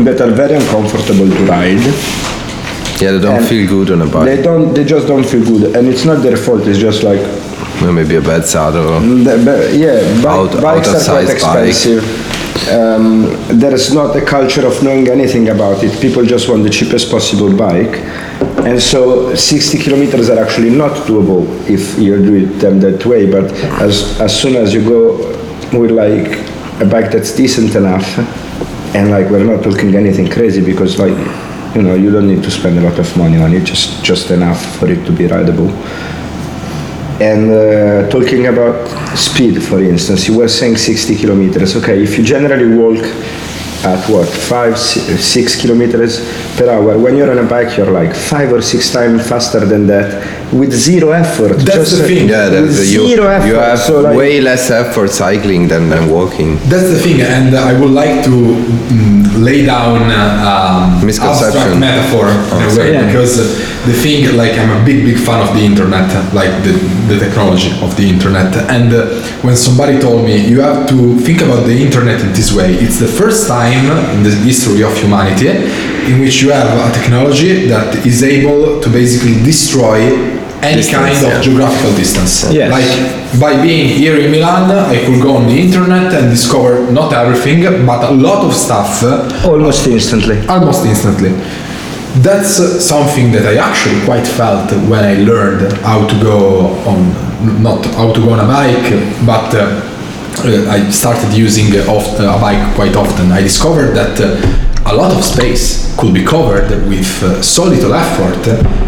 that 0.07 0.21
are 0.21 0.31
very 0.33 0.55
uncomfortable 0.57 1.29
to 1.31 1.45
ride. 1.47 2.34
Yeah, 3.01 3.11
they 3.13 3.21
don't 3.21 3.37
And 3.39 3.47
feel 3.49 3.67
good 3.69 3.91
on 3.91 4.03
a 4.03 4.07
bike. 4.07 4.27
They 4.27 4.41
don't. 4.43 4.73
They 4.75 4.85
just 4.85 5.07
don't 5.09 5.25
feel 5.25 5.45
good, 5.45 5.75
and 5.77 5.89
it's 5.89 6.05
not 6.05 6.23
their 6.23 6.37
fault. 6.37 6.63
It's 6.67 6.79
just 6.79 7.03
like, 7.03 7.21
Maybe 7.83 8.15
a 8.17 8.21
bad 8.21 8.45
saddle. 8.45 9.01
the, 9.01 9.43
but 9.45 9.75
yeah, 9.75 9.99
bike, 10.23 10.27
Out- 10.55 10.63
bikes 10.63 10.89
are 10.89 10.93
quite 10.93 11.29
out-of-size 11.29 11.43
bike. 11.43 11.69
expensive. 11.69 12.05
Um, 12.73 13.09
there 13.59 13.75
is 13.75 13.93
not 13.93 14.15
a 14.17 14.25
culture 14.25 14.65
of 14.67 14.81
knowing 14.83 15.09
anything 15.09 15.49
about 15.49 15.83
it. 15.83 16.01
People 16.01 16.25
just 16.25 16.49
want 16.49 16.63
the 16.63 16.71
cheapest 16.71 17.11
possible 17.11 17.55
bike, 17.55 17.97
and 18.65 18.81
so 18.81 19.35
60 19.35 19.79
kilometers 19.79 20.31
are 20.31 20.39
actually 20.39 20.71
not 20.71 20.93
doable 21.09 21.45
if 21.69 21.99
you 21.99 22.17
do 22.25 22.35
it 22.45 22.61
them 22.61 22.79
that 22.81 23.05
way. 23.05 23.31
But 23.31 23.53
as 23.83 24.19
as 24.21 24.33
soon 24.41 24.55
as 24.57 24.73
you 24.73 24.83
go 24.89 25.17
with 25.79 25.91
like 25.91 26.29
a 26.81 26.87
bike 26.87 27.11
that's 27.11 27.35
decent 27.35 27.75
enough, 27.75 28.07
and 28.95 29.11
like 29.11 29.29
we're 29.31 29.45
not 29.45 29.63
talking 29.65 29.95
anything 29.97 30.31
crazy 30.31 30.65
because 30.65 30.99
like 30.99 31.17
you 31.75 31.83
know 31.83 31.95
you 31.95 32.11
don't 32.11 32.29
need 32.29 32.43
to 32.43 32.51
spend 32.51 32.79
a 32.79 32.83
lot 32.83 32.99
of 32.99 33.17
money 33.17 33.39
on 33.39 33.53
it, 33.53 33.65
just 33.65 34.05
just 34.05 34.31
enough 34.31 34.79
for 34.79 34.89
it 34.91 35.05
to 35.07 35.13
be 35.13 35.27
rideable. 35.27 35.71
And 37.21 37.51
uh, 37.51 38.09
talking 38.11 38.47
about 38.47 38.89
speed, 39.17 39.63
for 39.63 39.81
instance, 39.81 40.27
you 40.27 40.37
were 40.37 40.49
saying 40.49 40.77
60 40.77 41.15
kilometers. 41.17 41.77
Okay, 41.77 42.03
if 42.03 42.19
you 42.19 42.25
generally 42.25 42.77
walk 42.77 43.05
at 43.85 44.09
what, 44.09 44.29
five, 44.29 44.79
six 44.79 45.61
kilometers 45.61 46.19
per 46.57 46.71
hour, 46.71 46.99
when 46.99 47.17
you're 47.17 47.31
on 47.31 47.39
a 47.39 47.49
bike, 47.49 47.77
you're 47.77 47.91
like 47.91 48.15
five 48.15 48.53
or 48.53 48.63
six 48.63 48.93
times 48.93 49.27
faster 49.29 49.61
than 49.61 49.87
that 49.89 50.09
with 50.53 50.73
zero 50.73 51.11
effort. 51.11 51.59
That's 51.59 51.97
the 51.97 52.05
uh, 52.05 52.07
thing. 52.07 52.29
Yeah, 52.29 52.51
with 52.51 52.77
that's, 52.77 52.93
you, 52.93 53.09
zero 53.09 53.27
effort. 53.29 53.47
you 53.47 53.55
have 53.55 53.79
so 53.79 54.01
like, 54.01 54.17
way 54.17 54.41
less 54.41 54.71
effort 54.71 55.11
cycling 55.11 55.69
than, 55.69 55.89
than 55.89 56.11
walking. 56.11 56.57
That's 56.71 56.91
the 56.91 56.99
thing, 56.99 57.21
and 57.23 57.55
I 57.57 57.79
would 57.79 57.91
like 57.91 58.25
to 58.25 58.31
mm, 58.31 59.43
lay 59.43 59.67
down 59.67 60.11
uh, 60.11 60.95
um, 61.01 61.07
Misconception. 61.07 61.61
abstract 61.61 61.81
metaphor 61.81 62.29
in 62.29 62.63
a 62.71 62.79
way 62.79 62.93
Yeah. 62.93 63.07
because 63.07 63.37
the 63.85 63.93
thing, 63.93 64.37
like, 64.37 64.53
I'm 64.57 64.81
a 64.81 64.85
big, 64.85 65.05
big 65.05 65.19
fan 65.19 65.47
of 65.47 65.55
the 65.55 65.63
internet, 65.65 66.09
like 66.33 66.51
the, 66.63 66.73
the 67.09 67.19
technology 67.19 67.71
of 67.83 67.97
the 67.97 68.09
internet. 68.09 68.55
And 68.71 68.95
uh, 68.95 69.07
when 69.43 69.57
somebody 69.57 69.99
told 69.99 70.25
me 70.25 70.47
you 70.47 70.61
have 70.61 70.89
to 70.89 71.19
think 71.21 71.43
about 71.43 71.67
the 71.67 71.77
internet 71.77 72.21
in 72.21 72.33
this 72.33 72.53
way, 72.55 72.75
it's 72.75 72.99
the 72.99 73.09
first 73.09 73.47
time 73.49 73.85
in 74.17 74.23
the 74.23 74.31
history 74.31 74.83
of 74.83 74.97
humanity 74.97 75.49
in 76.11 76.21
which 76.21 76.43
you 76.43 76.51
have 76.51 76.69
a 76.69 76.93
technology 76.99 77.67
that 77.67 78.07
is 78.07 78.23
able 78.23 78.81
to 78.81 78.89
basically 78.91 79.43
destroy 79.43 79.99
any 80.63 80.77
Distance, 80.77 80.97
kind 80.97 81.27
of 81.27 81.33
yeah. 81.33 81.41
geographical 81.43 81.95
distance. 81.95 82.51
Yes. 82.51 82.71
Like 82.71 83.41
by 83.41 83.61
being 83.63 83.87
here 83.89 84.17
in 84.19 84.31
Milan, 84.31 84.71
I 84.71 85.05
could 85.05 85.21
go 85.23 85.37
on 85.37 85.47
the 85.47 85.59
internet 85.61 86.15
and 86.15 86.31
discover 86.31 86.91
not 86.91 87.13
everything, 87.13 87.87
but 87.87 88.01
a 88.11 88.13
lot 88.13 88.45
of 88.45 88.55
stuff 88.55 89.03
uh, 89.03 89.29
almost 89.47 89.87
instantly. 89.87 90.47
almost 90.47 90.87
instantly. 90.87 91.31
That's 92.23 92.61
uh, 92.61 92.81
something 92.81 93.33
that 93.33 93.45
I 93.45 93.57
actually 93.57 94.03
quite 94.05 94.27
felt 94.27 94.71
when 94.89 95.05
I 95.05 95.15
learned 95.31 95.73
how 95.83 96.07
to 96.07 96.17
go 96.23 96.69
on, 96.87 97.13
not 97.63 97.85
how 97.99 98.13
to 98.13 98.21
go 98.21 98.31
on 98.31 98.41
a 98.41 98.47
bike, 98.47 98.89
but 99.27 99.53
uh, 99.55 99.95
uh, 100.43 100.71
I 100.71 100.91
started 100.91 101.33
using 101.37 101.67
uh, 101.77 101.93
oft, 101.93 102.19
a 102.21 102.39
bike 102.41 102.75
quite 102.75 102.97
often. 102.97 103.33
I 103.33 103.41
discovered 103.41 103.95
that 103.95 104.21
uh, 104.21 104.74
a 104.95 104.97
lot 104.97 105.13
of 105.13 105.25
space 105.25 105.93
could 105.99 106.15
be 106.15 106.25
covered 106.25 106.71
with 106.89 107.23
uh, 107.25 107.43
so 107.43 107.65
little 107.65 107.95
effort 107.95 108.47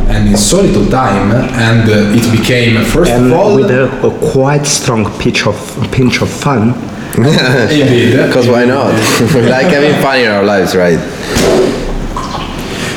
and 0.09 0.29
in 0.29 0.37
so 0.37 0.63
little 0.63 0.87
time, 0.89 1.33
and 1.33 1.91
uh, 1.91 2.19
it 2.19 2.39
became 2.39 2.83
first 2.85 3.11
And 3.11 3.27
of 3.27 3.33
all 3.33 3.57
with 3.57 3.71
a, 3.73 3.87
a 4.07 4.31
quite 4.31 4.67
strong 4.67 5.05
pitch 5.19 5.47
of 5.49 5.57
pinch 5.91 6.23
of 6.23 6.31
fun. 6.31 6.75
indeed 7.17 8.13
Because 8.27 8.47
why 8.47 8.65
not? 8.65 8.95
we 9.35 9.41
like 9.43 9.67
having 9.67 10.01
fun 10.01 10.21
in 10.21 10.29
our 10.31 10.45
lives, 10.45 10.77
right? 10.77 11.01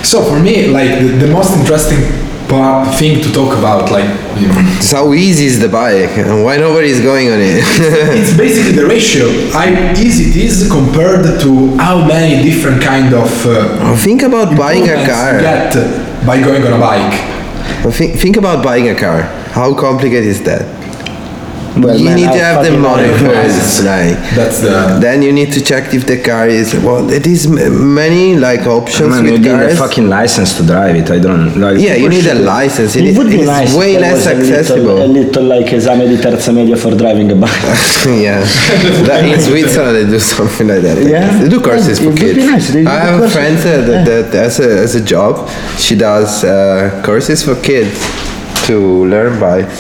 So 0.03 0.23
for 0.23 0.39
me, 0.39 0.67
like 0.67 0.99
the, 0.99 1.07
the 1.25 1.31
most 1.33 1.57
interesting 1.57 2.28
part, 2.49 2.93
thing 2.95 3.21
to 3.21 3.31
talk 3.31 3.57
about, 3.57 3.91
like 3.91 4.09
you 4.39 4.47
know, 4.47 4.55
It's 4.77 4.91
how 4.91 5.13
easy 5.13 5.45
is 5.45 5.59
the 5.59 5.69
bike 5.69 6.17
and 6.17 6.43
why 6.43 6.57
nobody 6.57 6.89
is 6.89 7.01
going 7.01 7.29
on 7.31 7.39
it. 7.39 7.63
it's 8.19 8.35
basically 8.35 8.73
the 8.73 8.85
ratio 8.85 9.25
how 9.51 9.65
easy 9.93 10.23
it 10.31 10.35
is 10.47 10.69
compared 10.69 11.39
to 11.41 11.77
how 11.77 12.05
many 12.05 12.43
different 12.43 12.81
kind 12.81 13.13
of 13.13 13.31
uh, 13.45 13.95
think 13.95 14.23
about 14.23 14.57
buying 14.57 14.83
a 14.89 15.05
car. 15.05 15.35
you 15.35 15.41
get 15.41 15.73
by 16.25 16.41
going 16.41 16.63
on 16.67 16.73
a 16.73 16.79
bike. 16.79 17.13
Think, 17.93 18.19
think 18.19 18.35
about 18.37 18.63
buying 18.63 18.89
a 18.89 18.95
car. 18.95 19.21
How 19.53 19.73
complicated 19.73 20.25
is 20.25 20.43
that? 20.43 20.63
Well, 21.81 21.97
you 21.97 22.05
man, 22.05 22.15
need 22.17 22.31
to 22.31 22.43
have 22.47 22.63
the 22.63 22.69
fucking 22.71 22.81
money 22.81 23.09
first. 23.25 23.83
Like 23.83 24.17
That's 24.35 24.59
the 24.61 24.97
then 25.01 25.21
you 25.21 25.31
need 25.31 25.51
to 25.53 25.61
check 25.61 25.93
if 25.93 26.05
the 26.05 26.17
car 26.21 26.47
is 26.47 26.73
well. 26.75 27.09
It 27.09 27.25
is 27.27 27.47
many 27.47 28.35
like 28.35 28.61
options 28.67 29.09
Man, 29.09 29.25
you 29.25 29.31
with 29.33 29.41
need 29.41 29.51
a 29.51 29.75
fucking 29.75 30.07
license 30.09 30.55
to 30.57 30.63
drive 30.65 30.95
it. 30.95 31.09
I 31.11 31.19
don't 31.19 31.59
like. 31.59 31.77
Yeah, 31.79 31.95
you 31.95 32.09
need 32.09 32.25
a 32.27 32.35
license. 32.35 32.95
It 32.95 33.03
It 33.03 33.09
is- 33.09 33.17
would 33.17 33.29
be 33.29 33.43
nice. 33.45 33.73
way 33.75 33.97
less 33.97 34.13
was 34.13 34.27
a 34.27 34.33
little- 34.35 34.53
accessible. 34.53 34.97
A 35.03 35.07
little, 35.19 35.43
like 35.43 35.67
esame 35.67 36.07
di 36.07 36.17
terza 36.21 36.51
media 36.51 36.75
for 36.75 36.91
driving 36.95 37.31
a 37.31 37.35
bike. 37.35 37.61
yeah, 38.27 38.39
that 39.07 39.23
in 39.25 39.39
Switzerland 39.39 39.95
they 39.97 40.05
do 40.11 40.19
something 40.19 40.67
like 40.67 40.81
that. 40.81 40.97
Yeah? 41.03 41.37
they 41.39 41.49
do 41.49 41.59
courses 41.61 41.99
Yeah, 41.99 42.05
for 42.11 42.17
it 42.17 42.23
would 42.23 42.35
be 42.35 42.41
kids. 42.41 42.73
nice. 42.75 42.87
I 42.87 42.99
have 43.07 43.21
a 43.21 43.29
friend 43.29 43.57
uh, 43.57 43.81
that, 43.89 44.05
that 44.31 44.35
as 44.47 44.59
a 44.59 44.69
as 44.85 44.95
a 44.95 45.01
job, 45.03 45.49
she 45.77 45.95
does 45.95 46.43
uh, 46.43 47.01
courses 47.05 47.43
for 47.43 47.55
kids 47.61 47.97
to 48.67 49.05
learn 49.05 49.39
bikes, 49.39 49.77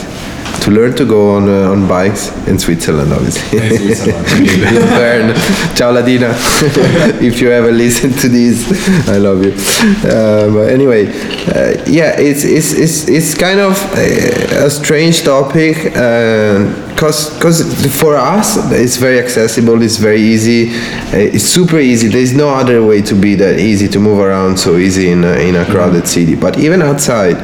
to 0.63 0.71
learn 0.71 0.95
to 0.95 1.05
go 1.05 1.35
on 1.35 1.47
uh, 1.47 1.71
on 1.71 1.87
bikes 1.87 2.31
in 2.47 2.59
Switzerland, 2.59 3.11
obviously. 3.13 3.59
In 3.59 3.77
Switzerland, 3.77 4.27
in 4.39 4.83
Bern. 4.97 5.35
Ciao 5.75 5.91
Ladina. 5.91 6.31
if 7.21 7.39
you 7.41 7.51
ever 7.51 7.71
listen 7.71 8.11
to 8.11 8.29
this, 8.29 8.67
I 9.07 9.17
love 9.17 9.43
you. 9.43 9.53
Uh, 10.07 10.51
but 10.51 10.69
anyway, 10.69 11.07
uh, 11.07 11.83
yeah, 11.87 12.19
it's 12.19 12.43
it's 12.43 12.73
it's 12.73 13.07
it's 13.07 13.37
kind 13.37 13.59
of 13.59 13.77
a, 13.97 14.65
a 14.65 14.69
strange 14.69 15.23
topic. 15.23 15.77
Because 16.99 17.33
because 17.35 17.85
for 17.97 18.17
us 18.17 18.57
it's 18.73 18.97
very 18.97 19.19
accessible, 19.19 19.81
it's 19.81 19.97
very 19.97 20.21
easy, 20.21 20.75
uh, 21.13 21.33
it's 21.35 21.45
super 21.45 21.79
easy. 21.79 22.09
There's 22.09 22.33
no 22.33 22.49
other 22.49 22.83
way 22.85 23.01
to 23.03 23.15
be 23.15 23.35
that 23.35 23.59
easy 23.59 23.87
to 23.87 23.99
move 23.99 24.19
around 24.19 24.57
so 24.59 24.77
easy 24.77 25.11
in 25.11 25.23
a, 25.23 25.33
in 25.33 25.55
a 25.55 25.65
crowded 25.65 26.07
city. 26.07 26.35
But 26.35 26.59
even 26.59 26.81
outside, 26.81 27.37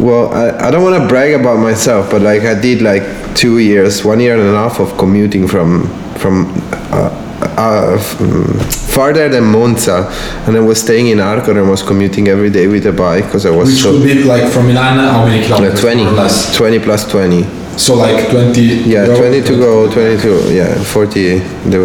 well, 0.00 0.32
I, 0.32 0.68
I 0.68 0.70
don't 0.70 0.82
want 0.82 1.00
to 1.02 1.08
brag 1.08 1.34
about 1.34 1.58
myself, 1.58 2.10
but 2.10 2.22
like 2.22 2.42
I 2.42 2.58
did 2.60 2.82
like 2.82 3.02
two 3.34 3.58
years, 3.58 4.04
one 4.04 4.20
year 4.20 4.34
and 4.34 4.48
a 4.48 4.52
half 4.52 4.80
of 4.80 4.96
commuting 4.98 5.46
from 5.46 5.88
from 6.18 6.46
uh, 6.92 7.10
uh, 7.40 7.96
mm, 7.98 8.94
farther 8.94 9.28
than 9.28 9.44
Monza, 9.44 10.08
and 10.46 10.56
I 10.56 10.60
was 10.60 10.80
staying 10.80 11.08
in 11.08 11.18
Arcore 11.18 11.50
and 11.50 11.58
I 11.58 11.70
was 11.70 11.82
commuting 11.82 12.28
every 12.28 12.50
day 12.50 12.66
with 12.66 12.86
a 12.86 12.92
bike 12.92 13.24
because 13.24 13.46
I 13.46 13.50
was 13.50 13.68
which 13.70 13.82
so 13.82 13.92
would 13.92 14.04
be 14.04 14.24
like 14.24 14.50
from 14.52 14.66
Milan. 14.66 14.98
How 14.98 15.24
many 15.26 15.44
kilometers? 15.46 15.80
20, 15.80 16.04
more 16.04 16.28
20 16.54 16.78
plus 16.80 17.10
20. 17.10 17.42
So 17.78 17.94
like 17.94 18.30
20. 18.30 18.60
Yeah, 18.60 19.06
go, 19.06 19.16
20 19.18 19.42
to 19.42 19.56
go, 19.56 19.92
22, 19.92 20.52
yeah, 20.52 20.82
40, 20.82 21.38
the, 21.70 21.78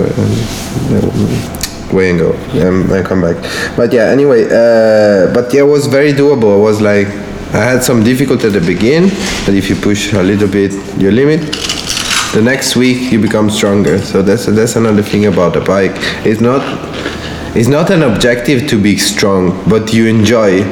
the 0.90 1.96
way 1.96 2.10
and 2.10 2.20
go, 2.20 2.34
and 2.54 2.92
I 2.92 3.04
come 3.04 3.22
back. 3.22 3.38
But 3.78 3.94
yeah, 3.94 4.06
anyway, 4.10 4.46
uh, 4.46 5.32
but 5.34 5.54
yeah, 5.54 5.62
it 5.62 5.68
was 5.68 5.86
very 5.86 6.14
doable. 6.14 6.58
It 6.58 6.62
was 6.62 6.82
like, 6.82 7.08
I 7.54 7.58
had 7.58 7.84
some 7.84 8.04
difficulty 8.04 8.48
at 8.48 8.54
the 8.54 8.62
begin, 8.62 9.10
but 9.46 9.54
if 9.54 9.70
you 9.70 9.76
push 9.76 10.14
a 10.14 10.24
little 10.24 10.48
bit 10.48 10.72
your 11.00 11.12
limit, 11.12 11.42
the 12.34 12.42
next 12.42 12.76
week 12.76 13.12
you 13.12 13.20
become 13.22 13.50
stronger. 13.50 14.00
So 14.00 14.22
that's 14.24 14.46
that's 14.48 14.76
another 14.76 15.04
thing 15.04 15.26
about 15.28 15.54
the 15.54 15.62
bike. 15.62 15.92
It's 16.26 16.42
not 16.42 16.62
it's 17.56 17.68
not 17.68 17.92
an 17.92 18.02
objective 18.02 18.68
to 18.70 18.82
be 18.82 18.98
strong, 18.98 19.64
but 19.70 19.94
you 19.94 20.08
enjoy 20.08 20.64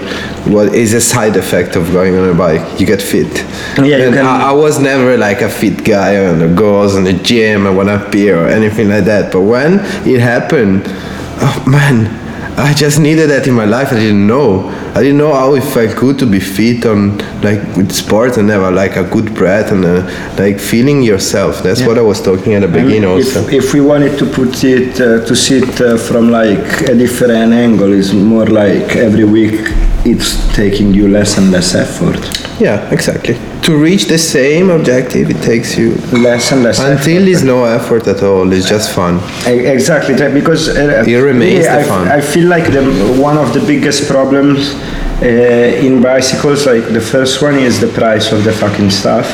what 0.50 0.74
is 0.74 0.94
a 0.96 1.02
side 1.02 1.36
effect 1.38 1.76
of 1.76 1.92
going 1.92 2.18
on 2.18 2.28
a 2.30 2.34
bike. 2.34 2.80
You 2.80 2.88
get 2.88 3.00
fit. 3.00 3.32
Yeah, 3.78 3.98
you 3.98 4.04
And 4.06 4.16
can- 4.16 4.26
I, 4.26 4.50
I 4.50 4.52
was 4.52 4.80
never 4.80 5.16
like 5.18 5.42
a 5.42 5.50
fit 5.50 5.84
guy 5.86 6.14
and 6.14 6.42
the 6.42 6.48
goes 6.48 6.96
in 6.96 7.04
the 7.04 7.14
gym 7.14 7.68
and 7.68 7.78
want 7.78 7.90
to 7.90 8.04
appear 8.08 8.44
or 8.44 8.48
anything 8.48 8.90
like 8.90 9.06
that. 9.06 9.32
But 9.32 9.42
when 9.42 9.74
it 10.08 10.20
happened, 10.20 10.82
oh 10.88 11.64
man, 11.68 12.10
I 12.58 12.74
just 12.74 13.00
needed 13.00 13.30
that 13.30 13.48
in 13.48 13.54
my 13.54 13.66
life. 13.66 13.92
I 13.92 13.96
didn't 13.96 14.28
know. 14.28 14.70
I 14.94 15.02
didn't 15.02 15.18
know 15.18 15.34
how 15.34 15.56
it 15.56 15.64
felt 15.64 15.96
good 15.98 16.20
to 16.20 16.26
be 16.26 16.40
fit 16.40 16.86
on 16.86 17.18
like 17.42 17.62
with 17.78 17.92
sports 17.92 18.38
and 18.38 18.50
have 18.50 18.74
like 18.74 18.98
a 18.98 19.04
good 19.04 19.34
breath 19.34 19.72
and 19.72 19.86
uh, 19.86 20.04
like 20.38 20.60
feeling 20.60 21.02
yourself. 21.02 21.64
That's 21.64 21.82
what 21.82 21.98
I 21.98 22.02
was 22.02 22.22
talking 22.22 22.54
at 22.54 22.60
the 22.62 22.68
I 22.68 22.72
mean, 22.72 22.86
beginning 22.86 23.10
also. 23.10 23.42
if, 23.48 23.54
if 23.54 23.74
we 23.74 23.82
wanted 23.82 24.18
to 24.20 24.26
put 24.26 24.64
it 24.64 25.00
uh, 25.00 25.26
to 25.26 25.36
see 25.36 25.60
it 25.60 25.82
uh, 25.82 25.98
from 25.98 26.30
like 26.30 26.82
a 26.90 26.96
different 26.96 27.54
angle, 27.54 27.92
is 27.94 28.14
more 28.14 28.46
like 28.46 28.96
every 28.96 29.24
week 29.24 29.62
it's 30.06 30.36
taking 30.54 30.94
you 30.94 31.08
less 31.08 31.38
and 31.38 31.52
less 31.52 31.74
effort, 31.76 32.20
Yeah, 32.60 32.90
exactly. 32.92 33.38
To 33.64 33.78
reach 33.78 34.06
the 34.06 34.18
same 34.18 34.72
objective, 34.72 35.30
it 35.30 35.42
takes 35.44 35.78
you 35.78 35.94
less 36.12 36.52
and 36.52 36.64
less. 36.64 36.80
until 36.80 37.26
there's 37.26 37.44
no 37.44 37.64
effort 37.66 38.08
at 38.08 38.24
all. 38.24 38.52
It's 38.52 38.68
just 38.68 38.92
fun. 38.92 39.20
Exactly, 39.46 40.16
because 40.34 40.70
uh, 40.70 41.04
It 41.08 41.16
remains 41.18 41.66
really, 41.66 41.76
the 41.78 41.80
I, 41.80 41.84
fun. 41.84 42.08
I 42.08 42.22
feel 42.22 42.48
like 42.48 42.72
the, 42.72 42.82
one 43.22 43.38
of 43.38 43.54
the 43.54 43.60
biggest 43.60 44.10
problems 44.10 44.74
uh, 45.22 45.86
in 45.86 46.02
bicycles, 46.02 46.66
like 46.66 46.86
the 46.94 47.02
first 47.02 47.42
one 47.42 47.56
is 47.56 47.80
the 47.80 47.88
price 47.88 48.32
of 48.32 48.44
the 48.44 48.52
fucking 48.52 48.90
stuff, 48.90 49.28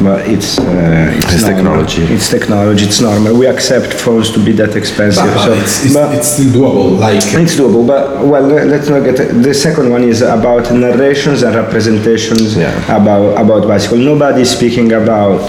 but 0.00 0.26
it's 0.28 0.58
uh, 0.58 1.12
it's, 1.16 1.32
It's 1.34 1.44
technology. 1.44 2.02
It's 2.04 2.28
technology. 2.30 2.84
It's 2.86 3.00
normal. 3.00 3.36
We 3.36 3.46
accept 3.46 3.92
phones 3.92 4.30
to 4.32 4.38
be 4.44 4.52
that 4.52 4.76
expensive. 4.76 5.24
But, 5.24 5.44
so, 5.46 5.52
it's, 5.54 5.84
it's, 5.84 5.94
but- 5.94 6.14
it's 6.16 6.28
still 6.28 6.50
doable. 6.52 6.98
Like 6.98 7.16
it's 7.16 7.56
doable, 7.56 7.86
but 7.86 8.24
well, 8.24 8.42
let's 8.46 8.88
not 8.88 9.02
get 9.04 9.16
the 9.42 9.54
second 9.54 9.90
one 9.90 10.04
is 10.04 10.22
about 10.22 10.70
narrations 10.72 11.42
and 11.42 11.54
representations 11.56 12.56
Yeah. 12.56 12.72
about 12.96 13.36
about 13.42 13.66
bicycle. 13.66 13.98
Nobody's 13.98 14.50
speaking 14.50 14.92
about 14.92 15.40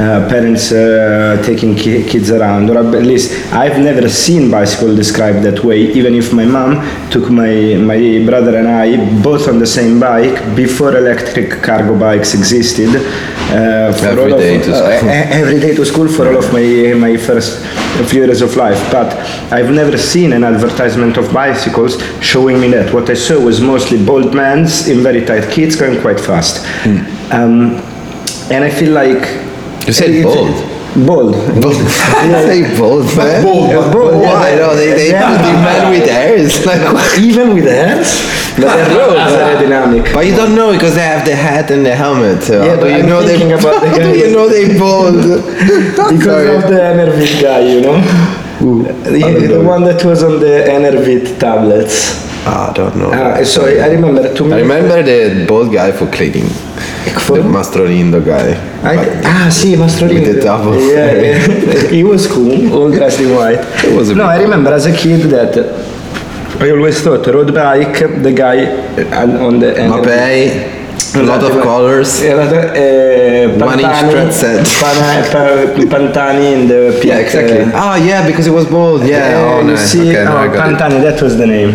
uh, 0.00 0.26
parents 0.28 0.72
uh, 0.72 1.42
taking 1.44 1.74
ki- 1.76 2.04
kids 2.04 2.30
around, 2.30 2.70
or 2.70 2.78
at 2.78 3.04
least 3.04 3.32
I've 3.52 3.78
never 3.78 4.08
seen 4.08 4.50
bicycle 4.50 4.94
described 4.96 5.42
that 5.44 5.62
way. 5.62 5.80
Even 5.98 6.14
if 6.14 6.32
my 6.32 6.46
mom 6.46 6.72
took 7.10 7.30
my 7.30 7.76
my 7.92 8.00
brother 8.26 8.56
and 8.56 8.68
I 8.68 8.86
both 9.22 9.41
on 9.48 9.58
the 9.58 9.66
same 9.66 9.98
bike 10.00 10.56
before 10.56 10.96
electric 10.96 11.62
cargo 11.62 11.98
bikes 11.98 12.34
existed. 12.34 12.88
Uh, 13.52 13.92
for 13.92 14.06
Every 14.06 14.32
all 14.32 14.38
day 14.38 14.56
of, 14.56 14.62
to 14.64 14.72
uh, 14.72 14.96
school. 14.98 15.08
e- 15.10 15.12
every 15.12 15.60
day 15.60 15.74
to 15.74 15.84
school 15.84 16.08
for 16.08 16.26
all 16.28 16.38
of 16.38 16.52
my 16.52 16.94
my 16.94 17.16
first 17.18 17.58
few 18.10 18.24
years 18.24 18.40
of 18.40 18.56
life. 18.56 18.80
But 18.90 19.08
I've 19.52 19.70
never 19.70 19.98
seen 19.98 20.32
an 20.32 20.42
advertisement 20.44 21.16
of 21.18 21.32
bicycles 21.32 22.00
showing 22.22 22.60
me 22.60 22.68
that. 22.70 22.92
What 22.94 23.10
I 23.10 23.14
saw 23.14 23.38
was 23.40 23.60
mostly 23.60 23.98
bald 24.04 24.34
men 24.34 24.60
in 24.88 25.02
very 25.02 25.24
tight 25.24 25.50
kits 25.50 25.76
going 25.76 26.00
quite 26.00 26.20
fast. 26.20 26.64
Um, 27.30 27.80
and 28.50 28.64
I 28.64 28.70
feel 28.70 28.92
like 28.92 29.22
You 29.86 29.92
said 29.92 30.22
bald. 30.24 30.54
Bold. 30.94 31.32
bold. 31.62 31.74
Say 32.44 32.76
bold, 32.76 33.06
man. 33.16 33.42
bold, 33.44 33.70
but 33.70 33.92
bold, 33.92 34.22
Why? 34.22 34.50
yeah. 34.50 34.56
No, 34.56 34.76
they, 34.76 34.90
they 34.92 35.10
Yeah. 35.10 35.32
the 35.40 35.52
man 35.64 35.90
with 35.90 36.08
hairs. 36.08 36.52
Like, 36.66 37.18
Even 37.18 37.54
with 37.54 37.64
hairs, 37.64 38.20
but 38.56 38.76
they're 38.76 38.98
roads, 38.98 39.32
they're 39.32 39.56
aerodynamic. 39.56 40.12
but 40.12 40.26
you 40.26 40.36
don't 40.36 40.54
know 40.54 40.72
because 40.72 40.94
they 40.94 41.00
have 41.02 41.24
the 41.26 41.34
hat 41.34 41.70
and 41.70 41.84
the 41.86 41.94
helmet. 41.96 42.42
So 42.42 42.62
Yeah, 42.62 42.76
but 42.76 42.88
you 42.90 42.96
I'm 42.98 43.06
know 43.06 43.22
they? 43.22 43.40
about 43.52 43.80
the 43.80 44.02
do 44.02 44.18
you 44.18 44.32
know 44.36 44.48
they 44.50 44.78
bald? 44.78 45.14
Because 45.16 46.24
Sorry. 46.24 46.54
of 46.56 46.62
the 46.68 46.78
Enervit 46.92 47.40
guy, 47.40 47.60
you 47.60 47.80
know? 47.80 47.98
The, 48.62 49.48
the 49.48 49.60
one 49.60 49.82
that 49.84 50.04
was 50.04 50.22
on 50.22 50.38
the 50.38 50.64
Enervit 50.68 51.38
tablets. 51.40 52.28
Ah, 52.44 52.70
I 52.70 52.72
don't 52.72 52.96
know. 52.96 53.10
Uh, 53.12 53.44
so 53.44 53.66
I 53.66 53.84
I 53.84 53.88
remember 53.90 54.32
to 54.34 54.44
me. 54.44 54.52
I 54.52 54.60
remember 54.60 55.02
the 55.02 55.44
bald 55.46 55.72
guy 55.72 55.90
for 55.92 56.06
cleaning. 56.06 56.48
For- 57.26 57.36
The 57.38 57.42
Mastrolindo 57.42 58.20
guy. 58.24 58.54
I, 58.82 58.96
ah, 59.24 59.48
sì, 59.50 59.76
Mastrolino. 59.76 60.20
With 60.20 60.34
the 60.34 60.40
double. 60.42 60.74
Yeah, 60.80 61.12
yeah. 61.12 61.88
he 61.96 62.02
was 62.04 62.26
cool, 62.26 62.72
all 62.72 62.90
dressed 62.90 63.20
in 63.20 63.34
white. 63.34 63.60
It 63.84 63.94
was 63.96 64.10
a 64.10 64.14
no, 64.14 64.24
bit 64.24 64.30
I 64.30 64.36
cool. 64.36 64.44
remember 64.44 64.72
as 64.72 64.86
a 64.86 64.92
kid 64.96 65.22
that 65.30 65.56
I 66.60 66.70
always 66.70 67.00
thought 67.00 67.26
road 67.26 67.52
bike, 67.54 67.98
the 68.22 68.32
guy 68.32 68.66
uh, 68.66 69.46
on 69.46 69.58
the 69.58 69.72
Mapei, 69.90 70.81
a 71.14 71.22
lot 71.22 71.42
of 71.42 71.62
colors. 71.62 72.22
Yeah, 72.22 72.34
uh, 72.34 73.66
One 73.66 73.78
inch 73.80 73.88
Pantani, 73.88 74.10
thread 74.10 74.32
set. 74.32 74.66
Pana- 74.80 75.74
Pantani 75.92 76.52
in 76.54 76.68
the 76.68 76.92
pink. 77.00 77.04
Yeah, 77.04 77.18
exactly. 77.18 77.60
uh, 77.60 77.70
Ah, 77.74 77.96
yeah, 77.96 78.26
because 78.26 78.46
it 78.46 78.50
was 78.52 78.66
bold. 78.66 79.04
Yeah. 79.06 79.18
uh, 79.18 79.54
oh, 79.54 79.60
you 79.60 79.66
nice. 79.72 79.90
see, 79.92 80.10
okay, 80.10 80.22
oh, 80.22 80.48
got 80.48 80.68
it. 80.72 80.76
Pantani, 80.78 81.00
that 81.02 81.20
was 81.22 81.36
the 81.36 81.46
name. 81.46 81.74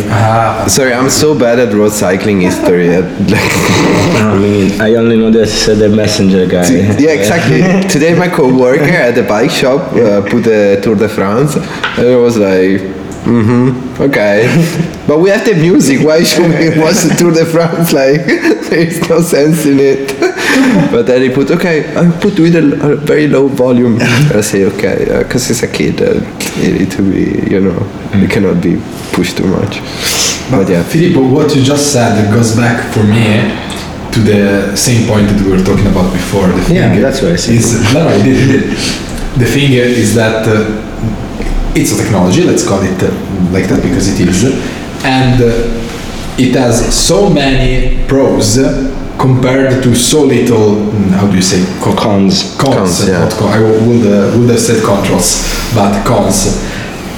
Sorry, 0.69 0.93
I'm 0.93 1.09
so 1.09 1.37
bad 1.37 1.59
at 1.59 1.73
road 1.73 1.91
cycling 1.91 2.41
history. 2.41 2.95
I 2.95 3.01
mean, 4.41 4.79
I 4.81 4.95
only 4.95 5.17
know 5.17 5.31
that 5.31 5.47
said 5.47 5.77
the 5.77 5.89
messenger 5.89 6.45
guy. 6.47 6.67
yeah, 6.97 7.11
exactly. 7.11 7.61
Today, 7.93 8.13
my 8.17 8.27
co-worker 8.29 8.83
at 9.07 9.15
the 9.15 9.23
bike 9.23 9.51
shop 9.51 9.81
uh, 9.93 10.21
put 10.29 10.43
the 10.43 10.79
Tour 10.83 10.95
de 10.95 11.07
France, 11.09 11.55
and 11.55 12.05
it 12.07 12.15
was 12.15 12.37
like, 12.37 12.81
mm-hmm, 13.27 14.01
okay. 14.01 14.47
but 15.07 15.19
we 15.19 15.29
have 15.29 15.45
the 15.45 15.53
music. 15.53 16.05
Why 16.05 16.23
should 16.23 16.47
we 16.47 16.69
watch 16.81 17.03
the 17.03 17.15
Tour 17.17 17.33
de 17.33 17.45
France? 17.45 17.93
Like, 17.93 18.25
there's 18.69 19.07
no 19.09 19.21
sense 19.21 19.65
in 19.65 19.79
it. 19.79 20.19
but 20.91 21.05
then 21.05 21.21
he 21.21 21.29
put, 21.29 21.51
okay, 21.51 21.95
I 21.95 22.09
put 22.19 22.39
with 22.39 22.55
a, 22.55 22.91
a 22.91 22.95
very 22.95 23.27
low 23.27 23.47
volume. 23.47 23.97
I 24.01 24.41
say, 24.41 24.65
okay, 24.65 25.23
because 25.23 25.49
it's 25.51 25.63
a 25.63 25.67
kid. 25.67 26.01
Uh, 26.01 26.15
you 26.57 26.79
need 26.79 26.91
to 26.91 27.01
be, 27.03 27.51
you 27.51 27.59
know, 27.59 27.79
you 28.15 28.27
cannot 28.27 28.61
be 28.61 28.81
pushed 29.11 29.37
too 29.37 29.47
much. 29.47 29.79
But 30.49 30.69
yeah. 30.69 30.83
Filippo, 30.83 31.27
what 31.27 31.53
you 31.55 31.61
just 31.63 31.91
said 31.91 32.31
goes 32.33 32.55
back 32.55 32.93
for 32.93 33.03
me 33.03 33.51
to 34.13 34.19
the 34.21 34.75
same 34.75 35.07
point 35.07 35.27
that 35.27 35.41
we 35.43 35.51
were 35.51 35.63
talking 35.63 35.87
about 35.87 36.11
before. 36.13 36.47
The 36.47 36.63
thing 36.63 36.75
Yeah, 36.77 36.99
that's 36.99 37.21
what 37.21 37.33
I 37.33 37.35
said. 37.35 37.55
Is, 37.55 37.93
no, 37.93 38.03
no, 38.03 38.09
I 38.09 38.23
did, 38.23 38.37
I 38.37 38.51
did. 38.53 38.63
The 39.37 39.45
thing 39.45 39.73
is 39.73 40.15
that 40.15 40.47
uh, 40.47 40.86
it's 41.75 41.91
a 41.93 42.03
technology, 42.03 42.43
let's 42.43 42.67
call 42.67 42.81
it 42.81 43.01
uh, 43.03 43.11
like 43.51 43.67
that 43.67 43.81
because 43.81 44.07
it 44.19 44.27
is, 44.27 44.43
and 45.03 45.41
uh, 45.41 46.37
it 46.37 46.53
has 46.55 46.93
so 46.95 47.29
many 47.29 48.05
pros 48.07 48.57
compared 49.17 49.81
to 49.83 49.95
so 49.95 50.23
little, 50.23 50.75
mm, 50.75 51.09
how 51.11 51.27
do 51.27 51.35
you 51.35 51.41
say, 51.41 51.63
co- 51.81 51.95
Cons. 51.95 52.55
cons, 52.59 52.75
Cons, 52.75 53.07
yeah. 53.09 53.29
con- 53.37 53.51
I 53.53 53.61
would, 53.61 54.05
uh, 54.05 54.37
would 54.37 54.49
have 54.49 54.59
said 54.59 54.83
controls, 54.83 55.41
but 55.73 56.05
cons. 56.05 56.63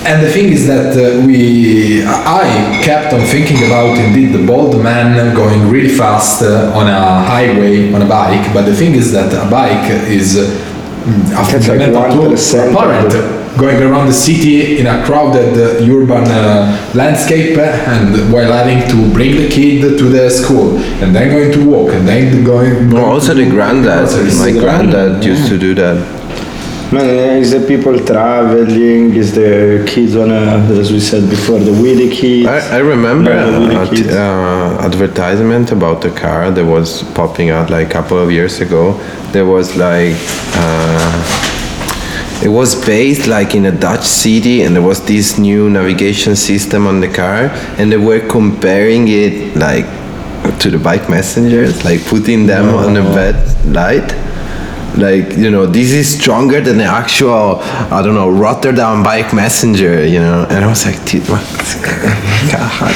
And 0.06 0.24
the 0.26 0.32
thing 0.32 0.50
is 0.54 0.66
that 0.68 0.96
uh, 0.96 1.26
we, 1.28 2.04
I 2.06 2.82
kept 2.84 3.14
on 3.14 3.20
thinking 3.26 3.58
about 3.68 3.98
indeed 3.98 4.34
the 4.34 4.46
bald 4.48 4.82
man 4.82 5.36
going 5.36 5.70
really 5.70 5.90
fast 5.94 6.42
uh, 6.42 6.72
on 6.74 6.88
a 6.88 7.22
highway 7.26 7.92
on 7.92 8.02
a 8.02 8.08
bike. 8.08 8.54
But 8.54 8.64
the 8.66 8.74
thing 8.74 8.96
is 8.96 9.12
that 9.12 9.34
a 9.34 9.50
bike 9.52 9.90
is 10.08 10.38
uh, 10.38 10.46
mm, 11.04 11.32
a 11.34 11.92
like 11.92 12.14
tool 12.14 12.32
1% 12.32 13.39
of 13.58 13.58
for 13.58 13.70
a 13.70 13.72
parent 13.72 13.90
the- 13.90 13.90
going 13.90 13.92
around 13.92 14.08
the 14.08 14.14
city 14.14 14.80
in 14.80 14.88
a 14.88 15.04
crowded 15.06 15.54
uh, 15.58 15.94
urban 15.96 16.24
uh, 16.28 16.92
landscape 16.94 17.58
uh, 17.58 17.62
and 17.62 18.32
while 18.32 18.52
having 18.52 18.88
to 18.90 19.14
bring 19.14 19.36
the 19.38 19.50
kid 19.50 19.98
to 19.98 20.06
the 20.10 20.30
school 20.30 20.78
and 21.04 21.16
then 21.16 21.30
going 21.30 21.52
to 21.52 21.70
walk 21.70 21.94
and 21.94 22.08
then 22.08 22.44
going. 22.44 22.90
Well, 22.90 23.06
also 23.06 23.34
the 23.34 23.50
granddad. 23.50 24.06
My 24.38 24.52
The 24.52 24.60
granddad 24.60 25.24
used 25.26 25.48
to 25.50 25.58
do 25.58 25.74
that. 25.76 26.20
Man, 26.92 27.38
is 27.38 27.52
the 27.52 27.60
people 27.68 28.00
traveling? 28.04 29.14
Is 29.14 29.36
the 29.36 29.86
kids 29.88 30.16
on 30.16 30.32
a, 30.32 30.58
as 30.80 30.92
we 30.92 31.00
said 31.00 31.30
before, 31.30 31.60
the 31.60 31.70
wheelie 31.70 32.12
kids? 32.12 32.48
I, 32.48 32.78
I 32.78 32.80
remember 32.80 33.30
Yeah, 33.30 33.46
the 33.46 33.58
uh, 33.58 33.86
wheelie 33.86 34.10
uh, 34.10 34.86
advertisement 34.88 35.72
about 35.72 36.02
the 36.02 36.10
car 36.10 36.50
that 36.50 36.66
was 36.66 37.04
popping 37.14 37.52
out 37.52 37.70
like 37.70 37.88
a 37.88 37.92
couple 37.92 38.18
of 38.18 38.32
years 38.32 38.60
ago. 38.60 38.94
There 39.34 39.46
was 39.46 39.76
like 39.76 40.16
uh, 40.56 41.29
it 42.44 42.50
was 42.50 42.86
based 42.86 43.28
like 43.28 43.56
in 43.56 43.66
a 43.66 43.72
Dutch 43.72 44.06
city, 44.06 44.64
and 44.64 44.76
there 44.76 44.84
was 44.84 45.06
this 45.06 45.38
new 45.38 45.70
navigation 45.70 46.36
system 46.36 46.88
on 46.88 47.00
the 47.00 47.08
car, 47.08 47.50
and 47.78 47.92
they 47.92 47.98
were 47.98 48.26
comparing 48.28 49.08
it 49.08 49.56
like 49.56 49.86
to 50.60 50.70
the 50.70 50.80
bike 50.80 51.10
messengers, 51.10 51.84
like 51.84 52.04
putting 52.06 52.46
them 52.46 52.74
on 52.74 52.98
a 52.98 53.02
oh. 53.02 53.14
bed 53.14 53.66
light 53.66 54.29
like 54.98 55.38
you 55.38 55.50
know 55.52 55.66
this 55.66 55.92
is 55.92 56.20
stronger 56.20 56.60
than 56.62 56.78
the 56.78 56.84
actual 56.84 57.60
i 57.92 58.02
don't 58.04 58.16
know 58.16 58.30
rotterdam 58.30 59.04
bike 59.04 59.34
messenger 59.34 60.06
you 60.06 60.20
know 60.20 60.46
and 60.50 60.66
i 60.66 60.68
was 60.68 60.86
like 60.86 61.00
dude 61.06 61.24
what 61.30 61.44
God. 62.52 62.96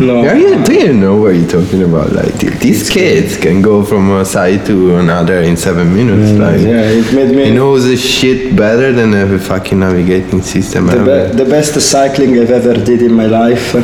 No. 0.00 0.24
Are 0.26 0.36
you, 0.36 0.62
do 0.64 0.72
you 0.74 0.92
know 0.92 1.16
what 1.16 1.34
you're 1.34 1.48
talking 1.48 1.82
about 1.82 2.12
like 2.12 2.38
th- 2.38 2.54
these 2.60 2.88
kids 2.88 3.36
can 3.36 3.60
go 3.62 3.84
from 3.84 4.10
a 4.12 4.24
side 4.24 4.64
to 4.66 4.96
another 4.96 5.40
in 5.40 5.56
seven 5.56 5.92
minutes 5.94 6.38
like 6.38 6.60
yeah, 6.60 6.82
it 7.00 7.12
made 7.14 7.34
me. 7.34 7.46
he 7.46 7.50
knows 7.54 7.84
the 7.84 7.96
shit 7.96 8.54
better 8.56 8.92
than 8.92 9.12
every 9.14 9.38
fucking 9.38 9.78
navigating 9.80 10.40
system 10.42 10.86
The, 10.86 10.92
ever. 10.98 11.28
be- 11.30 11.36
the 11.44 11.50
best 11.50 11.80
cycling 11.80 12.38
I've 12.38 12.50
ever 12.50 12.74
did 12.74 13.02
in 13.02 13.12
my 13.12 13.26
life 13.26 13.74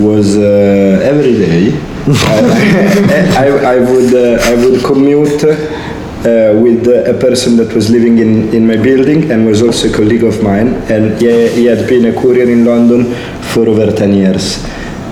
was 0.00 0.36
uh, 0.36 1.00
every 1.02 1.34
day. 1.38 1.78
I, 2.06 3.44
I, 3.44 3.74
I 3.74 3.78
would 3.78 4.12
uh, 4.14 4.42
I 4.50 4.54
would 4.64 4.82
commute 4.84 5.42
uh, 6.20 6.52
with 6.60 6.86
a 6.86 7.16
person 7.20 7.56
that 7.56 7.72
was 7.74 7.90
living 7.90 8.18
in, 8.18 8.52
in 8.54 8.66
my 8.66 8.76
building 8.76 9.30
and 9.30 9.46
was 9.46 9.62
also 9.62 9.88
a 9.88 9.92
colleague 9.92 10.22
of 10.24 10.42
mine, 10.42 10.68
and 10.90 11.20
he, 11.20 11.48
he 11.48 11.64
had 11.64 11.88
been 11.88 12.04
a 12.06 12.12
courier 12.20 12.48
in 12.50 12.64
London 12.64 13.14
for 13.52 13.68
over 13.68 13.90
ten 13.90 14.12
years. 14.12 14.64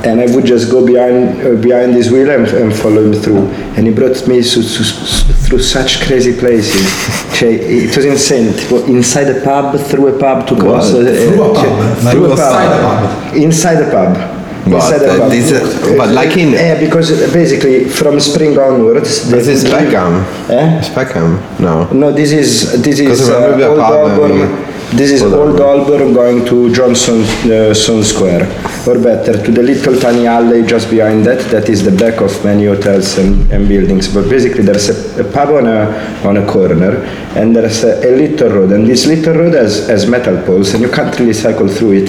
And 0.05 0.21
I 0.21 0.27
would 0.33 0.45
just 0.45 0.71
go 0.71 0.87
behind 0.87 1.41
uh, 1.45 1.57
behind 1.61 1.95
his 1.95 2.11
wheel 2.11 2.31
and, 2.31 2.47
and 2.49 2.75
follow 2.75 3.03
him 3.05 3.13
through. 3.15 3.49
And 3.77 3.87
he 3.87 3.93
brought 3.93 4.29
me 4.29 4.43
through 4.43 5.59
such 5.61 6.01
crazy 6.07 6.37
places. 6.39 6.87
It 7.41 7.95
was 7.97 8.05
insane. 8.05 8.49
Inside 8.89 9.29
a 9.31 9.41
pub, 9.45 9.79
through 9.81 10.17
a 10.17 10.19
pub 10.19 10.49
to 10.49 10.57
cross. 10.57 10.93
Uh, 10.93 11.05
Through 11.05 11.43
a 11.43 11.55
pub? 11.55 12.05
Like 12.05 12.13
through 12.13 12.33
a 12.33 12.37
pub? 12.37 13.37
Inside 13.37 13.81
a 13.81 13.91
pub. 13.93 14.38
But, 14.71 15.03
uh, 15.03 15.29
this 15.29 15.51
is- 15.51 15.97
but 15.97 16.11
like 16.11 16.37
in- 16.37 16.53
Yeah, 16.53 16.79
because 16.79 17.11
basically 17.33 17.85
from 17.85 18.21
spring 18.21 18.59
onwards. 18.59 19.31
This 19.31 19.47
is 19.49 19.65
Peckham. 19.65 20.25
Eh? 20.51 20.79
It's 20.79 20.89
Peckham. 20.89 21.39
No. 21.59 21.75
No, 21.93 22.13
this 22.13 22.33
is 22.33 22.83
this 22.83 22.99
is 23.01 23.21
remember 23.31 23.65
uh, 23.65 23.69
Old 23.71 23.81
pub, 23.81 23.95
Holborn. 23.95 24.65
This 25.01 25.11
is 25.11 25.23
Old 25.23 25.35
Old 25.35 25.59
Holborn. 25.61 25.89
Holborn 25.89 26.13
going 26.15 26.39
to 26.51 26.57
Johnson 26.73 27.19
uh, 27.53 27.75
Son 27.75 28.03
Square, 28.03 28.45
or 28.89 28.99
better, 28.99 29.35
to 29.45 29.51
the 29.53 29.63
little 29.63 29.95
tiny 30.01 30.27
alley 30.27 30.63
just 30.75 30.89
behind 30.91 31.27
that. 31.27 31.41
That 31.51 31.69
is 31.69 31.83
the 31.85 31.91
back 32.05 32.23
of 32.23 32.33
many 32.45 32.65
hotels 32.73 33.19
and, 33.19 33.31
and 33.53 33.69
buildings. 33.69 34.09
But 34.15 34.25
basically, 34.31 34.63
there's 34.65 34.89
a, 34.89 35.21
a 35.21 35.25
pub 35.37 35.51
on 35.51 35.67
a 35.67 35.81
on 36.25 36.39
a 36.39 36.47
corner, 36.47 36.93
and 37.37 37.55
there's 37.55 37.85
a, 37.85 37.93
a 38.09 38.11
little 38.23 38.49
road, 38.57 38.71
and 38.73 38.87
this 38.87 39.05
little 39.07 39.35
road 39.35 39.53
has, 39.63 39.89
has 39.89 40.07
metal 40.07 40.37
poles, 40.47 40.73
and 40.73 40.81
you 40.83 40.89
can't 40.91 41.15
really 41.21 41.35
cycle 41.35 41.69
through 41.69 41.93
it. 42.05 42.09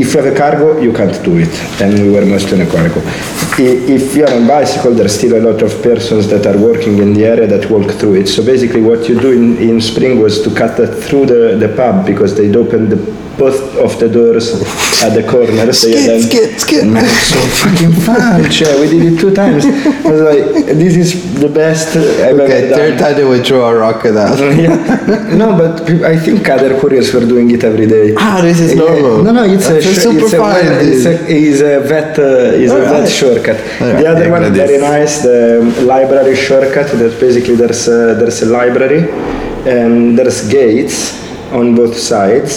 If 0.00 0.14
you 0.14 0.22
have 0.22 0.32
a 0.32 0.34
cargo, 0.34 0.80
you 0.80 0.94
can't 0.94 1.22
do 1.22 1.36
it, 1.36 1.52
and 1.82 1.92
we 1.92 2.10
were 2.10 2.24
mostly 2.24 2.58
on 2.58 2.66
a 2.66 2.70
cargo. 2.70 3.02
If 3.58 4.16
you 4.16 4.24
are 4.24 4.32
on 4.32 4.46
bicycle, 4.46 4.94
there's 4.94 5.14
still 5.14 5.36
a 5.36 5.44
lot 5.52 5.60
of 5.60 5.82
persons 5.82 6.26
that 6.28 6.46
are 6.46 6.56
working 6.56 7.00
in 7.00 7.12
the 7.12 7.26
area 7.26 7.46
that 7.46 7.70
walk 7.70 7.90
through 7.90 8.14
it. 8.14 8.26
So 8.26 8.42
basically, 8.42 8.80
what 8.80 9.06
you 9.10 9.20
do 9.20 9.32
in, 9.32 9.58
in 9.58 9.78
spring 9.78 10.18
was 10.18 10.40
to 10.44 10.54
cut 10.54 10.76
through 11.04 11.26
the, 11.26 11.58
the 11.58 11.68
pub 11.76 12.06
because 12.06 12.34
they'd 12.34 12.56
open 12.56 12.88
the, 12.88 12.96
both 13.44 13.58
of 13.86 13.92
the 14.02 14.08
doors 14.18 14.46
at 15.04 15.12
the 15.18 15.24
corners. 15.32 15.78
They 15.82 15.96
had 16.02 16.20
them- 16.30 16.58
skid. 16.64 16.84
Man, 16.94 17.04
it's 17.04 17.28
so 17.34 17.40
fucking 17.62 17.92
fun. 18.06 18.40
Cioè, 18.56 18.72
we 18.80 18.86
did 18.92 19.02
it 19.12 19.16
two 19.22 19.32
times. 19.42 19.62
I 20.06 20.10
was 20.14 20.22
like, 20.30 20.44
this 20.82 20.94
is 21.02 21.08
the 21.44 21.48
best 21.62 21.88
I've 21.96 22.38
Okay, 22.44 22.60
ever 22.68 22.74
third 22.78 22.94
time 23.02 23.14
they 23.18 23.24
would 23.32 23.44
throw 23.48 23.62
a 23.72 23.74
rock 23.84 24.00
at 24.10 24.16
us. 24.26 24.38
Yeah. 24.64 24.76
No, 25.42 25.48
but 25.62 25.74
I 26.12 26.16
think 26.24 26.40
other 26.56 26.70
couriers 26.80 27.08
were 27.14 27.26
doing 27.34 27.48
it 27.56 27.62
every 27.70 27.86
day. 27.96 28.06
Ah, 28.26 28.38
this 28.48 28.58
is 28.60 28.70
Yeah. 28.74 28.82
normal. 28.84 29.14
No, 29.26 29.30
no, 29.38 29.44
it's 29.54 29.68
I 29.70 29.76
a, 29.76 29.82
sh- 29.82 29.98
super 30.06 30.24
it's 30.24 30.34
a, 30.34 30.38
fine, 30.46 30.66
it's 30.92 31.04
a, 31.12 31.14
is 31.48 31.60
a 31.62 31.74
vet, 31.92 32.12
uh, 32.18 32.64
is 32.64 32.70
a 32.72 32.80
vet 32.92 33.08
shortcut. 33.20 33.58
Alright, 33.80 34.02
The 34.02 34.08
other 34.12 34.26
yeah, 34.26 34.34
one, 34.36 34.42
that 34.42 34.52
very 34.66 34.78
nice, 34.94 35.14
the 35.22 35.40
um, 35.62 35.86
library 35.94 36.36
shortcut. 36.36 36.88
That 37.00 37.12
basically 37.26 37.56
there's 37.62 37.84
a, 37.88 38.14
there's 38.20 38.40
a 38.42 38.48
library, 38.60 39.02
and 39.76 40.18
there's 40.18 40.40
gates 40.48 40.96
on 41.58 41.74
both 41.80 41.96
sides, 42.12 42.52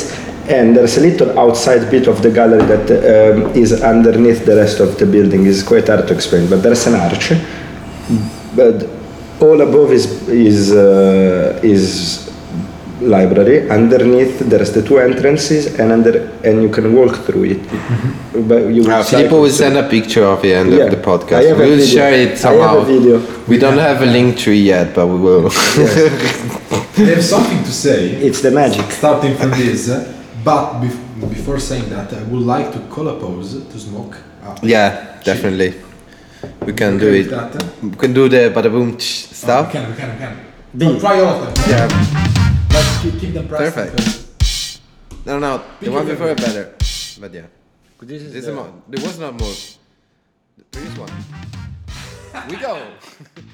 and 0.50 0.76
there's 0.76 0.98
a 0.98 1.02
little 1.02 1.38
outside 1.40 1.90
bit 1.90 2.08
of 2.08 2.22
the 2.22 2.30
gallery 2.32 2.66
that 2.66 2.86
um, 2.92 3.52
is 3.56 3.82
underneath 3.82 4.46
the 4.46 4.56
rest 4.56 4.80
of 4.80 4.98
the 4.98 5.06
building. 5.06 5.46
It's 5.48 5.64
quite 5.64 5.88
hard 5.88 6.08
to 6.08 6.14
explain, 6.14 6.50
but 6.50 6.62
there's 6.64 6.86
an 6.88 6.96
arch, 6.96 7.32
but 8.56 8.88
all 9.42 9.62
above 9.62 9.92
is 9.92 10.28
is 10.30 10.72
uh, 10.72 11.60
is 11.64 12.30
library. 13.02 13.70
Underneath 13.70 14.40
there's 14.40 14.72
the 14.72 14.82
two 14.82 15.00
entrances, 15.00 15.80
and 15.80 15.92
under 15.92 16.30
and 16.44 16.62
you 16.62 16.70
can 16.70 16.94
walk 16.96 17.16
through 17.26 17.44
it. 17.46 17.62
But 18.48 18.68
you 18.74 18.82
will 18.84 19.04
cycle 19.04 19.04
Filippo 19.04 19.42
will 19.42 19.50
send 19.52 19.78
a 19.78 19.88
picture 19.88 20.24
of 20.26 20.42
the 20.42 20.54
end 20.54 20.72
Yeah, 20.72 20.86
of 20.86 20.92
the 20.92 20.98
podcast. 20.98 21.58
We'll 21.58 21.86
share 21.86 22.14
it 22.14 22.38
somehow. 22.38 22.82
video. 22.84 23.20
We 23.48 23.58
don't 23.58 23.78
have 23.78 24.02
a 24.02 24.06
Linktree 24.08 24.64
yet, 24.64 24.94
but 24.96 25.08
we 25.08 25.18
will. 25.20 25.48
I 25.48 27.06
have 27.14 27.24
something 27.24 27.64
to 27.64 27.72
say. 27.72 28.10
It's 28.28 28.42
the 28.42 28.52
magic. 28.52 28.90
Starting 28.92 29.36
from 29.36 29.52
this, 29.52 29.90
uh, 29.90 30.23
but 30.44 30.82
bef- 30.82 31.30
before 31.30 31.60
saying 31.60 31.90
that, 31.90 32.12
I 32.14 32.24
would 32.24 32.42
like 32.44 32.72
to 32.74 32.80
call 32.90 33.08
a 33.08 33.20
pose 33.20 33.54
to 33.66 33.80
smoke. 33.80 34.18
Uh, 34.44 34.56
yeah, 34.62 35.20
definitely. 35.24 35.74
We 36.66 36.74
can 36.74 36.98
do 36.98 37.08
it. 37.14 37.30
that, 37.30 37.56
uh? 37.56 37.68
We 37.82 37.96
can 37.96 38.14
do 38.14 38.28
the 38.28 38.52
bada 38.54 38.70
boom 38.72 38.98
tsh 38.98 39.30
We 39.30 39.36
stuff. 39.36 39.72
can, 39.72 39.90
we 39.90 39.96
can, 39.96 40.10
we 40.14 40.18
can. 40.20 40.34
So 40.80 41.00
try 41.00 41.20
all 41.22 41.44
of 41.44 41.56
them. 41.56 41.70
Yeah. 41.70 41.88
Let's 42.74 43.02
keep, 43.02 43.20
keep 43.20 43.34
them 43.34 43.48
pressed. 43.48 43.76
Perfect. 43.76 43.96
because- 43.98 44.80
No, 45.26 45.40
no, 45.40 45.64
the 45.80 45.90
one 45.90 46.04
it 46.04 46.12
before 46.12 46.32
up. 46.32 46.38
better. 46.38 46.76
But 47.22 47.34
yeah. 47.34 47.48
This 48.02 48.22
is 48.24 48.34
This 48.34 48.46
is 48.48 48.54
more, 48.56 48.68
there 48.90 49.02
was 49.06 49.18
not 49.20 49.40
more. 49.40 49.56
The 50.58 50.64
previous 50.72 50.98
one. 51.00 51.12
We 52.50 52.58
go. 52.58 52.76